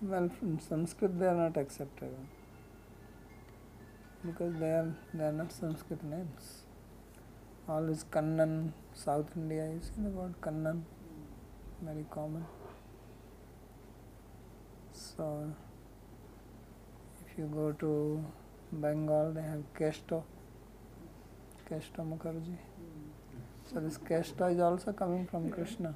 Well, 0.01 0.29
from 0.29 0.61
Sanskrit 0.61 1.19
they 1.19 1.27
are 1.27 1.35
not 1.35 1.57
acceptable 1.57 2.27
because 4.27 4.55
they 4.59 4.71
are 4.81 4.95
they 5.15 5.25
are 5.25 5.33
not 5.33 5.53
Sanskrit 5.53 6.03
names. 6.05 6.65
All 7.69 7.89
is 7.89 8.05
Kannan, 8.05 8.73
South 8.95 9.31
India, 9.37 9.65
you 9.67 9.81
see 9.83 10.03
the 10.03 10.09
word 10.09 10.35
Kannan, 10.41 10.83
very 11.83 12.05
common. 12.11 12.45
So, 14.93 15.53
if 17.27 17.39
you 17.39 17.47
go 17.47 17.73
to 17.73 18.25
Bengal, 18.73 19.33
they 19.33 19.43
have 19.43 19.65
Kesto, 19.79 20.23
Kesto 21.69 22.07
Mukherjee. 22.11 22.59
So, 23.73 23.81
this 23.81 23.99
Kesto 23.99 24.55
is 24.55 24.61
also 24.61 24.93
coming 24.93 25.27
from 25.27 25.51
Krishna. 25.51 25.95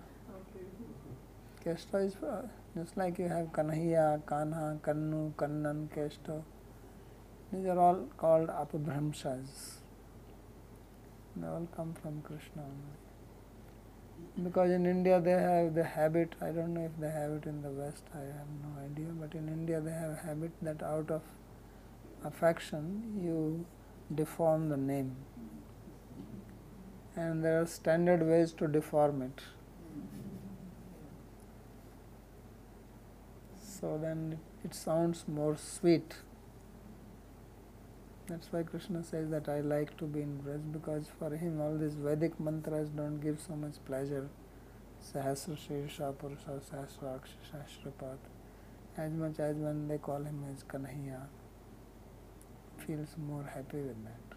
Kesto 1.64 2.04
is 2.04 2.16
uh, 2.16 2.42
just 2.76 2.96
like 2.96 3.18
you 3.18 3.28
have 3.28 3.46
Kanhaiya, 3.52 4.22
Kanha, 4.24 4.80
Kannu, 4.80 5.32
Kannan, 5.34 5.88
Kesto. 5.96 6.42
These 7.52 7.66
are 7.66 7.78
all 7.78 8.06
called 8.16 8.48
Apabhramshas. 8.48 9.78
They 11.36 11.46
all 11.46 11.66
come 11.74 11.94
from 12.00 12.22
Krishna. 12.22 12.62
Because 14.42 14.70
in 14.70 14.86
India 14.86 15.20
they 15.20 15.32
have 15.32 15.74
the 15.74 15.82
habit, 15.82 16.34
I 16.40 16.50
don't 16.52 16.74
know 16.74 16.84
if 16.84 17.00
they 17.00 17.10
have 17.10 17.32
it 17.32 17.46
in 17.46 17.62
the 17.62 17.70
West, 17.70 18.04
I 18.14 18.18
have 18.18 18.50
no 18.62 18.80
idea, 18.84 19.06
but 19.18 19.34
in 19.34 19.48
India 19.48 19.80
they 19.80 19.90
have 19.90 20.10
a 20.10 20.26
habit 20.26 20.52
that 20.62 20.82
out 20.82 21.10
of 21.10 21.22
affection 22.24 23.20
you 23.22 23.66
deform 24.14 24.68
the 24.68 24.76
name. 24.76 25.16
And 27.16 27.44
there 27.44 27.60
are 27.60 27.66
standard 27.66 28.22
ways 28.22 28.52
to 28.52 28.68
deform 28.68 29.22
it. 29.22 29.42
So 33.60 33.98
then 34.00 34.38
it 34.64 34.74
sounds 34.74 35.24
more 35.26 35.56
sweet. 35.56 36.14
That's 38.30 38.52
why 38.52 38.62
Krishna 38.62 39.02
says 39.02 39.28
that 39.30 39.48
I 39.48 39.58
like 39.60 39.96
to 39.98 40.04
be 40.04 40.20
in 40.22 40.38
Braj 40.40 40.72
because 40.72 41.08
for 41.18 41.30
him 41.34 41.60
all 41.60 41.76
these 41.76 41.94
Vedic 41.94 42.38
mantras 42.38 42.88
don't 42.90 43.18
give 43.18 43.40
so 43.44 43.56
much 43.56 43.78
pleasure. 43.84 44.28
Sahasra 45.06 45.56
Shirsha 45.62 46.16
Purusha 46.16 46.60
Sahasraksh 46.68 47.32
Sahasrapat. 47.48 48.18
As 48.96 49.10
much 49.14 49.40
as 49.40 49.56
when 49.56 49.88
they 49.88 49.98
call 49.98 50.22
him 50.22 50.44
as 50.52 50.62
Kanhaiya, 50.62 51.22
feels 52.86 53.16
more 53.18 53.42
happy 53.42 53.78
with 53.78 54.04
that. 54.04 54.36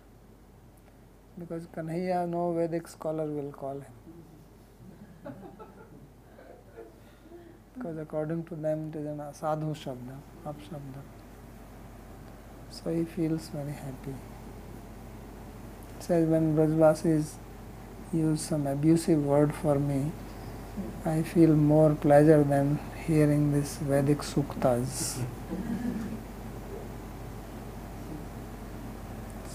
Because 1.38 1.68
Kanhaiya, 1.68 2.28
no 2.28 2.52
Vedic 2.54 2.88
scholar 2.88 3.28
will 3.28 3.52
call 3.52 3.80
him. 3.80 5.34
because 7.76 7.98
according 8.00 8.44
to 8.46 8.56
them 8.56 8.90
it 8.92 8.98
is 8.98 9.06
an 9.06 9.20
asadhu 9.20 9.76
shabda, 9.84 10.18
apshabda. 10.48 11.23
So 12.74 12.92
he 12.92 13.04
feels 13.06 13.50
very 13.50 13.72
happy. 13.72 14.16
Says 16.00 16.28
when 16.28 16.56
Brajvasis 16.56 17.34
use 18.12 18.42
some 18.42 18.66
abusive 18.66 19.24
word 19.24 19.54
for 19.54 19.78
me, 19.78 20.12
I 21.06 21.22
feel 21.22 21.56
more 21.56 21.94
pleasure 21.94 22.44
than 22.44 22.80
hearing 23.06 23.54
these 23.54 23.78
Vedic 23.78 24.24
suktas. 24.30 25.22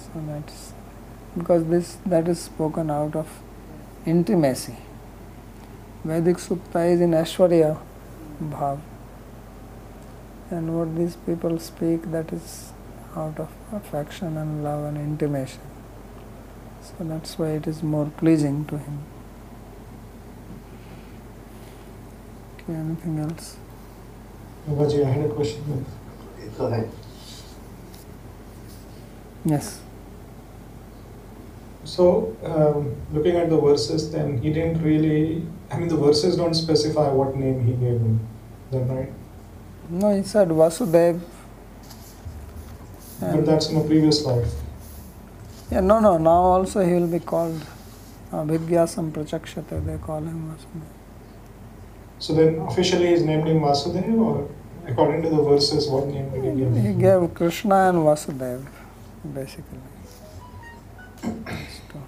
so 0.05 0.23
that's 0.29 0.73
because 1.37 1.65
this 1.67 1.97
that 2.07 2.29
is 2.29 2.41
spoken 2.41 2.89
out 2.89 3.17
of 3.17 3.29
intimacy. 4.07 4.77
Vedic 6.05 6.37
sukta 6.37 6.89
is 6.95 7.01
in 7.01 7.11
Aishwarya 7.11 7.77
bhav. 8.41 8.79
And 10.51 10.79
what 10.79 10.97
these 10.97 11.17
people 11.17 11.59
speak 11.59 12.11
that 12.13 12.33
is 12.33 12.73
out 13.17 13.39
of 13.39 13.49
affection 13.73 14.37
and 14.37 14.63
love 14.65 14.85
and 14.85 14.97
intimation. 14.97 15.61
So 16.83 17.05
that's 17.05 17.39
why 17.39 17.51
it 17.51 17.67
is 17.67 17.83
more 17.83 18.11
pleasing 18.17 18.65
to 18.67 18.79
him. 18.79 18.99
Okay, 22.55 22.75
anything 22.75 23.19
else? 23.19 23.57
Babaji, 24.69 25.05
I 25.05 25.11
had 25.11 25.31
a 25.31 25.35
question. 25.35 25.87
Go 26.57 26.67
ahead. 26.67 26.91
Yes. 29.45 29.81
So, 31.85 32.37
um, 32.45 32.95
looking 33.13 33.37
at 33.37 33.49
the 33.49 33.59
verses, 33.59 34.11
then 34.13 34.39
he 34.39 34.53
didn't 34.53 34.83
really. 34.83 35.47
I 35.71 35.79
mean, 35.79 35.89
the 35.89 35.97
verses 35.97 36.37
don't 36.37 36.55
specify 36.55 37.09
what 37.11 37.37
name 37.37 37.65
he 37.65 37.73
gave 37.73 38.01
him. 38.01 38.21
Then, 38.71 38.89
right? 38.89 39.13
No, 39.89 40.15
he 40.15 40.23
said 40.23 40.49
Vasudev. 40.49 41.21
But 43.21 43.47
that's 43.47 43.69
in 43.71 43.77
a 43.77 43.85
previous 43.85 44.25
life. 44.25 44.53
Yeah, 45.71 45.81
no, 45.81 46.01
no. 46.01 46.19
Now 46.19 46.31
also 46.31 46.85
he 46.85 46.95
will 46.95 47.09
be 47.09 47.19
called 47.19 47.61
uh, 48.33 48.45
Vidyasam. 48.45 49.13
They 49.13 49.99
call 49.99 50.19
him 50.19 50.55
Vasudev. 50.55 50.83
So 52.21 52.35
then, 52.35 52.59
officially, 52.61 53.09
he's 53.09 53.23
named 53.23 53.47
him 53.47 53.61
Vasudev, 53.61 54.19
or 54.19 54.49
according 54.87 55.23
to 55.23 55.31
the 55.31 55.43
verses, 55.43 55.89
what 55.89 56.07
name 56.07 56.31
did 56.31 56.45
he 56.45 56.51
give 56.61 56.77
He 56.77 56.93
gave 56.95 57.35
Krishna 57.35 57.91
and 57.91 57.99
Vasudev, 57.99 58.67
basically. 59.35 59.79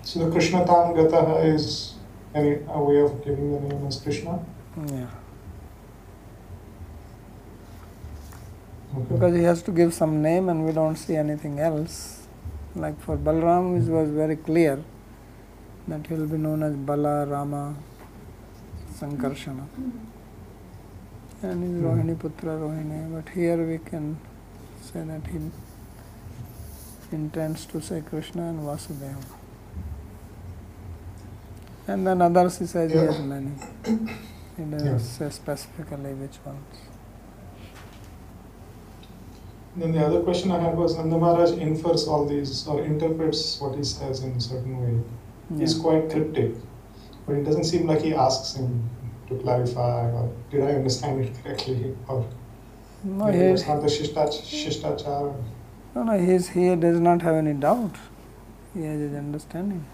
So 0.03 0.25
the 0.25 0.31
Krishna 0.31 0.65
Tam 0.67 0.95
Gataha 0.95 1.45
is 1.55 1.95
any 2.35 2.59
a 2.69 2.83
way 2.83 3.01
of 3.01 3.25
giving 3.25 3.53
the 3.53 3.61
name 3.61 3.87
as 3.87 4.01
Krishna. 4.01 4.45
Yeah. 4.87 5.07
Okay. 8.97 9.15
Because 9.15 9.37
he 9.37 9.43
has 9.45 9.63
to 9.63 9.71
give 9.71 9.95
some 9.95 10.21
name 10.21 10.49
and 10.49 10.67
we 10.67 10.73
don't 10.73 10.97
see 10.97 11.15
anything 11.17 11.61
else. 11.61 12.27
Like 12.75 13.01
for 13.01 13.17
Balram, 13.17 13.77
it 13.81 13.91
was 13.91 14.11
very 14.11 14.37
clear 14.37 14.83
that 15.89 16.07
he 16.07 16.15
will 16.15 16.27
be 16.27 16.39
known 16.39 16.63
as 16.63 16.75
Bala, 16.75 17.27
Rama, 17.27 17.77
Sankarshana. 18.99 19.67
And 21.43 21.63
he's 21.63 21.81
hmm. 21.81 21.87
Rohini 21.87 22.17
Putra 22.17 22.59
Rohini. 22.59 23.15
But 23.15 23.33
here 23.33 23.57
we 23.65 23.79
can 23.79 24.19
say 24.83 25.03
that 25.05 25.27
he 25.29 25.39
intends 27.13 27.67
to 27.67 27.81
say 27.81 28.03
Krishna 28.03 28.49
and 28.51 28.61
Vasudeva. 28.61 29.25
And 31.87 32.07
then 32.07 32.23
others 32.23 32.59
he 32.59 32.67
says 32.67 32.93
he 32.93 32.99
has 32.99 33.21
many. 33.21 33.53
He 34.57 34.65
doesn't 34.65 34.87
Yeah. 34.87 34.99
say 34.99 35.31
specifically 35.31 36.13
which 36.15 36.39
ones. 36.45 36.90
Then 39.77 39.93
the 39.93 40.05
other 40.05 40.21
question 40.21 40.51
I 40.51 40.59
had 40.59 40.77
was 40.77 40.97
Nanda 40.97 41.17
Maharaj 41.17 41.53
infers 41.53 42.09
all 42.09 42.27
these 42.27 42.67
or 42.67 42.83
interprets 42.83 43.61
what 43.61 43.77
he 43.77 43.85
says 43.85 44.23
in 44.23 44.33
a 44.33 44.41
certain 44.41 44.81
way. 44.81 45.01
He's 45.59 45.75
quite 45.75 46.11
cryptic, 46.11 46.55
but 47.27 47.37
it 47.37 47.45
doesn't 47.45 47.65
seem 47.65 47.87
like 47.87 48.03
he 48.03 48.15
asks 48.15 48.55
him 48.55 48.89
to 49.29 49.37
clarify 49.39 50.11
or 50.11 50.31
did 50.51 50.63
I 50.63 50.73
understand 50.73 51.25
it 51.25 51.33
correctly 51.43 51.97
or 52.09 52.27
No, 53.05 53.27
he, 53.27 53.39
it's 53.39 53.67
not 53.67 53.81
the 53.81 53.89
shishtach- 53.89 54.43
shishtachar. 54.43 55.35
no, 55.95 56.03
no, 56.03 56.19
he, 56.19 56.33
is, 56.33 56.49
he 56.49 56.75
does 56.77 57.01
not 57.01 57.23
have 57.23 57.37
any 57.37 57.55
doubt. 57.55 57.97
He 58.75 58.83
has 58.83 59.01
his 59.01 59.15
understanding. 59.15 59.85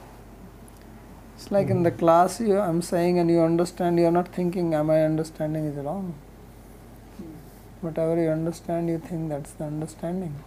It's 1.37 1.51
like 1.51 1.69
in 1.69 1.79
hmm. 1.79 1.83
the 1.83 1.91
class, 1.91 2.41
you, 2.41 2.59
I'm 2.59 2.81
saying 2.83 3.19
and 3.19 3.31
you 3.31 3.43
understand, 3.43 3.99
you're 3.99 4.11
not 4.11 4.29
thinking, 4.29 4.75
am 4.75 4.91
I 4.91 5.03
understanding 5.03 5.67
is 5.67 5.77
wrong. 5.77 6.15
Whatever 7.81 8.21
you 8.23 8.31
understand, 8.31 8.89
you 8.89 8.99
think 8.99 9.29
that's 9.29 9.53
the 9.53 9.65
understanding. 9.65 10.43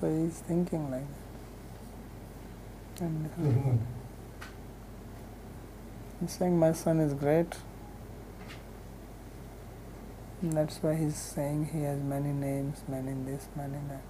So 0.00 0.08
he's 0.08 0.40
thinking 0.40 0.90
like 0.90 1.06
that. 2.96 3.04
And, 3.04 3.26
uh, 3.26 3.42
Mhm. 3.42 3.78
He's 6.20 6.32
saying 6.32 6.58
my 6.58 6.72
son 6.72 7.00
is 7.00 7.14
great. 7.14 7.58
And 10.42 10.52
that's 10.52 10.82
why 10.82 10.94
he's 10.96 11.16
saying 11.16 11.66
he 11.66 11.82
has 11.82 12.00
many 12.00 12.32
names, 12.32 12.82
many 12.88 13.12
this, 13.24 13.48
many 13.56 13.78
that. 13.88 14.02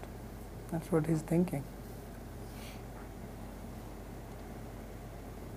That's 0.71 0.93
what 0.93 1.07
he's 1.07 1.23
thinking. 1.23 1.65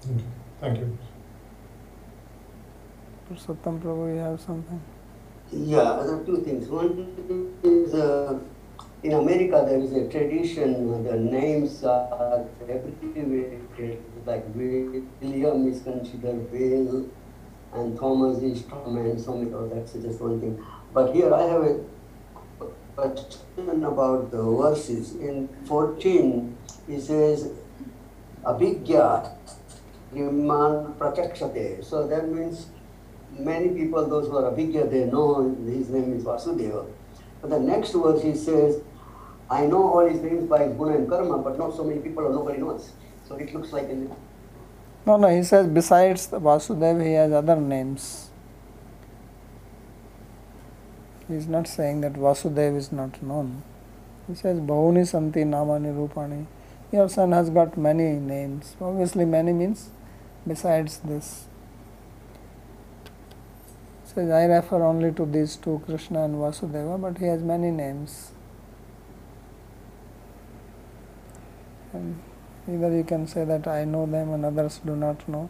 Okay. 0.06 0.24
Thank 0.62 0.80
you. 0.80 0.97
Purushottam 3.30 3.80
Prabhu, 3.82 4.14
you 4.16 4.20
have 4.22 4.41
something? 4.41 4.82
Yeah, 5.56 6.03
there 6.03 6.16
are 6.16 6.24
two 6.26 6.43
things. 6.43 6.68
One 6.68 7.53
is 7.64 7.93
uh, 7.93 8.39
in 9.03 9.14
America 9.14 9.64
there 9.66 9.80
is 9.80 9.93
a 9.93 10.10
tradition, 10.10 11.03
the 11.03 11.16
names 11.16 11.82
are 11.86 12.45
abbreviated, 12.62 14.03
like 14.26 14.43
William 14.53 15.72
is 15.72 15.82
considered 15.82 16.51
Will, 16.51 17.10
and 17.74 17.97
Thomas 17.97 18.43
is 18.43 18.64
Tom, 18.64 18.97
and 18.97 19.20
so 19.20 19.32
oh, 19.34 19.72
that's 19.74 19.93
just 19.93 20.20
one 20.20 20.41
thing. 20.41 20.62
But 20.93 21.16
here 21.16 21.34
I 21.34 21.43
have 21.43 21.62
a 21.64 21.80
question 22.97 23.84
about 23.86 24.32
the 24.32 24.43
verses. 24.43 25.16
In 25.16 25.47
14, 25.68 26.58
he 26.88 26.99
says, 26.99 27.49
Abhigya 28.43 29.32
Iman 30.14 30.95
Pratyakshate. 30.99 31.84
So 31.84 32.08
that 32.08 32.30
means 32.30 32.68
many 33.38 33.69
people, 33.69 34.07
those 34.07 34.27
who 34.27 34.38
are 34.38 34.51
Abhigya, 34.51 34.89
they 34.89 35.05
know 35.05 35.55
his 35.65 35.89
name 35.89 36.13
is 36.13 36.23
Vasudeva. 36.23 36.86
But 37.41 37.49
the 37.49 37.59
next 37.59 37.91
verse 37.93 38.21
he 38.21 38.36
says, 38.36 38.81
I 39.49 39.65
know 39.65 39.83
all 39.83 40.07
his 40.07 40.21
names 40.21 40.49
by 40.49 40.67
guna 40.67 40.97
and 40.97 41.09
karma, 41.09 41.38
but 41.38 41.57
not 41.57 41.75
so 41.75 41.83
many 41.83 41.99
people 41.99 42.25
or 42.25 42.31
nobody 42.31 42.59
knows. 42.59 42.91
So 43.27 43.36
it 43.36 43.53
looks 43.53 43.71
like 43.71 43.89
No, 45.05 45.17
no, 45.17 45.27
he 45.27 45.43
says 45.43 45.67
besides 45.67 46.27
the 46.27 46.39
Vasudev, 46.39 47.05
he 47.05 47.13
has 47.13 47.31
other 47.31 47.55
names. 47.55 48.29
He 51.27 51.36
is 51.36 51.47
not 51.47 51.67
saying 51.67 52.01
that 52.01 52.13
Vasudeva 52.13 52.77
is 52.77 52.91
not 52.91 53.21
known. 53.21 53.63
He 54.27 54.36
says 54.36 54.59
Bahuni 54.59 55.07
Santi 55.07 55.43
Namani 55.43 55.93
Rupani. 55.93 56.45
Your 56.91 57.09
son 57.09 57.31
has 57.31 57.49
got 57.49 57.77
many 57.77 58.13
names. 58.13 58.75
Obviously, 58.79 59.25
many 59.25 59.53
means 59.53 59.89
besides 60.47 60.99
this. 60.99 61.45
Says 64.16 64.32
I 64.32 64.45
refer 64.45 64.82
only 64.82 65.11
to 65.11 65.26
these 65.26 65.57
two, 65.57 65.82
Krishna 65.86 66.24
and 66.24 66.36
Vasudeva, 66.36 66.97
but 67.01 67.18
he 67.18 67.26
has 67.26 67.41
many 67.43 67.70
names. 67.70 68.32
And 71.91 72.22
either 72.66 72.95
you 72.95 73.03
can 73.03 73.28
say 73.28 73.43
that 73.43 73.68
I 73.68 73.84
know 73.84 74.05
them 74.05 74.34
and 74.34 74.45
others 74.45 74.80
do 74.86 74.95
not 74.95 75.28
know, 75.28 75.49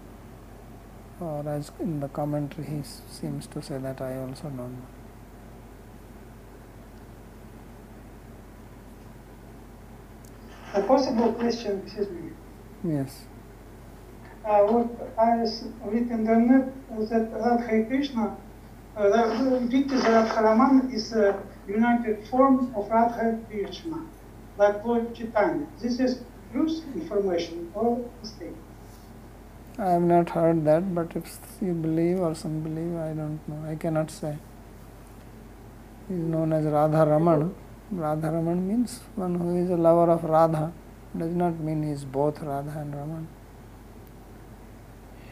or 1.19 1.47
as 1.47 1.71
in 1.79 1.99
the 1.99 2.07
commentary 2.07 2.65
he 2.65 2.81
seems 3.07 3.45
to 3.47 3.61
say 3.61 3.77
that 3.77 4.01
I 4.01 4.17
also 4.17 4.49
don't 4.49 4.57
know. 4.57 4.87
A 10.73 10.81
possible 10.81 11.33
question, 11.33 11.83
excuse 11.85 12.09
me. 12.09 12.31
Yes. 12.83 13.25
Uh, 14.43 14.61
what 14.63 14.87
I 15.17 15.37
read 15.85 16.09
in 16.09 16.23
the 16.23 16.35
net 16.35 16.73
is 16.99 17.09
that 17.11 17.31
Radha 17.31 17.85
Krishna, 17.85 18.37
uh, 18.97 19.09
the 19.09 19.59
Victor 19.67 19.95
Radharaman 19.95 20.93
is 20.93 21.13
a 21.13 21.41
united 21.67 22.27
form 22.27 22.73
of 22.75 22.89
Radha 22.89 23.39
Krishna, 23.49 23.99
like 24.57 24.83
Lord 24.85 25.13
Chaitanya. 25.15 25.65
This 25.81 25.99
is 25.99 26.21
true 26.51 26.67
information 26.95 27.71
or 27.73 28.05
mistake? 28.21 28.55
I 29.77 29.89
have 29.91 30.01
not 30.03 30.29
heard 30.29 30.63
that, 30.65 30.93
but 30.95 31.15
if 31.15 31.37
you 31.61 31.73
believe 31.73 32.19
or 32.19 32.33
some 32.33 32.61
believe, 32.61 32.95
I 32.95 33.09
don't 33.13 33.39
know. 33.47 33.69
I 33.69 33.75
cannot 33.75 34.09
say. 34.09 34.37
He 36.07 36.13
is 36.13 36.19
known 36.21 36.53
as 36.53 36.65
Radha 36.65 37.05
Raman. 37.09 37.53
Radha 37.91 38.31
Raman 38.31 38.67
means 38.67 39.01
one 39.15 39.35
who 39.35 39.57
is 39.57 39.69
a 39.69 39.75
lover 39.75 40.11
of 40.11 40.23
Radha. 40.23 40.71
Does 41.17 41.33
not 41.33 41.59
mean 41.59 41.83
he 41.83 41.89
is 41.91 42.05
both 42.05 42.41
Radha 42.41 42.79
and 42.79 42.95
Raman. 42.95 43.27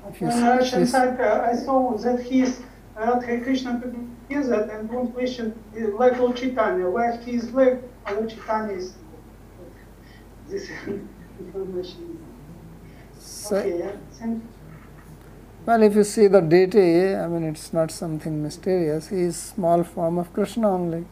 If 0.10 0.20
you 0.22 0.28
On 0.28 0.34
s- 0.34 0.40
the 0.42 0.54
if 0.54 0.60
Russian 0.60 0.80
you 0.80 0.86
s- 0.86 0.92
side, 0.92 1.22
uh, 1.22 1.48
I 1.50 1.56
saw 1.56 1.96
that 1.98 2.20
he 2.22 2.42
is 2.42 2.62
Radha 2.96 3.40
Krishna 3.42 3.82
together, 3.82 4.70
and 4.72 4.90
one 4.92 5.08
question 5.12 5.54
is 5.74 5.94
like 5.94 6.18
Lord 6.20 6.36
Chaitanya, 6.36 6.90
why 6.90 7.18
he 7.18 7.36
is 7.36 7.54
or 7.54 7.80
Lord 8.12 8.30
Chaitanya 8.30 8.74
is 8.74 8.94
this 10.48 10.70
information. 11.40 12.20
say- 13.18 13.60
Okay, 13.60 13.80
yeah, 13.80 13.92
thank 14.12 14.44
you. 14.44 14.48
Well, 15.66 15.82
if 15.82 15.96
you 15.96 16.04
see 16.04 16.28
the 16.28 16.42
deity, 16.42 17.16
I 17.16 17.26
mean, 17.28 17.44
it's 17.46 17.72
not 17.74 17.90
something 17.90 18.44
mysterious. 18.44 19.08
He 19.08 19.22
is 19.22 19.38
small 19.38 19.84
form 19.84 20.18
of 20.18 20.34
Krishna 20.34 20.70
only. 20.70 21.06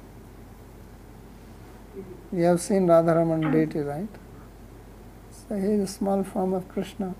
Hmm. 1.93 2.38
You 2.38 2.43
have 2.45 2.59
seen 2.61 2.86
Radharaman 2.88 3.51
deity, 3.51 3.79
right? 3.79 4.09
So 5.32 5.55
he 5.55 5.67
is 5.67 5.89
a 5.89 5.93
small 5.93 6.23
form 6.23 6.53
of 6.53 6.67
Krishna. 6.67 7.15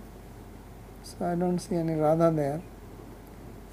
So 1.04 1.26
I 1.26 1.36
don't 1.36 1.60
see 1.60 1.76
any 1.76 1.94
Radha 1.96 2.32
there. 2.36 2.62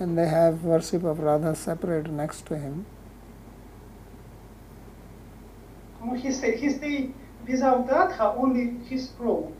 And 0.01 0.17
they 0.17 0.29
have 0.29 0.65
worship 0.65 1.03
of 1.05 1.19
Radha 1.19 1.55
separate 1.55 2.09
next 2.11 2.47
to 2.47 2.57
him. 2.57 2.87
No, 6.05 6.15
he 6.15 6.33
say 6.33 6.57
he 6.57 6.71
say 6.71 7.11
without 7.47 7.91
Radha 7.91 8.35
only 8.39 8.71
his 8.89 9.09
crow, 9.19 9.53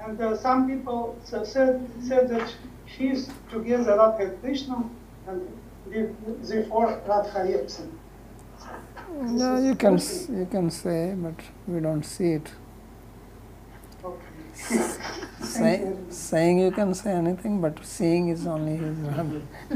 and 0.00 0.20
uh, 0.20 0.36
some 0.36 0.68
people 0.68 1.16
said 1.24 1.46
said 1.46 2.28
that 2.28 2.54
he 2.84 3.08
is 3.08 3.30
together 3.50 3.96
Radha 3.96 4.24
and 4.30 4.40
Krishna, 4.42 4.84
and 5.26 5.40
the- 5.90 6.10
therefore 6.42 7.00
Radha 7.08 7.60
absent. 7.62 7.92
No, 9.22 9.56
you 9.58 9.74
can 9.74 9.98
you 10.40 10.46
can 10.50 10.70
say, 10.70 11.14
but 11.16 11.34
we 11.66 11.80
don't 11.80 12.02
see 12.04 12.32
it. 12.32 12.52
Say, 14.54 15.92
saying 16.10 16.58
you 16.60 16.70
can 16.70 16.94
say 16.94 17.12
anything, 17.12 17.60
but 17.60 17.84
seeing 17.84 18.28
is 18.28 18.46
only 18.46 18.76
his 18.76 18.98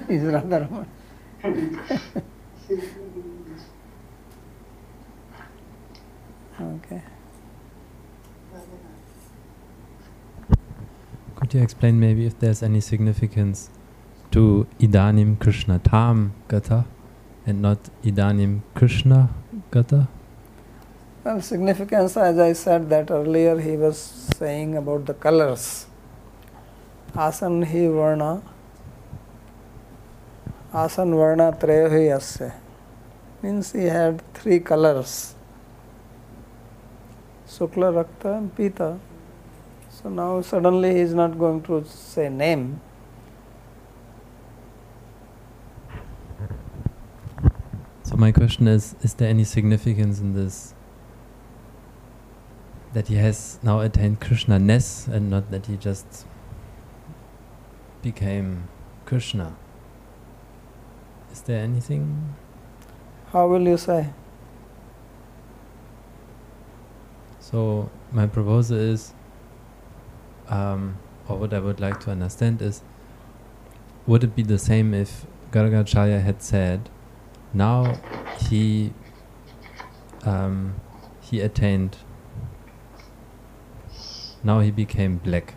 his 0.09 0.22
Radharaman. 0.22 0.87
Okay. 6.61 7.03
Could 11.37 11.55
you 11.55 11.62
explain 11.62 12.01
maybe 12.01 12.26
if 12.26 12.39
there's 12.39 12.62
any 12.62 12.81
significance 12.81 13.70
to 14.33 14.66
Idanim 14.81 15.39
Krishna 15.39 15.79
Tam 15.79 16.35
Gata 16.49 16.85
and 17.47 17.62
not 17.62 17.79
Idanim 18.03 18.62
Krishna 18.74 19.31
Gata? 19.70 20.09
Well, 21.25 21.41
significance, 21.43 22.16
as 22.16 22.39
I 22.39 22.53
said 22.53 22.89
that 22.91 23.11
earlier, 23.11 23.59
he 23.59 23.77
was 23.77 23.99
saying 23.99 24.77
about 24.77 25.05
the 25.05 25.14
colors. 25.14 25.87
Asan 27.16 27.62
hi 27.62 27.89
varna, 27.89 28.41
asan 30.73 31.11
varna 31.11 31.51
treyahi 31.53 32.16
asya. 32.16 32.55
Means 33.43 33.73
he 33.73 33.85
had 33.85 34.23
three 34.33 34.61
colors. 34.61 35.35
Sukla, 37.49 37.93
Rakta 37.93 38.39
and 38.39 38.55
Pita. 38.55 38.99
So 39.91 40.09
now 40.09 40.41
suddenly 40.43 40.95
he 40.95 41.01
is 41.01 41.14
not 41.14 41.37
going 41.37 41.62
to 41.62 41.85
say 41.85 42.29
name. 42.29 42.81
So 48.05 48.16
my 48.16 48.31
question 48.31 48.69
is, 48.69 48.95
is 49.03 49.14
there 49.14 49.29
any 49.29 49.45
significance 49.45 50.21
in 50.21 50.35
this? 50.35 50.75
That 52.99 53.07
he 53.07 53.14
has 53.14 53.61
now 53.62 53.78
attained 53.78 54.20
Krishna 54.20 54.59
ness 54.59 55.07
and 55.07 55.30
not 55.30 55.53
that 55.53 55.66
he 55.66 55.76
just 55.76 56.26
became 58.03 58.66
Krishna. 59.05 59.55
Is 61.30 61.42
there 61.42 61.62
anything? 61.62 62.34
How 63.32 63.46
will 63.46 63.62
you 63.62 63.76
say? 63.76 64.09
So 67.38 67.88
my 68.11 68.26
proposal 68.26 68.76
is, 68.78 69.14
um, 70.49 70.99
or 71.28 71.36
what 71.38 71.55
I 71.55 71.61
would 71.61 71.78
like 71.78 72.01
to 72.01 72.11
understand 72.11 72.61
is, 72.61 72.82
would 74.09 74.24
it 74.24 74.34
be 74.34 74.42
the 74.42 74.59
same 74.59 74.92
if 74.92 75.24
Gargacharya 75.53 76.20
had 76.20 76.42
said, 76.42 76.90
now 77.55 78.01
he 78.49 78.92
um, 80.24 80.74
he 81.20 81.40
attained, 81.40 81.99
now 84.43 84.61
he 84.61 84.70
became 84.70 85.18
black, 85.18 85.55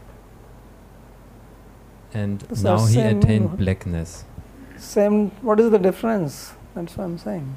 and 2.13 2.43
are 2.51 2.63
now 2.63 2.85
he 2.85 2.99
attained 2.99 3.57
blackness. 3.57 4.25
Same, 4.77 5.29
what 5.41 5.59
is 5.59 5.69
the 5.71 5.77
difference? 5.79 6.53
That's 6.73 6.97
what 6.97 7.03
I'm 7.05 7.17
saying. 7.17 7.53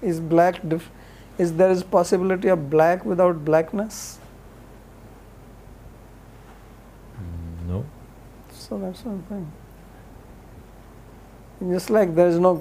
Is 0.00 0.20
black, 0.20 0.66
dif- 0.66 0.90
is 1.38 1.54
there 1.54 1.70
is 1.70 1.82
possibility 1.82 2.48
of 2.48 2.70
black 2.70 3.04
without 3.04 3.44
blackness? 3.44 4.18
Mm, 7.16 7.68
no. 7.68 7.84
So 8.50 8.78
that's 8.78 9.04
what 9.04 9.12
I'm 9.12 9.24
saying. 9.28 9.52
Just 11.70 11.90
like 11.90 12.14
there 12.14 12.28
is 12.28 12.38
no 12.38 12.56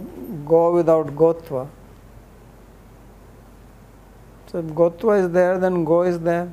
go 0.46 0.74
without 0.74 1.08
gotva. 1.16 1.70
So 4.48 4.60
if 4.60 4.66
gotva 4.66 5.24
is 5.24 5.32
there, 5.32 5.58
then 5.58 5.84
go 5.86 6.04
is 6.04 6.20
there. 6.20 6.52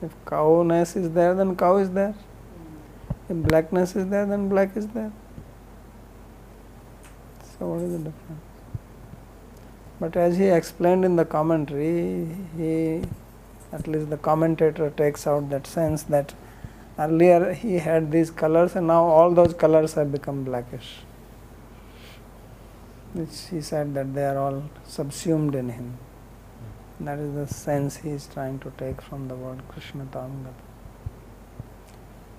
If 0.00 0.12
cowness 0.24 0.94
is 0.96 1.10
there, 1.10 1.34
then 1.34 1.56
cow 1.56 1.76
is 1.78 1.90
there. 1.90 2.14
If 3.28 3.36
blackness 3.36 3.96
is 3.96 4.08
there, 4.08 4.26
then 4.26 4.48
black 4.48 4.76
is 4.76 4.86
there. 4.88 5.12
So 7.58 7.66
what 7.66 7.82
is 7.82 7.92
the 7.92 7.98
difference? 7.98 8.42
But 10.00 10.16
as 10.16 10.36
he 10.38 10.44
explained 10.44 11.04
in 11.04 11.16
the 11.16 11.24
commentary, 11.24 12.28
he 12.56 13.02
at 13.72 13.86
least 13.88 14.10
the 14.10 14.16
commentator 14.16 14.90
takes 14.90 15.26
out 15.26 15.50
that 15.50 15.66
sense 15.66 16.04
that 16.04 16.34
earlier 16.98 17.52
he 17.52 17.78
had 17.78 18.10
these 18.12 18.30
colors 18.30 18.76
and 18.76 18.86
now 18.86 19.04
all 19.04 19.32
those 19.32 19.52
colors 19.52 19.94
have 19.94 20.12
become 20.12 20.44
blackish. 20.44 21.00
Which 23.12 23.48
he 23.50 23.60
said 23.60 23.94
that 23.94 24.14
they 24.14 24.24
are 24.24 24.38
all 24.38 24.70
subsumed 24.86 25.54
in 25.54 25.70
him. 25.70 25.98
That 27.00 27.20
is 27.20 27.32
the 27.34 27.46
sense 27.46 27.96
he 27.98 28.10
is 28.10 28.26
trying 28.26 28.58
to 28.60 28.72
take 28.76 29.00
from 29.00 29.28
the 29.28 29.36
word 29.36 29.60
Krishna 29.68 30.04
Tamgata. 30.06 30.52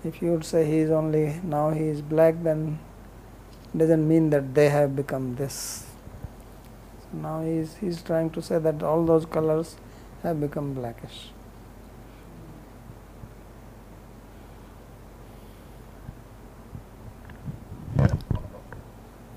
If 0.04 0.22
you 0.22 0.32
would 0.32 0.44
say 0.44 0.66
he 0.66 0.80
is 0.80 0.92
only 0.92 1.40
now 1.44 1.70
he 1.70 1.86
is 1.86 2.02
black, 2.02 2.44
then 2.44 2.80
it 3.74 3.78
doesn't 3.78 4.06
mean 4.06 4.30
that 4.32 4.54
they 4.56 4.70
have 4.70 4.98
become 4.98 5.36
this. 5.36 5.88
So 7.02 7.18
now 7.18 7.42
he 7.42 7.52
is, 7.52 7.76
he 7.78 7.88
is 7.88 8.02
trying 8.02 8.32
to 8.32 8.42
say 8.42 8.60
that 8.60 8.84
all 8.84 9.06
those 9.06 9.26
colors 9.26 9.78
have 10.24 10.42
become 10.42 10.74
blackish. 10.74 11.30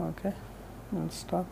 Okay, 0.01 0.33
we'll 0.91 1.11
stop. 1.11 1.47